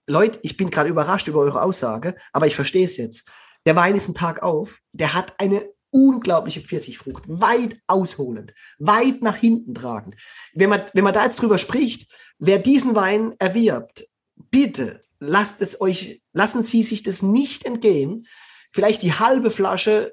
[0.08, 3.28] Leute, ich bin gerade überrascht über eure Aussage, aber ich verstehe es jetzt.
[3.64, 9.36] Der Wein ist ein Tag auf, der hat eine unglaubliche Pfirsichfrucht, weit ausholend, weit nach
[9.36, 10.16] hinten tragend.
[10.52, 14.04] Wenn man, wenn man da jetzt drüber spricht, wer diesen Wein erwirbt,
[14.50, 18.26] bitte lasst es euch, lassen Sie sich das nicht entgehen,
[18.72, 20.12] vielleicht die halbe Flasche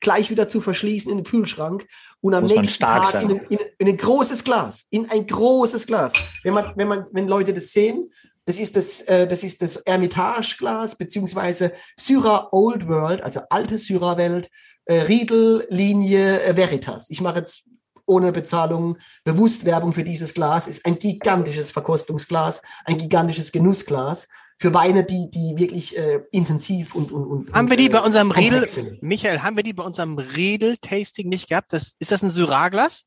[0.00, 1.86] gleich wieder zu verschließen in den Kühlschrank
[2.20, 5.86] und am Muss nächsten Tag in ein, in, in ein, großes Glas, in ein großes
[5.86, 6.12] Glas.
[6.42, 8.10] Wenn man, wenn man, wenn Leute das sehen,
[8.44, 14.50] das ist das, äh, das ist das Ermitage-Glas beziehungsweise Syra Old World, also alte Syra-Welt,
[14.86, 17.10] äh, Riedel-Linie äh, Veritas.
[17.10, 17.68] Ich mache jetzt
[18.06, 20.66] ohne Bezahlung bewusst Werbung für dieses Glas.
[20.66, 24.28] Ist ein gigantisches Verkostungsglas, ein gigantisches Genussglas
[24.58, 28.02] für Weine, die, die wirklich äh, intensiv und, und, und Haben wir die bei äh,
[28.02, 28.66] unserem Redel,
[29.00, 31.72] Michael, haben wir die bei unserem Redel-Tasting nicht gehabt?
[31.72, 33.04] Das, ist das ein Syrah-Glas?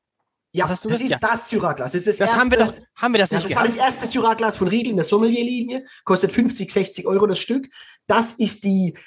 [0.54, 1.18] Ja, das ist ja.
[1.20, 1.92] das Syrah-Glas.
[1.92, 3.70] Das, das, das haben wir doch, haben wir das ja, nicht Das gehabt?
[3.70, 7.68] war das erste Syrah-Glas von Riedel in der Sommelier-Linie, kostet 50, 60 Euro das Stück.
[8.08, 8.98] Das ist die,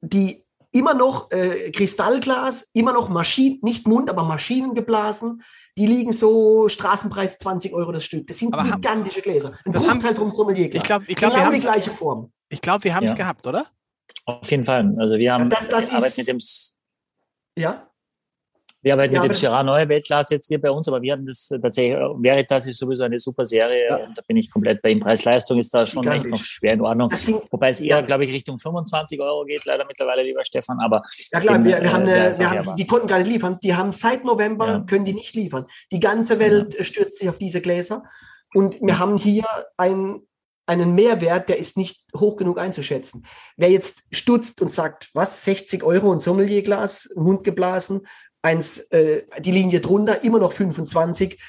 [0.00, 5.42] die immer noch äh, Kristallglas, immer noch Maschinen, nicht Mund, aber Maschinen geblasen.
[5.78, 8.26] Die liegen so Straßenpreis 20 Euro das Stück.
[8.26, 9.52] Das sind aber gigantische Gläser.
[9.64, 10.82] Ein das Bruchteil vom Sommelierglas.
[10.82, 12.32] Ich glaube, ich glaub, genau wir haben die gleiche Form.
[12.48, 13.16] Ich glaube, wir haben es ja.
[13.16, 13.66] gehabt, oder?
[14.24, 14.92] Auf jeden Fall.
[14.98, 16.40] Also wir haben das, das Arbeit mit dem.
[17.56, 17.88] Ja.
[18.82, 21.24] Wir arbeiten ja, mit dem Syrah Neue Weltklasse jetzt hier bei uns, aber wir hatten
[21.24, 23.96] das tatsächlich, Veritas ist sowieso eine super Serie ja.
[23.96, 25.00] und da bin ich komplett bei ihm.
[25.00, 27.10] Preis-Leistung ist da schon echt noch schwer in Ordnung.
[27.50, 28.00] Wobei es eher, ja.
[28.00, 30.80] glaube ich, Richtung 25 Euro geht, leider mittlerweile, lieber Stefan.
[30.80, 31.02] Aber
[31.32, 33.58] ja klar, bin, wir, wir, haben, äh, wir haben, die konnten gar nicht liefern.
[33.62, 34.80] Die haben seit November, ja.
[34.80, 35.66] können die nicht liefern.
[35.92, 38.02] Die ganze Welt stürzt sich auf diese Gläser.
[38.52, 39.44] Und wir haben hier
[39.78, 40.20] ein,
[40.66, 43.24] einen Mehrwert, der ist nicht hoch genug einzuschätzen.
[43.56, 48.06] Wer jetzt stutzt und sagt, was, 60 Euro ein Sommelierglas, Mund geblasen,
[48.42, 51.40] eins, äh, die Linie drunter, immer noch 25.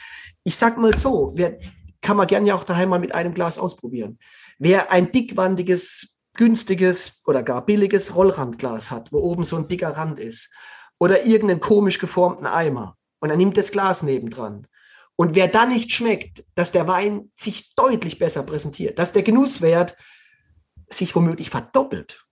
[0.43, 1.57] Ich sag mal so, wer,
[2.01, 4.19] kann man gerne ja auch daheim mal mit einem Glas ausprobieren.
[4.59, 10.19] Wer ein dickwandiges, günstiges oder gar billiges Rollrandglas hat, wo oben so ein dicker Rand
[10.19, 10.51] ist,
[10.99, 14.67] oder irgendeinen komisch geformten Eimer, und er nimmt das Glas nebendran.
[15.15, 19.95] Und wer da nicht schmeckt, dass der Wein sich deutlich besser präsentiert, dass der Genusswert
[20.89, 22.22] sich womöglich verdoppelt,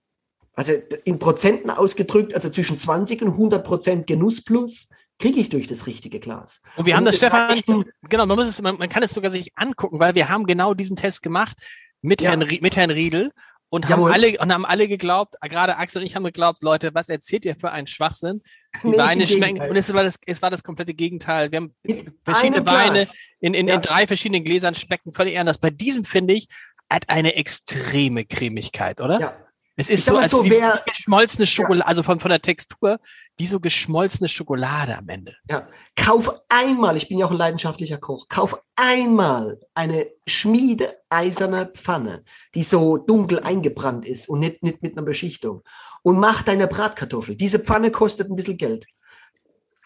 [0.54, 0.72] also
[1.04, 4.88] in Prozenten ausgedrückt, also zwischen 20 und 100 Prozent Genuss plus,
[5.18, 6.60] kriege ich durch das richtige Glas.
[6.76, 7.62] Und wir und haben das, Stefan,
[8.08, 10.74] genau, man muss es, man, man, kann es sogar sich angucken, weil wir haben genau
[10.74, 11.56] diesen Test gemacht
[12.00, 12.30] mit ja.
[12.30, 13.32] Herrn, mit Herrn Riedel
[13.68, 17.08] und haben alle, und haben alle geglaubt, gerade Axel und ich haben geglaubt, Leute, was
[17.08, 18.42] erzählt ihr für einen Schwachsinn?
[18.82, 21.50] Die nee, Weine schmecken, und es war das, es war das komplette Gegenteil.
[21.50, 23.06] Wir haben mit verschiedene Weine
[23.40, 23.76] in, in, ja.
[23.76, 25.56] in drei verschiedenen Gläsern schmecken völlig anders.
[25.56, 26.48] Bei diesem finde ich,
[26.90, 29.18] hat eine extreme Cremigkeit, oder?
[29.20, 29.32] Ja,
[29.76, 31.86] es ist so, als so, wie wer, geschmolzene Schokolade, ja.
[31.86, 32.98] also von, von der Textur,
[33.38, 35.34] wie so geschmolzene Schokolade am Ende.
[35.50, 35.66] Ja,
[35.96, 42.62] kauf einmal, ich bin ja auch ein leidenschaftlicher Koch, kauf einmal eine schmiedeeiserne Pfanne, die
[42.62, 45.62] so dunkel eingebrannt ist und nicht, nicht mit einer Beschichtung
[46.02, 47.36] und mach deine Bratkartoffel.
[47.36, 48.86] Diese Pfanne kostet ein bisschen Geld.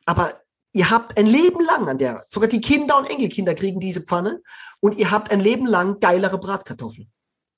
[0.05, 0.35] Aber
[0.73, 4.43] ihr habt ein Leben lang an der, sogar die Kinder und Enkelkinder kriegen diese Pfanne
[4.81, 7.11] und ihr habt ein Leben lang geilere Bratkartoffeln.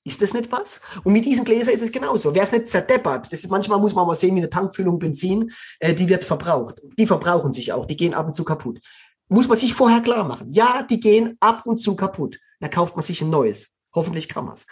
[0.09, 0.81] Ist das nicht was?
[1.03, 2.33] Und mit diesen Gläsern ist es genauso.
[2.33, 5.51] Wer es nicht zerdeppert, das ist, manchmal muss man mal sehen, wie eine Tankfüllung Benzin,
[5.79, 6.81] äh, die wird verbraucht.
[6.97, 8.79] Die verbrauchen sich auch, die gehen ab und zu kaputt.
[9.27, 10.49] Muss man sich vorher klar machen.
[10.49, 12.39] Ja, die gehen ab und zu kaputt.
[12.59, 13.75] Da kauft man sich ein neues.
[13.93, 14.65] Hoffentlich kann man es.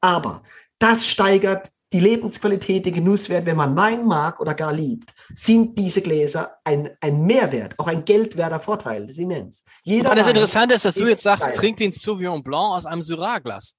[0.00, 0.42] Aber
[0.78, 6.02] das steigert die Lebensqualität, den Genusswert, wenn man Wein mag oder gar liebt, sind diese
[6.02, 9.02] Gläser ein, ein Mehrwert, auch ein geldwerter Vorteil.
[9.02, 9.64] Das ist immens.
[9.82, 11.54] Jeder Aber das Interessante ist, dass du jetzt sagst, geil.
[11.54, 13.74] trink den Sauvignon Blanc aus einem Syrah-Glas.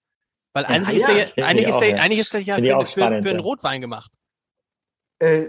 [0.54, 1.96] Weil Ja, eigentlich, ja, ist der, eigentlich, ich ist auch, der, ja.
[1.98, 3.40] eigentlich ist der ja Finde ich für, für, spannend, für einen.
[3.40, 4.12] Rotwein gemacht.
[5.20, 5.46] Äh,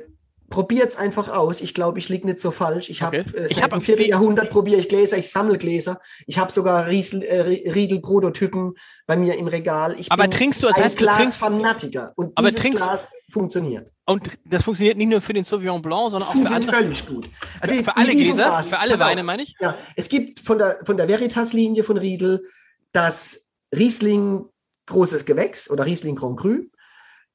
[0.51, 1.61] probiert's einfach aus.
[1.61, 2.91] Ich glaube, ich liege nicht so falsch.
[2.91, 3.37] Ich habe Okay.
[3.37, 6.01] äh, seit hab- dem Vierteljahrhundert probiere ich Gläser, ich sammle Gläser.
[6.27, 8.75] Ich habe sogar Riesel, äh, Riedel-Prototypen
[9.07, 9.95] bei mir im Regal.
[9.99, 12.13] Ich Aber bin trinkst du, das ein heißt, du trinkst, Glasfanatiker.
[12.17, 13.91] Und Aber dieses trinkst- Glas funktioniert.
[14.07, 16.83] und das funktioniert nicht nur für den Sauvignon Blanc, sondern Das auch für funktioniert andere,
[16.83, 17.31] völlig gut.
[17.61, 19.55] Also für mit alle Gläser, Glas- für alle Weine, meine ich.
[19.61, 22.45] Ja, es gibt von der, von der Veritas-Linie von Riedel
[22.93, 24.47] das Riesling
[24.87, 26.59] großes Gewächs oder Riesling Grand Cru.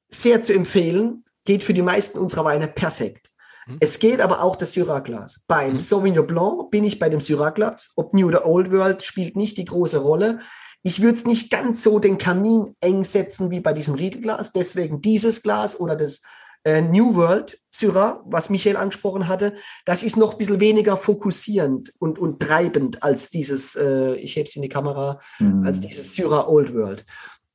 [0.07, 3.29] Sehr zu empfehlen, geht für die meisten unserer Weine perfekt.
[3.67, 3.77] Mhm.
[3.79, 5.41] Es geht aber auch das Syrah-Glas.
[5.47, 5.79] Beim Mhm.
[5.79, 7.93] Sauvignon Blanc bin ich bei dem Syrah-Glas.
[7.95, 10.39] Ob New oder Old World spielt nicht die große Rolle.
[10.83, 14.51] Ich würde es nicht ganz so den Kamin eng setzen wie bei diesem Riedelglas.
[14.51, 16.21] Deswegen dieses Glas oder das
[16.63, 19.55] äh, New World Syrah, was Michael angesprochen hatte,
[19.85, 24.47] das ist noch ein bisschen weniger fokussierend und, und treibend als dieses, äh, ich hebe
[24.47, 25.63] es in die Kamera, Mhm.
[25.65, 27.05] als dieses Syrah Old World.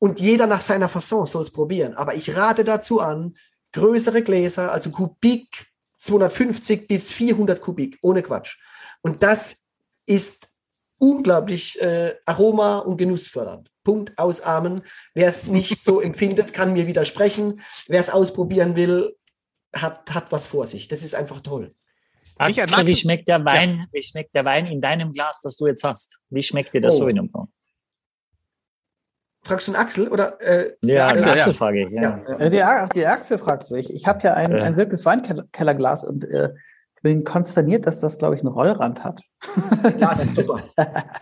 [0.00, 1.94] Und jeder nach seiner Fasson soll es probieren.
[1.94, 3.36] Aber ich rate dazu an,
[3.72, 5.66] größere Gläser, also Kubik
[5.98, 8.58] 250 bis 400 Kubik, ohne Quatsch.
[9.02, 9.62] Und das
[10.06, 10.48] ist
[10.98, 13.70] unglaublich äh, aroma- und genussfördernd.
[13.84, 14.80] Punkt, ausarmen.
[15.14, 17.60] Wer es nicht so empfindet, kann mir widersprechen.
[17.86, 19.16] Wer es ausprobieren will,
[19.76, 20.88] hat, hat was vor sich.
[20.88, 21.72] Das ist einfach toll.
[22.38, 23.86] Magst wie schmeckt der Wein?
[23.92, 26.18] Wie schmeckt der Wein in deinem Glas, das du jetzt hast?
[26.30, 27.00] Wie schmeckt dir das Oh.
[27.00, 27.49] Sauvignon Blanc?
[29.42, 30.40] Fragst du einen Axel oder?
[30.40, 31.32] Äh, Ja, Axel, Axel, ja.
[31.34, 31.90] Axel frage ich.
[31.92, 32.02] Ja.
[32.02, 32.36] ja, ja.
[32.38, 32.50] Äh,
[32.90, 33.74] Die, die Axel fragst du.
[33.76, 34.62] Ich, ich habe ja ein, Ja.
[34.64, 36.50] ein Silkes Weinkellerglas und äh,
[36.96, 39.22] ich bin konsterniert, dass das, glaube ich, einen Rollrand hat.
[39.96, 40.58] Glas ist super.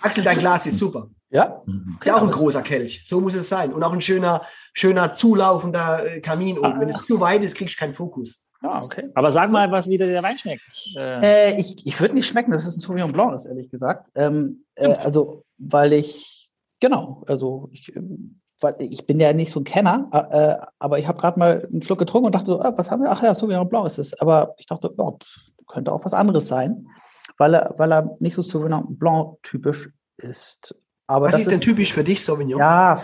[0.03, 1.09] Axel, dein Glas ist super.
[1.31, 1.62] Ja.
[2.01, 3.05] Ist ja auch ein großer Kelch.
[3.07, 3.73] So muss es sein.
[3.73, 4.43] Und auch ein schöner,
[4.73, 6.81] schöner zulaufender äh, Kamin oben.
[6.81, 8.39] Wenn es zu weit ist, kriegst du keinen Fokus.
[8.61, 9.11] ja okay.
[9.15, 10.65] Aber sag mal, was wieder der Wein schmeckt.
[10.99, 14.09] Äh, Äh, ich ich würde nicht schmecken, dass es ein Sauvignon Blanc ist, ehrlich gesagt.
[14.16, 16.38] Ähm, äh, also, weil ich,
[16.81, 21.07] genau, also ich, ähm, weil ich bin ja nicht so ein Kenner, äh, aber ich
[21.07, 23.11] habe gerade mal einen Schluck getrunken und dachte, so, ah, was haben wir?
[23.11, 24.21] Ach ja, Sauvignon Blanc ist es.
[24.21, 26.89] Aber ich dachte, pff, könnte auch was anderes sein,
[27.37, 30.75] weil er, weil er nicht so Sauvignon Blanc typisch ist.
[31.07, 32.59] Aber Was das ist denn typisch für dich, Sauvignon?
[32.59, 33.01] Ja,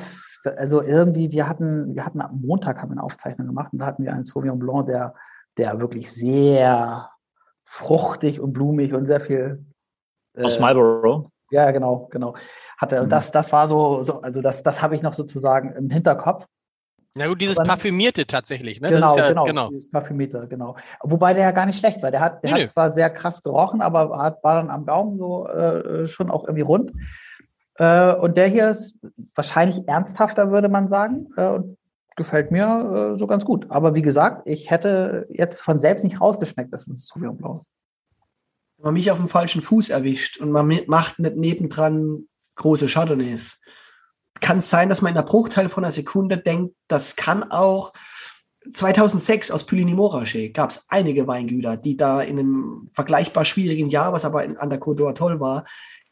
[0.57, 3.87] also irgendwie, wir hatten, wir hatten am Montag haben wir eine Aufzeichnung gemacht und da
[3.87, 5.15] hatten wir einen Sauvignon Blanc, der,
[5.57, 7.11] der wirklich sehr
[7.65, 9.65] fruchtig und blumig und sehr viel.
[10.37, 11.31] aus äh, Marlborough.
[11.55, 12.35] Ja, genau, genau.
[12.77, 13.03] Hatte.
[13.05, 13.09] Mhm.
[13.09, 16.47] das, das war so, so also das, das habe ich noch sozusagen im Hinterkopf.
[17.15, 18.89] Na gut, dieses Aber- Parfümierte tatsächlich, ne?
[18.89, 19.69] genau, das ist ja, genau, genau.
[19.69, 20.75] Dieses Parfümierte, genau.
[21.01, 22.11] Wobei der ja gar nicht schlecht war.
[22.11, 22.73] Der hat, der Nee, hat nee.
[22.73, 26.63] zwar sehr krass gerochen, aber hat, war dann am Gaumen so äh, schon auch irgendwie
[26.63, 26.93] rund.
[27.77, 28.99] Äh, und der hier ist
[29.37, 31.29] wahrscheinlich ernsthafter, würde man sagen.
[31.37, 31.79] Äh, und
[32.17, 33.67] gefällt mir äh, so ganz gut.
[33.71, 37.69] Aber wie gesagt, ich hätte jetzt von selbst nicht rausgeschmeckt, dass es Sauvignon Blanc ist.
[38.85, 43.59] Man mich auf dem falschen Fuß erwischt und man macht nicht nebendran große Chardonnays,
[44.41, 47.93] kann es sein, dass man in einer Bruchteil von einer Sekunde denkt, das kann auch
[48.73, 54.25] 2006 aus Puligny-Morachet gab es einige Weingüter, die da in einem vergleichbar schwierigen Jahr, was
[54.25, 55.65] aber an der Côte d'Or war,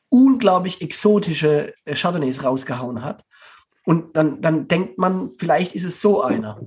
[0.08, 3.24] unglaublich exotische äh, Chardonnays rausgehauen hat.
[3.84, 6.60] Und dann, dann denkt man, vielleicht ist es so einer.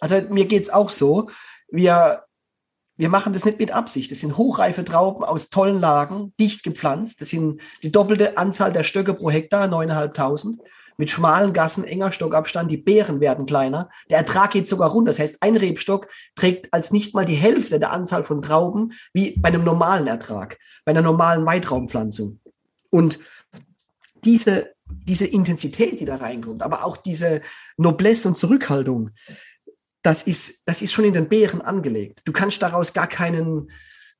[0.00, 1.30] Also mir geht's auch so.
[1.68, 2.24] Wir,
[3.00, 4.10] wir machen das nicht mit Absicht.
[4.10, 7.22] Das sind hochreife Trauben aus tollen Lagen, dicht gepflanzt.
[7.22, 10.58] Das sind die doppelte Anzahl der Stöcke pro Hektar, 9.500.
[10.98, 12.70] Mit schmalen Gassen, enger Stockabstand.
[12.70, 13.88] Die Beeren werden kleiner.
[14.10, 15.12] Der Ertrag geht sogar runter.
[15.12, 19.34] Das heißt, ein Rebstock trägt als nicht mal die Hälfte der Anzahl von Trauben wie
[19.38, 22.38] bei einem normalen Ertrag, bei einer normalen Weitraumpflanzung.
[22.90, 23.18] Und
[24.24, 27.40] diese, diese Intensität, die da reinkommt, aber auch diese
[27.78, 29.12] Noblesse und Zurückhaltung,
[30.02, 32.22] das ist, das ist schon in den Beeren angelegt.
[32.24, 33.70] Du kannst daraus gar keinen,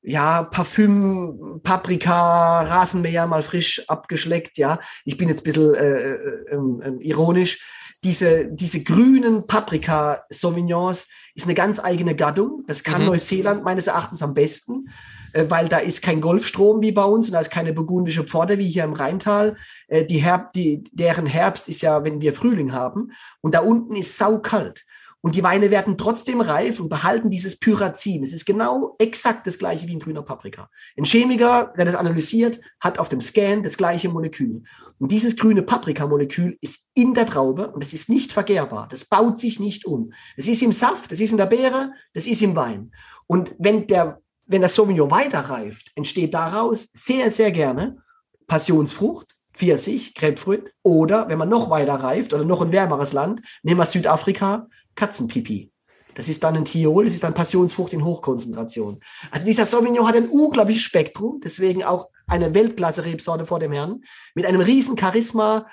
[0.02, 4.78] ja, Parfüm, Paprika, Rasenmäher mal frisch abgeschleckt, ja.
[5.05, 7.59] Ich bin jetzt ein bisschen äh, äh, äh, ironisch.
[8.02, 12.65] Diese, diese grünen Paprika-Sauvignons ist eine ganz eigene Gattung.
[12.66, 13.09] Das kann Mhm.
[13.09, 14.89] Neuseeland meines Erachtens am besten,
[15.35, 18.59] äh, weil da ist kein Golfstrom wie bei uns und da ist keine burgundische Pforte
[18.59, 19.57] wie hier im Rheintal.
[19.89, 23.12] Äh, die Herb, die, deren Herbst ist ja, wenn wir Frühling haben.
[23.43, 24.86] Und da unten ist saukalt.
[25.23, 28.25] Und die Weine werden trotzdem reif und behalten dieses Pyrazin.
[28.25, 30.71] Es ist genau exakt das gleiche wie ein grüner Paprika.
[30.97, 34.63] Ein Chemiker, der das analysiert, hat auf dem Scan das gleiche Molekül.
[34.99, 38.89] Und dieses grüne Paprikamolekül ist in der Traube und es ist nicht vergehrbar.
[38.89, 40.13] Das baut sich nicht um.
[40.37, 42.91] Es ist im Saft, das ist in der Beere, das ist im Wein.
[43.27, 47.99] Und wenn der, wenn das Sauvignon weiter reift, entsteht daraus sehr, sehr gerne
[48.47, 53.79] Passionsfrucht, Pfirsich, Grapefruit oder wenn man noch weiter reift oder noch ein wärmeres Land, nehmen
[53.79, 54.67] wir Südafrika,
[55.01, 55.73] Katzenpipi.
[56.15, 59.01] Das ist dann ein Thiol, das ist dann Passionsfrucht in Hochkonzentration.
[59.31, 64.03] Also dieser Sauvignon hat ein unglaubliches Spektrum, deswegen auch eine Weltklasse-Rebsorte vor dem Herrn,
[64.35, 65.67] mit einem riesen Charisma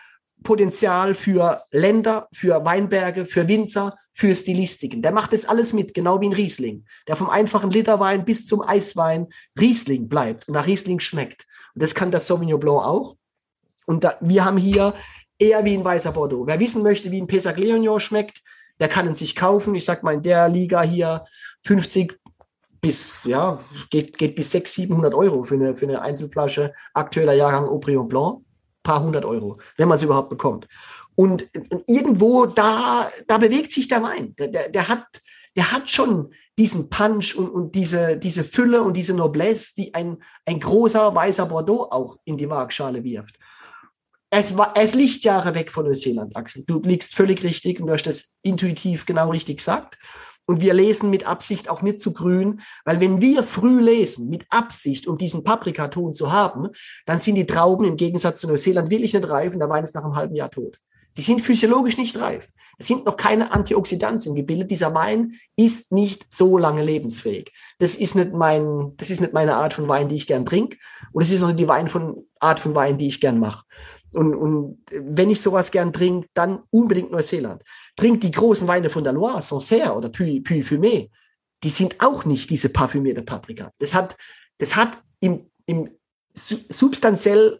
[0.43, 5.01] Potenzial für Länder, für Weinberge, für Winzer, für Stilistiken.
[5.01, 8.61] Der macht das alles mit, genau wie ein Riesling, der vom einfachen Literwein bis zum
[8.61, 9.27] Eiswein
[9.59, 11.47] Riesling bleibt und nach Riesling schmeckt.
[11.73, 13.17] Und das kann der Sauvignon Blanc auch.
[13.87, 14.93] Und da, wir haben hier
[15.39, 16.47] eher wie ein weißer Bordeaux.
[16.47, 18.41] Wer wissen möchte, wie ein Pessac Léognan schmeckt,
[18.79, 19.75] der kann ihn sich kaufen.
[19.75, 21.23] Ich sag mal, in der Liga hier
[21.63, 22.19] 50
[22.81, 23.59] bis, ja,
[23.89, 28.41] geht, geht bis 600, 700 Euro für eine, für eine Einzelflasche aktueller Jahrgang Aubryon Blanc.
[28.83, 30.67] Paar hundert Euro, wenn man es überhaupt bekommt.
[31.15, 31.45] Und
[31.87, 34.33] irgendwo da, da bewegt sich der Wein.
[34.37, 35.03] Der, der, der hat,
[35.57, 40.17] der hat schon diesen Punch und, und diese, diese Fülle und diese Noblesse, die ein,
[40.45, 43.37] ein großer weißer Bordeaux auch in die Waagschale wirft.
[44.29, 46.63] Es, war, es liegt Jahre weg von Neuseeland, Axel.
[46.65, 49.97] Du liegst völlig richtig und du hast das intuitiv genau richtig gesagt.
[50.45, 54.45] Und wir lesen mit Absicht auch nicht zu grün, weil wenn wir früh lesen, mit
[54.49, 56.69] Absicht, um diesen Paprikaton zu haben,
[57.05, 59.95] dann sind die Trauben im Gegensatz zu Neuseeland wirklich nicht reif und der Wein ist
[59.95, 60.79] nach einem halben Jahr tot.
[61.17, 62.47] Die sind physiologisch nicht reif.
[62.77, 64.69] Es sind noch keine Antioxidantien gebildet.
[64.69, 67.51] Dieser Wein ist nicht so lange lebensfähig.
[67.79, 70.77] Das ist nicht mein, das ist nicht meine Art von Wein, die ich gern trinke.
[71.11, 73.65] Und es ist auch nicht die Wein von, Art von Wein, die ich gern mache.
[74.13, 77.61] Und, und wenn ich sowas gern trinke, dann unbedingt Neuseeland.
[77.95, 81.09] Trinkt die großen Weine von der Loire, Sancerre oder Puy, Puy Fumé.
[81.63, 83.71] Die sind auch nicht diese parfümierte Paprika.
[83.79, 84.15] Das hat,
[84.59, 85.89] das hat im, im
[86.69, 87.59] substanziell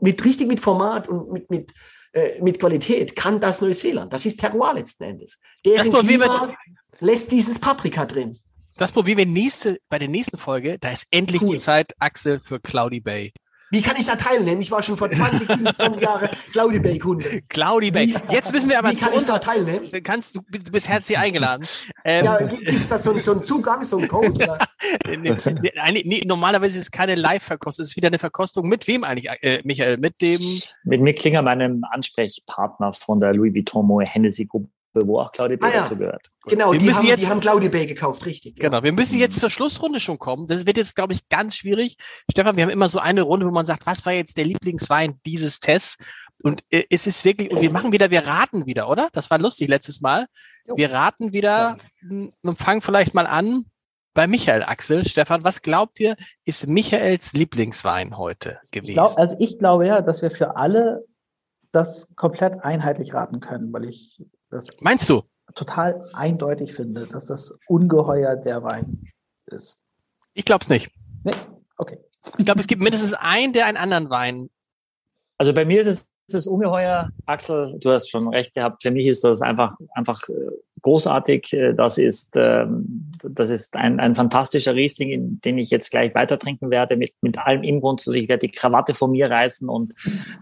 [0.00, 1.72] mit richtig mit Format und mit, mit,
[2.12, 4.12] äh, mit Qualität kann das Neuseeland.
[4.12, 5.38] Das ist Terroir letzten Endes.
[5.64, 6.54] Deren Das probieren wir- Klima
[7.00, 8.38] lässt dieses Paprika drin.
[8.76, 10.78] Das probieren wir nächste, bei der nächsten Folge.
[10.78, 11.56] Da ist endlich Cool.
[11.56, 13.32] die Zeit, Axel, für Cloudy Bay.
[13.72, 14.60] Wie kann ich da teilnehmen?
[14.60, 17.40] Ich war schon vor 20, 25 Jahren Claudi Bay Kunde.
[17.48, 18.14] Cloudy Bay.
[18.30, 19.26] Jetzt müssen wir aber Wie zu kann ich uns.
[19.26, 19.88] da teilnehmen?
[20.04, 21.66] Kannst, du, bist herzlich eingeladen.
[22.04, 24.32] Ähm, Ja, gibt es da so, so einen Zugang, so einen Code?
[24.34, 24.58] Oder?
[25.08, 25.34] nee, nee,
[25.92, 28.68] nee, nee, normalerweise ist es keine Live-Verkostung, es ist wieder eine Verkostung.
[28.68, 29.96] Mit wem eigentlich, äh, Michael?
[29.96, 30.40] Mit dem.
[30.84, 35.56] Mit Mick Klinger, meinem Ansprechpartner von der Louis Vuitton Moe Hennessy Gruppe, wo auch Claudia
[35.60, 35.80] Ah, ja.
[35.82, 36.28] dazu gehört.
[36.46, 38.58] Genau, Wir die müssen haben, jetzt- die haben Claudi Bay gekauft, richtig.
[38.58, 38.68] ja.
[38.68, 40.46] Genau, wir müssen jetzt zur Schlussrunde schon kommen.
[40.46, 41.96] Das wird jetzt, glaube ich, ganz schwierig.
[42.30, 45.20] Stefan, wir haben immer so eine Runde, wo man sagt, was war jetzt der Lieblingswein
[45.24, 45.96] dieses Tests?
[46.42, 49.08] Und äh, es ist wirklich, und wir machen wieder, wir raten wieder, oder?
[49.12, 50.26] Das war lustig letztes Mal.
[50.66, 50.76] Jo.
[50.76, 53.64] Wir raten wieder m, und fangen vielleicht mal an
[54.14, 55.06] bei Michael Axel.
[55.08, 58.92] Stefan, was glaubt ihr, ist Michaels Lieblingswein heute Ich gewesen?
[58.94, 61.04] glaub, also ich glaube ja, dass wir für alle
[61.70, 64.20] das komplett einheitlich raten können, weil ich
[64.52, 65.22] das Meinst du?
[65.54, 69.10] total eindeutig finde, dass das ungeheuer der Wein
[69.46, 69.78] ist.
[70.34, 70.90] Ich glaube es nicht.
[71.24, 71.32] Nee?
[71.76, 71.98] Okay.
[72.38, 74.50] Ich glaube, es gibt mindestens einen, der einen anderen Wein.
[75.36, 78.82] Also bei mir ist es das ungeheuer, Axel, du hast schon recht gehabt.
[78.82, 80.32] Für mich ist das einfach, einfach äh,
[80.82, 81.52] großartig.
[81.52, 86.14] Äh, Das ist, ähm, das ist ein, ein fantastischer Riesling, in- den ich jetzt gleich
[86.14, 88.08] weiter trinken werde, mit, mit allem Inbrunst.
[88.08, 89.94] Also Ich werde die Krawatte von mir reißen und,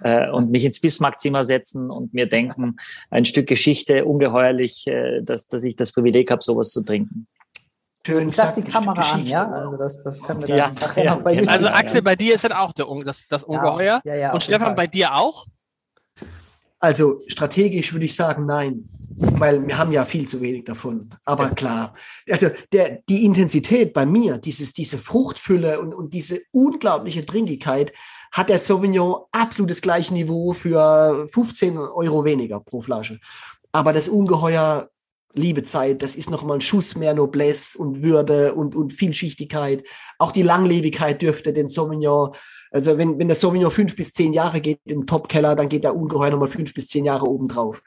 [0.03, 2.77] äh, und mich ins Bismarckzimmer setzen und mir denken,
[3.11, 4.87] ein Stück Geschichte, ungeheuerlich,
[5.23, 7.27] dass, dass ich das Privileg habe, sowas zu trinken.
[8.07, 9.47] Schön Ich lasse die Kamera an, ja?
[9.51, 11.41] Also das, das können wir dann Ja, nachher ja, noch bei ja.
[11.41, 11.67] YouTube Also.
[11.69, 14.01] Axel, bei dir ist dann auch der, das, das Ungeheuer.
[14.05, 15.45] Ja, ja, Und Stefan, bei dir auch?
[16.81, 18.85] Also strategisch würde ich sagen, nein,
[19.17, 21.11] weil wir haben ja viel zu wenig davon.
[21.27, 21.95] Aber klar,
[22.29, 27.93] also der, die Intensität bei mir, dieses, diese Fruchtfülle und, und diese unglaubliche Trinkigkeit,
[28.33, 33.21] hat der Sauvignon absolut das gleiche Niveau für 15 Euro weniger pro Flasche.
[33.73, 34.89] Aber das Ungeheuer
[35.35, 39.87] liebe Zeit, das ist noch mal ein Schuss mehr Noblesse und Würde und, und Vielschichtigkeit.
[40.19, 42.35] Auch die Langlebigkeit dürfte den Sauvignon,
[42.71, 45.97] also wenn, wenn der Sauvignon fünf bis zehn Jahre geht im Topkeller, dann geht der
[45.97, 47.83] ungeheuer nochmal fünf bis zehn Jahre obendrauf.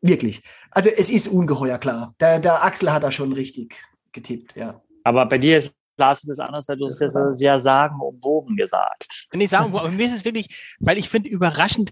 [0.00, 0.42] Wirklich.
[0.70, 2.14] Also es ist ungeheuer klar.
[2.20, 3.74] Der, der Axel hat da schon richtig
[4.12, 4.80] getippt, ja.
[5.04, 8.56] Aber bei dir ist Lars ist es anders, weil du es ja so sehr sagenumwoben
[8.56, 9.26] gesagt.
[9.30, 11.90] Wenn ich sagen, aber mir ist es wirklich, weil ich finde überraschend,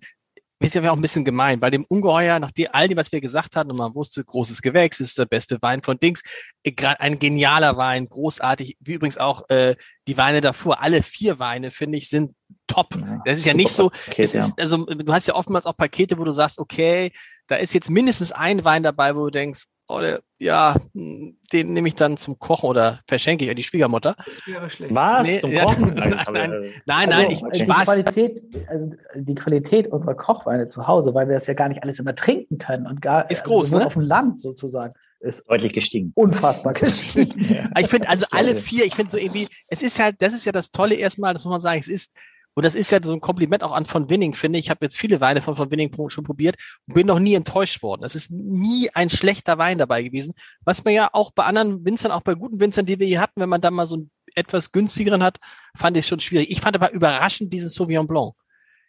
[0.58, 3.20] ist ja auch ein bisschen gemein, bei dem Ungeheuer, nach dem, all dem, was wir
[3.20, 6.22] gesagt hatten, und man wusste, großes Gewächs ist der beste Wein von Dings,
[6.64, 9.74] äh, ein genialer Wein, großartig, wie übrigens auch äh,
[10.06, 12.34] die Weine davor, alle vier Weine, finde ich, sind
[12.66, 12.96] top.
[13.24, 14.40] Das ist ja nicht so, Paket, es ja.
[14.40, 17.12] ist, also du hast ja oftmals auch Pakete, wo du sagst, okay,
[17.46, 21.88] da ist jetzt mindestens ein Wein dabei, wo du denkst, oh, der, ja, den nehme
[21.88, 24.14] ich dann zum Kochen oder verschenke ich an die Schwiegermutter.
[24.24, 24.94] Das wäre schlecht.
[24.94, 25.26] Was?
[25.26, 25.94] Nee, Zum Kochen?
[25.94, 26.72] nein, habe ich- nein.
[26.86, 27.84] Nein, Also, nein, ich, die Spaß.
[27.84, 31.98] Qualität, also die Qualität unserer Kochweine zu Hause, weil wir das ja gar nicht alles
[31.98, 33.86] immer trinken können und gar Ist also groß, ne?
[33.86, 36.12] auf dem Land sozusagen, ist Deutlich gestiegen.
[36.14, 37.70] unfassbar gestiegen.
[37.70, 38.62] Aber Ich finde also alle ich.
[38.64, 41.44] vier, ich finde so irgendwie, es ist halt, das ist ja das Tolle erstmal, das
[41.44, 42.12] muss man sagen, es ist,
[42.56, 44.64] und das ist ja so ein Kompliment auch an von Winning, finde ich.
[44.64, 46.56] Ich habe jetzt viele Weine von von Winning schon probiert
[46.88, 48.02] und bin noch nie enttäuscht worden.
[48.02, 50.32] Es ist nie ein schlechter Wein dabei gewesen,
[50.64, 53.42] was man ja auch bei anderen Winzern, auch bei guten Winzern, die wir hier hatten,
[53.42, 55.38] wenn man dann mal so einen etwas günstigeren hat,
[55.76, 56.50] fand ich schon schwierig.
[56.50, 58.32] Ich fand aber überraschend diesen Sauvignon Blanc.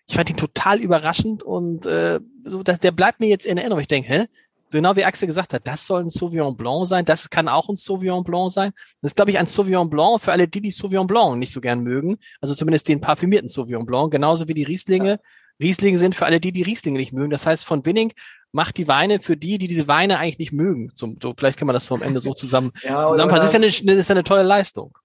[0.08, 3.82] Ich fand ihn total überraschend und äh, so, dass, der bleibt mir jetzt in Erinnerung.
[3.82, 4.26] Ich denke, hä?
[4.72, 7.78] Genau wie Axel gesagt hat, das soll ein Sauvignon Blanc sein, das kann auch ein
[7.78, 8.72] Sauvignon Blanc sein.
[9.02, 11.62] Das ist, glaube ich, ein Sauvignon Blanc für alle die, die Sauvignon Blanc nicht so
[11.62, 12.18] gern mögen.
[12.42, 15.12] Also zumindest den parfümierten Sauvignon Blanc, genauso wie die Rieslinge.
[15.12, 15.18] Ja.
[15.60, 17.32] Rieslinge sind für alle die, die Rieslinge nicht mögen.
[17.32, 18.14] Das heißt, von Winning
[18.52, 20.92] macht die Weine für die, die diese Weine eigentlich nicht mögen.
[20.96, 23.42] Zum, so, vielleicht kann man das so am Ende so zusammen, ja, zusammenfassen.
[23.42, 24.98] Das ist ja eine, das ist ja eine tolle Leistung.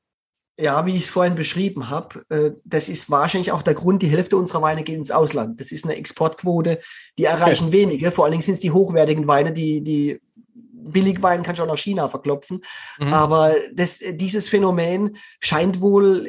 [0.58, 4.08] Ja, wie ich es vorhin beschrieben habe, äh, das ist wahrscheinlich auch der Grund, die
[4.08, 5.60] Hälfte unserer Weine geht ins Ausland.
[5.60, 6.80] Das ist eine Exportquote,
[7.18, 7.78] die erreichen okay.
[7.78, 8.12] wenige.
[8.12, 12.08] Vor allen Dingen sind es die hochwertigen Weine, die, die Billigwein kann schon nach China
[12.08, 12.62] verklopfen.
[13.00, 13.12] Mhm.
[13.12, 16.26] Aber das, dieses Phänomen scheint wohl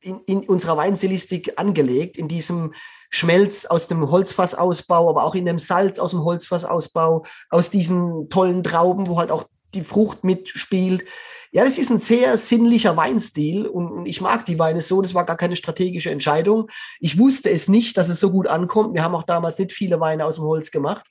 [0.00, 2.74] in, in unserer Weinstilistik angelegt, in diesem
[3.10, 8.62] Schmelz aus dem Holzfassausbau, aber auch in dem Salz aus dem Holzfassausbau, aus diesen tollen
[8.62, 11.04] Trauben, wo halt auch die Frucht mitspielt.
[11.52, 15.00] Ja, das ist ein sehr sinnlicher Weinstil und ich mag die Weine so.
[15.00, 16.68] Das war gar keine strategische Entscheidung.
[17.00, 18.94] Ich wusste es nicht, dass es so gut ankommt.
[18.94, 21.06] Wir haben auch damals nicht viele Weine aus dem Holz gemacht.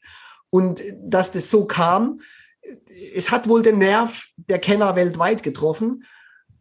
[0.49, 2.21] Und dass das so kam,
[3.15, 6.05] es hat wohl den Nerv der Kenner weltweit getroffen.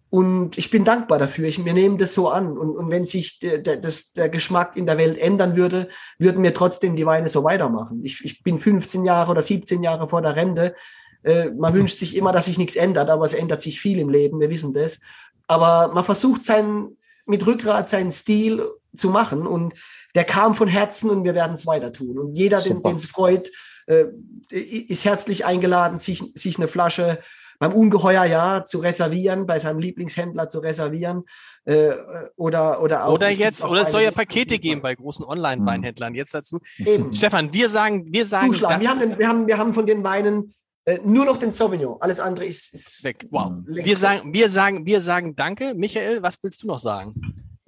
[0.08, 1.48] Und ich bin dankbar dafür.
[1.48, 2.56] Ich, wir nehmen das so an.
[2.56, 5.88] Und, und wenn sich der, der, das, der Geschmack in der Welt ändern würde,
[6.18, 8.00] würden wir trotzdem die Weine so weitermachen.
[8.04, 10.74] Ich, ich bin 15 Jahre oder 17 Jahre vor der Rente.
[11.26, 14.08] Äh, man wünscht sich immer, dass sich nichts ändert, aber es ändert sich viel im
[14.08, 15.00] Leben, wir wissen das.
[15.48, 16.96] Aber man versucht sein,
[17.26, 19.74] mit Rückgrat seinen Stil zu machen und
[20.14, 22.18] der kam von Herzen und wir werden es weiter tun.
[22.18, 23.50] Und jeder, den es freut,
[23.86, 24.06] äh,
[24.50, 27.18] ist herzlich eingeladen, sich, sich eine Flasche
[27.58, 31.24] beim Ungeheuer ja zu reservieren, bei seinem Lieblingshändler zu reservieren.
[31.64, 31.92] Äh,
[32.36, 36.32] oder oder auch, oder jetzt oder es soll ja Pakete geben bei großen Online-Weinhändlern jetzt
[36.32, 36.60] dazu.
[36.78, 37.12] Eben.
[37.12, 38.80] Stefan, wir sagen wir sagen Zuschlagen.
[38.80, 40.54] Wir haben, den, wir haben wir haben von den Weinen
[40.86, 41.96] äh, nur noch den Sauvignon.
[42.00, 43.26] Alles andere ist, ist weg.
[43.30, 43.52] Wow.
[43.66, 45.74] Wir sagen, wir sagen, wir sagen Danke.
[45.74, 47.12] Michael, was willst du noch sagen?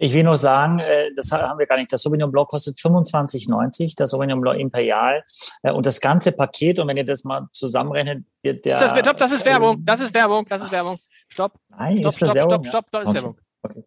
[0.00, 1.92] Ich will nur sagen, äh, das haben wir gar nicht.
[1.92, 5.24] Das Sauvignon Blanc kostet 25,90, das Sauvignon Blanc Imperial.
[5.64, 8.78] Äh, und das ganze Paket, und wenn ihr das mal zusammenrechnet, wird der.
[8.78, 10.96] Das, stopp, das ist Werbung, das ist Werbung, das ist Werbung.
[11.28, 11.58] Stopp.
[11.70, 12.64] Nein, stopp, ist stopp, Werbung?
[12.64, 13.16] stopp, stopp, stopp, das ist okay.
[13.16, 13.36] Werbung.
[13.64, 13.84] Okay.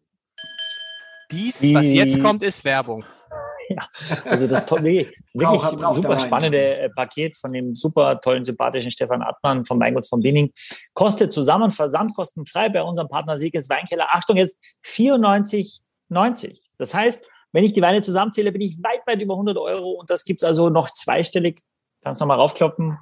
[1.31, 3.05] Dies, was jetzt kommt, ist Werbung.
[4.09, 5.61] Ja, also das tolle, wirklich
[5.93, 10.51] super spannende äh, Paket von dem super tollen, sympathischen Stefan Attmann vom Weingut von Winning.
[10.93, 14.07] Kostet zusammen versandkostenfrei bei unserem Partner Sieges Weinkeller.
[14.11, 16.59] Achtung jetzt, 94,90.
[16.77, 20.09] Das heißt, wenn ich die Weine zusammenzähle, bin ich weit, weit über 100 Euro und
[20.09, 21.61] das gibt's also noch zweistellig.
[22.03, 22.97] Kannst du nochmal raufkloppen.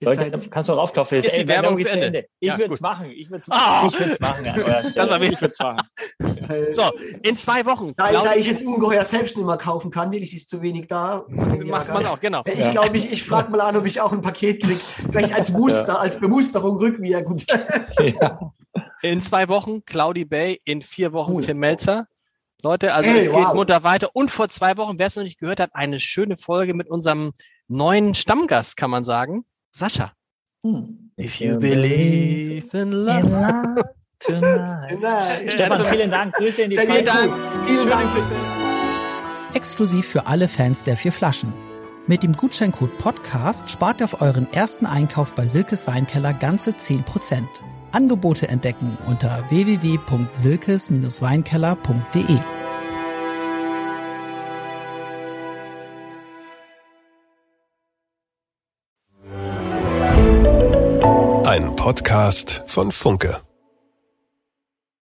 [0.00, 1.18] Sollte, halt, kannst du raufklopfen.
[1.18, 2.06] Ist die Werbung zu Ende.
[2.06, 2.26] Ende.
[2.38, 3.10] Ich ja, würde es machen.
[3.10, 3.84] Ich würde es machen.
[3.84, 3.88] Oh.
[3.88, 4.44] Ich würde es machen.
[4.44, 4.50] Ja,
[4.84, 5.80] ich würde es machen.
[6.20, 6.82] So,
[7.22, 7.92] in zwei Wochen.
[7.96, 10.88] Da, da, ich jetzt ungeheuer selbst nicht mehr kaufen kann, will ich es zu wenig
[10.88, 11.24] da.
[11.28, 12.42] Macht man auch, genau.
[12.46, 14.80] Ich glaube, ich, ich frage mal an, ob ich auch ein Paket kriege.
[15.10, 15.98] Vielleicht als Muster, ja.
[15.98, 17.46] als Bemusterung rückwirkend.
[18.20, 18.52] ja.
[19.02, 21.42] In zwei Wochen Claudi Bay, in vier Wochen cool.
[21.42, 22.06] Tim Melzer.
[22.62, 24.10] Leute, also hey, es geht munter weiter.
[24.14, 27.30] Und vor zwei Wochen, wer es noch nicht gehört hat, eine schöne Folge mit unserem
[27.68, 29.44] neuen Stammgast, kann man sagen.
[29.70, 30.12] Sascha.
[30.64, 31.12] Hm.
[31.16, 33.20] If you believe in love.
[33.20, 35.48] In love tonight.
[35.52, 36.34] Stefan, vielen Dank.
[36.34, 37.32] Grüße in die Vielen Dank.
[37.66, 38.10] Vielen Dank.
[39.54, 41.52] Exklusiv für alle Fans der vier Flaschen.
[42.06, 47.44] Mit dem Gutscheincode Podcast spart ihr auf euren ersten Einkauf bei Silkes Weinkeller ganze 10%.
[47.92, 52.38] Angebote entdecken unter www.silkes-weinkeller.de.
[61.88, 63.40] Podcast von Funke.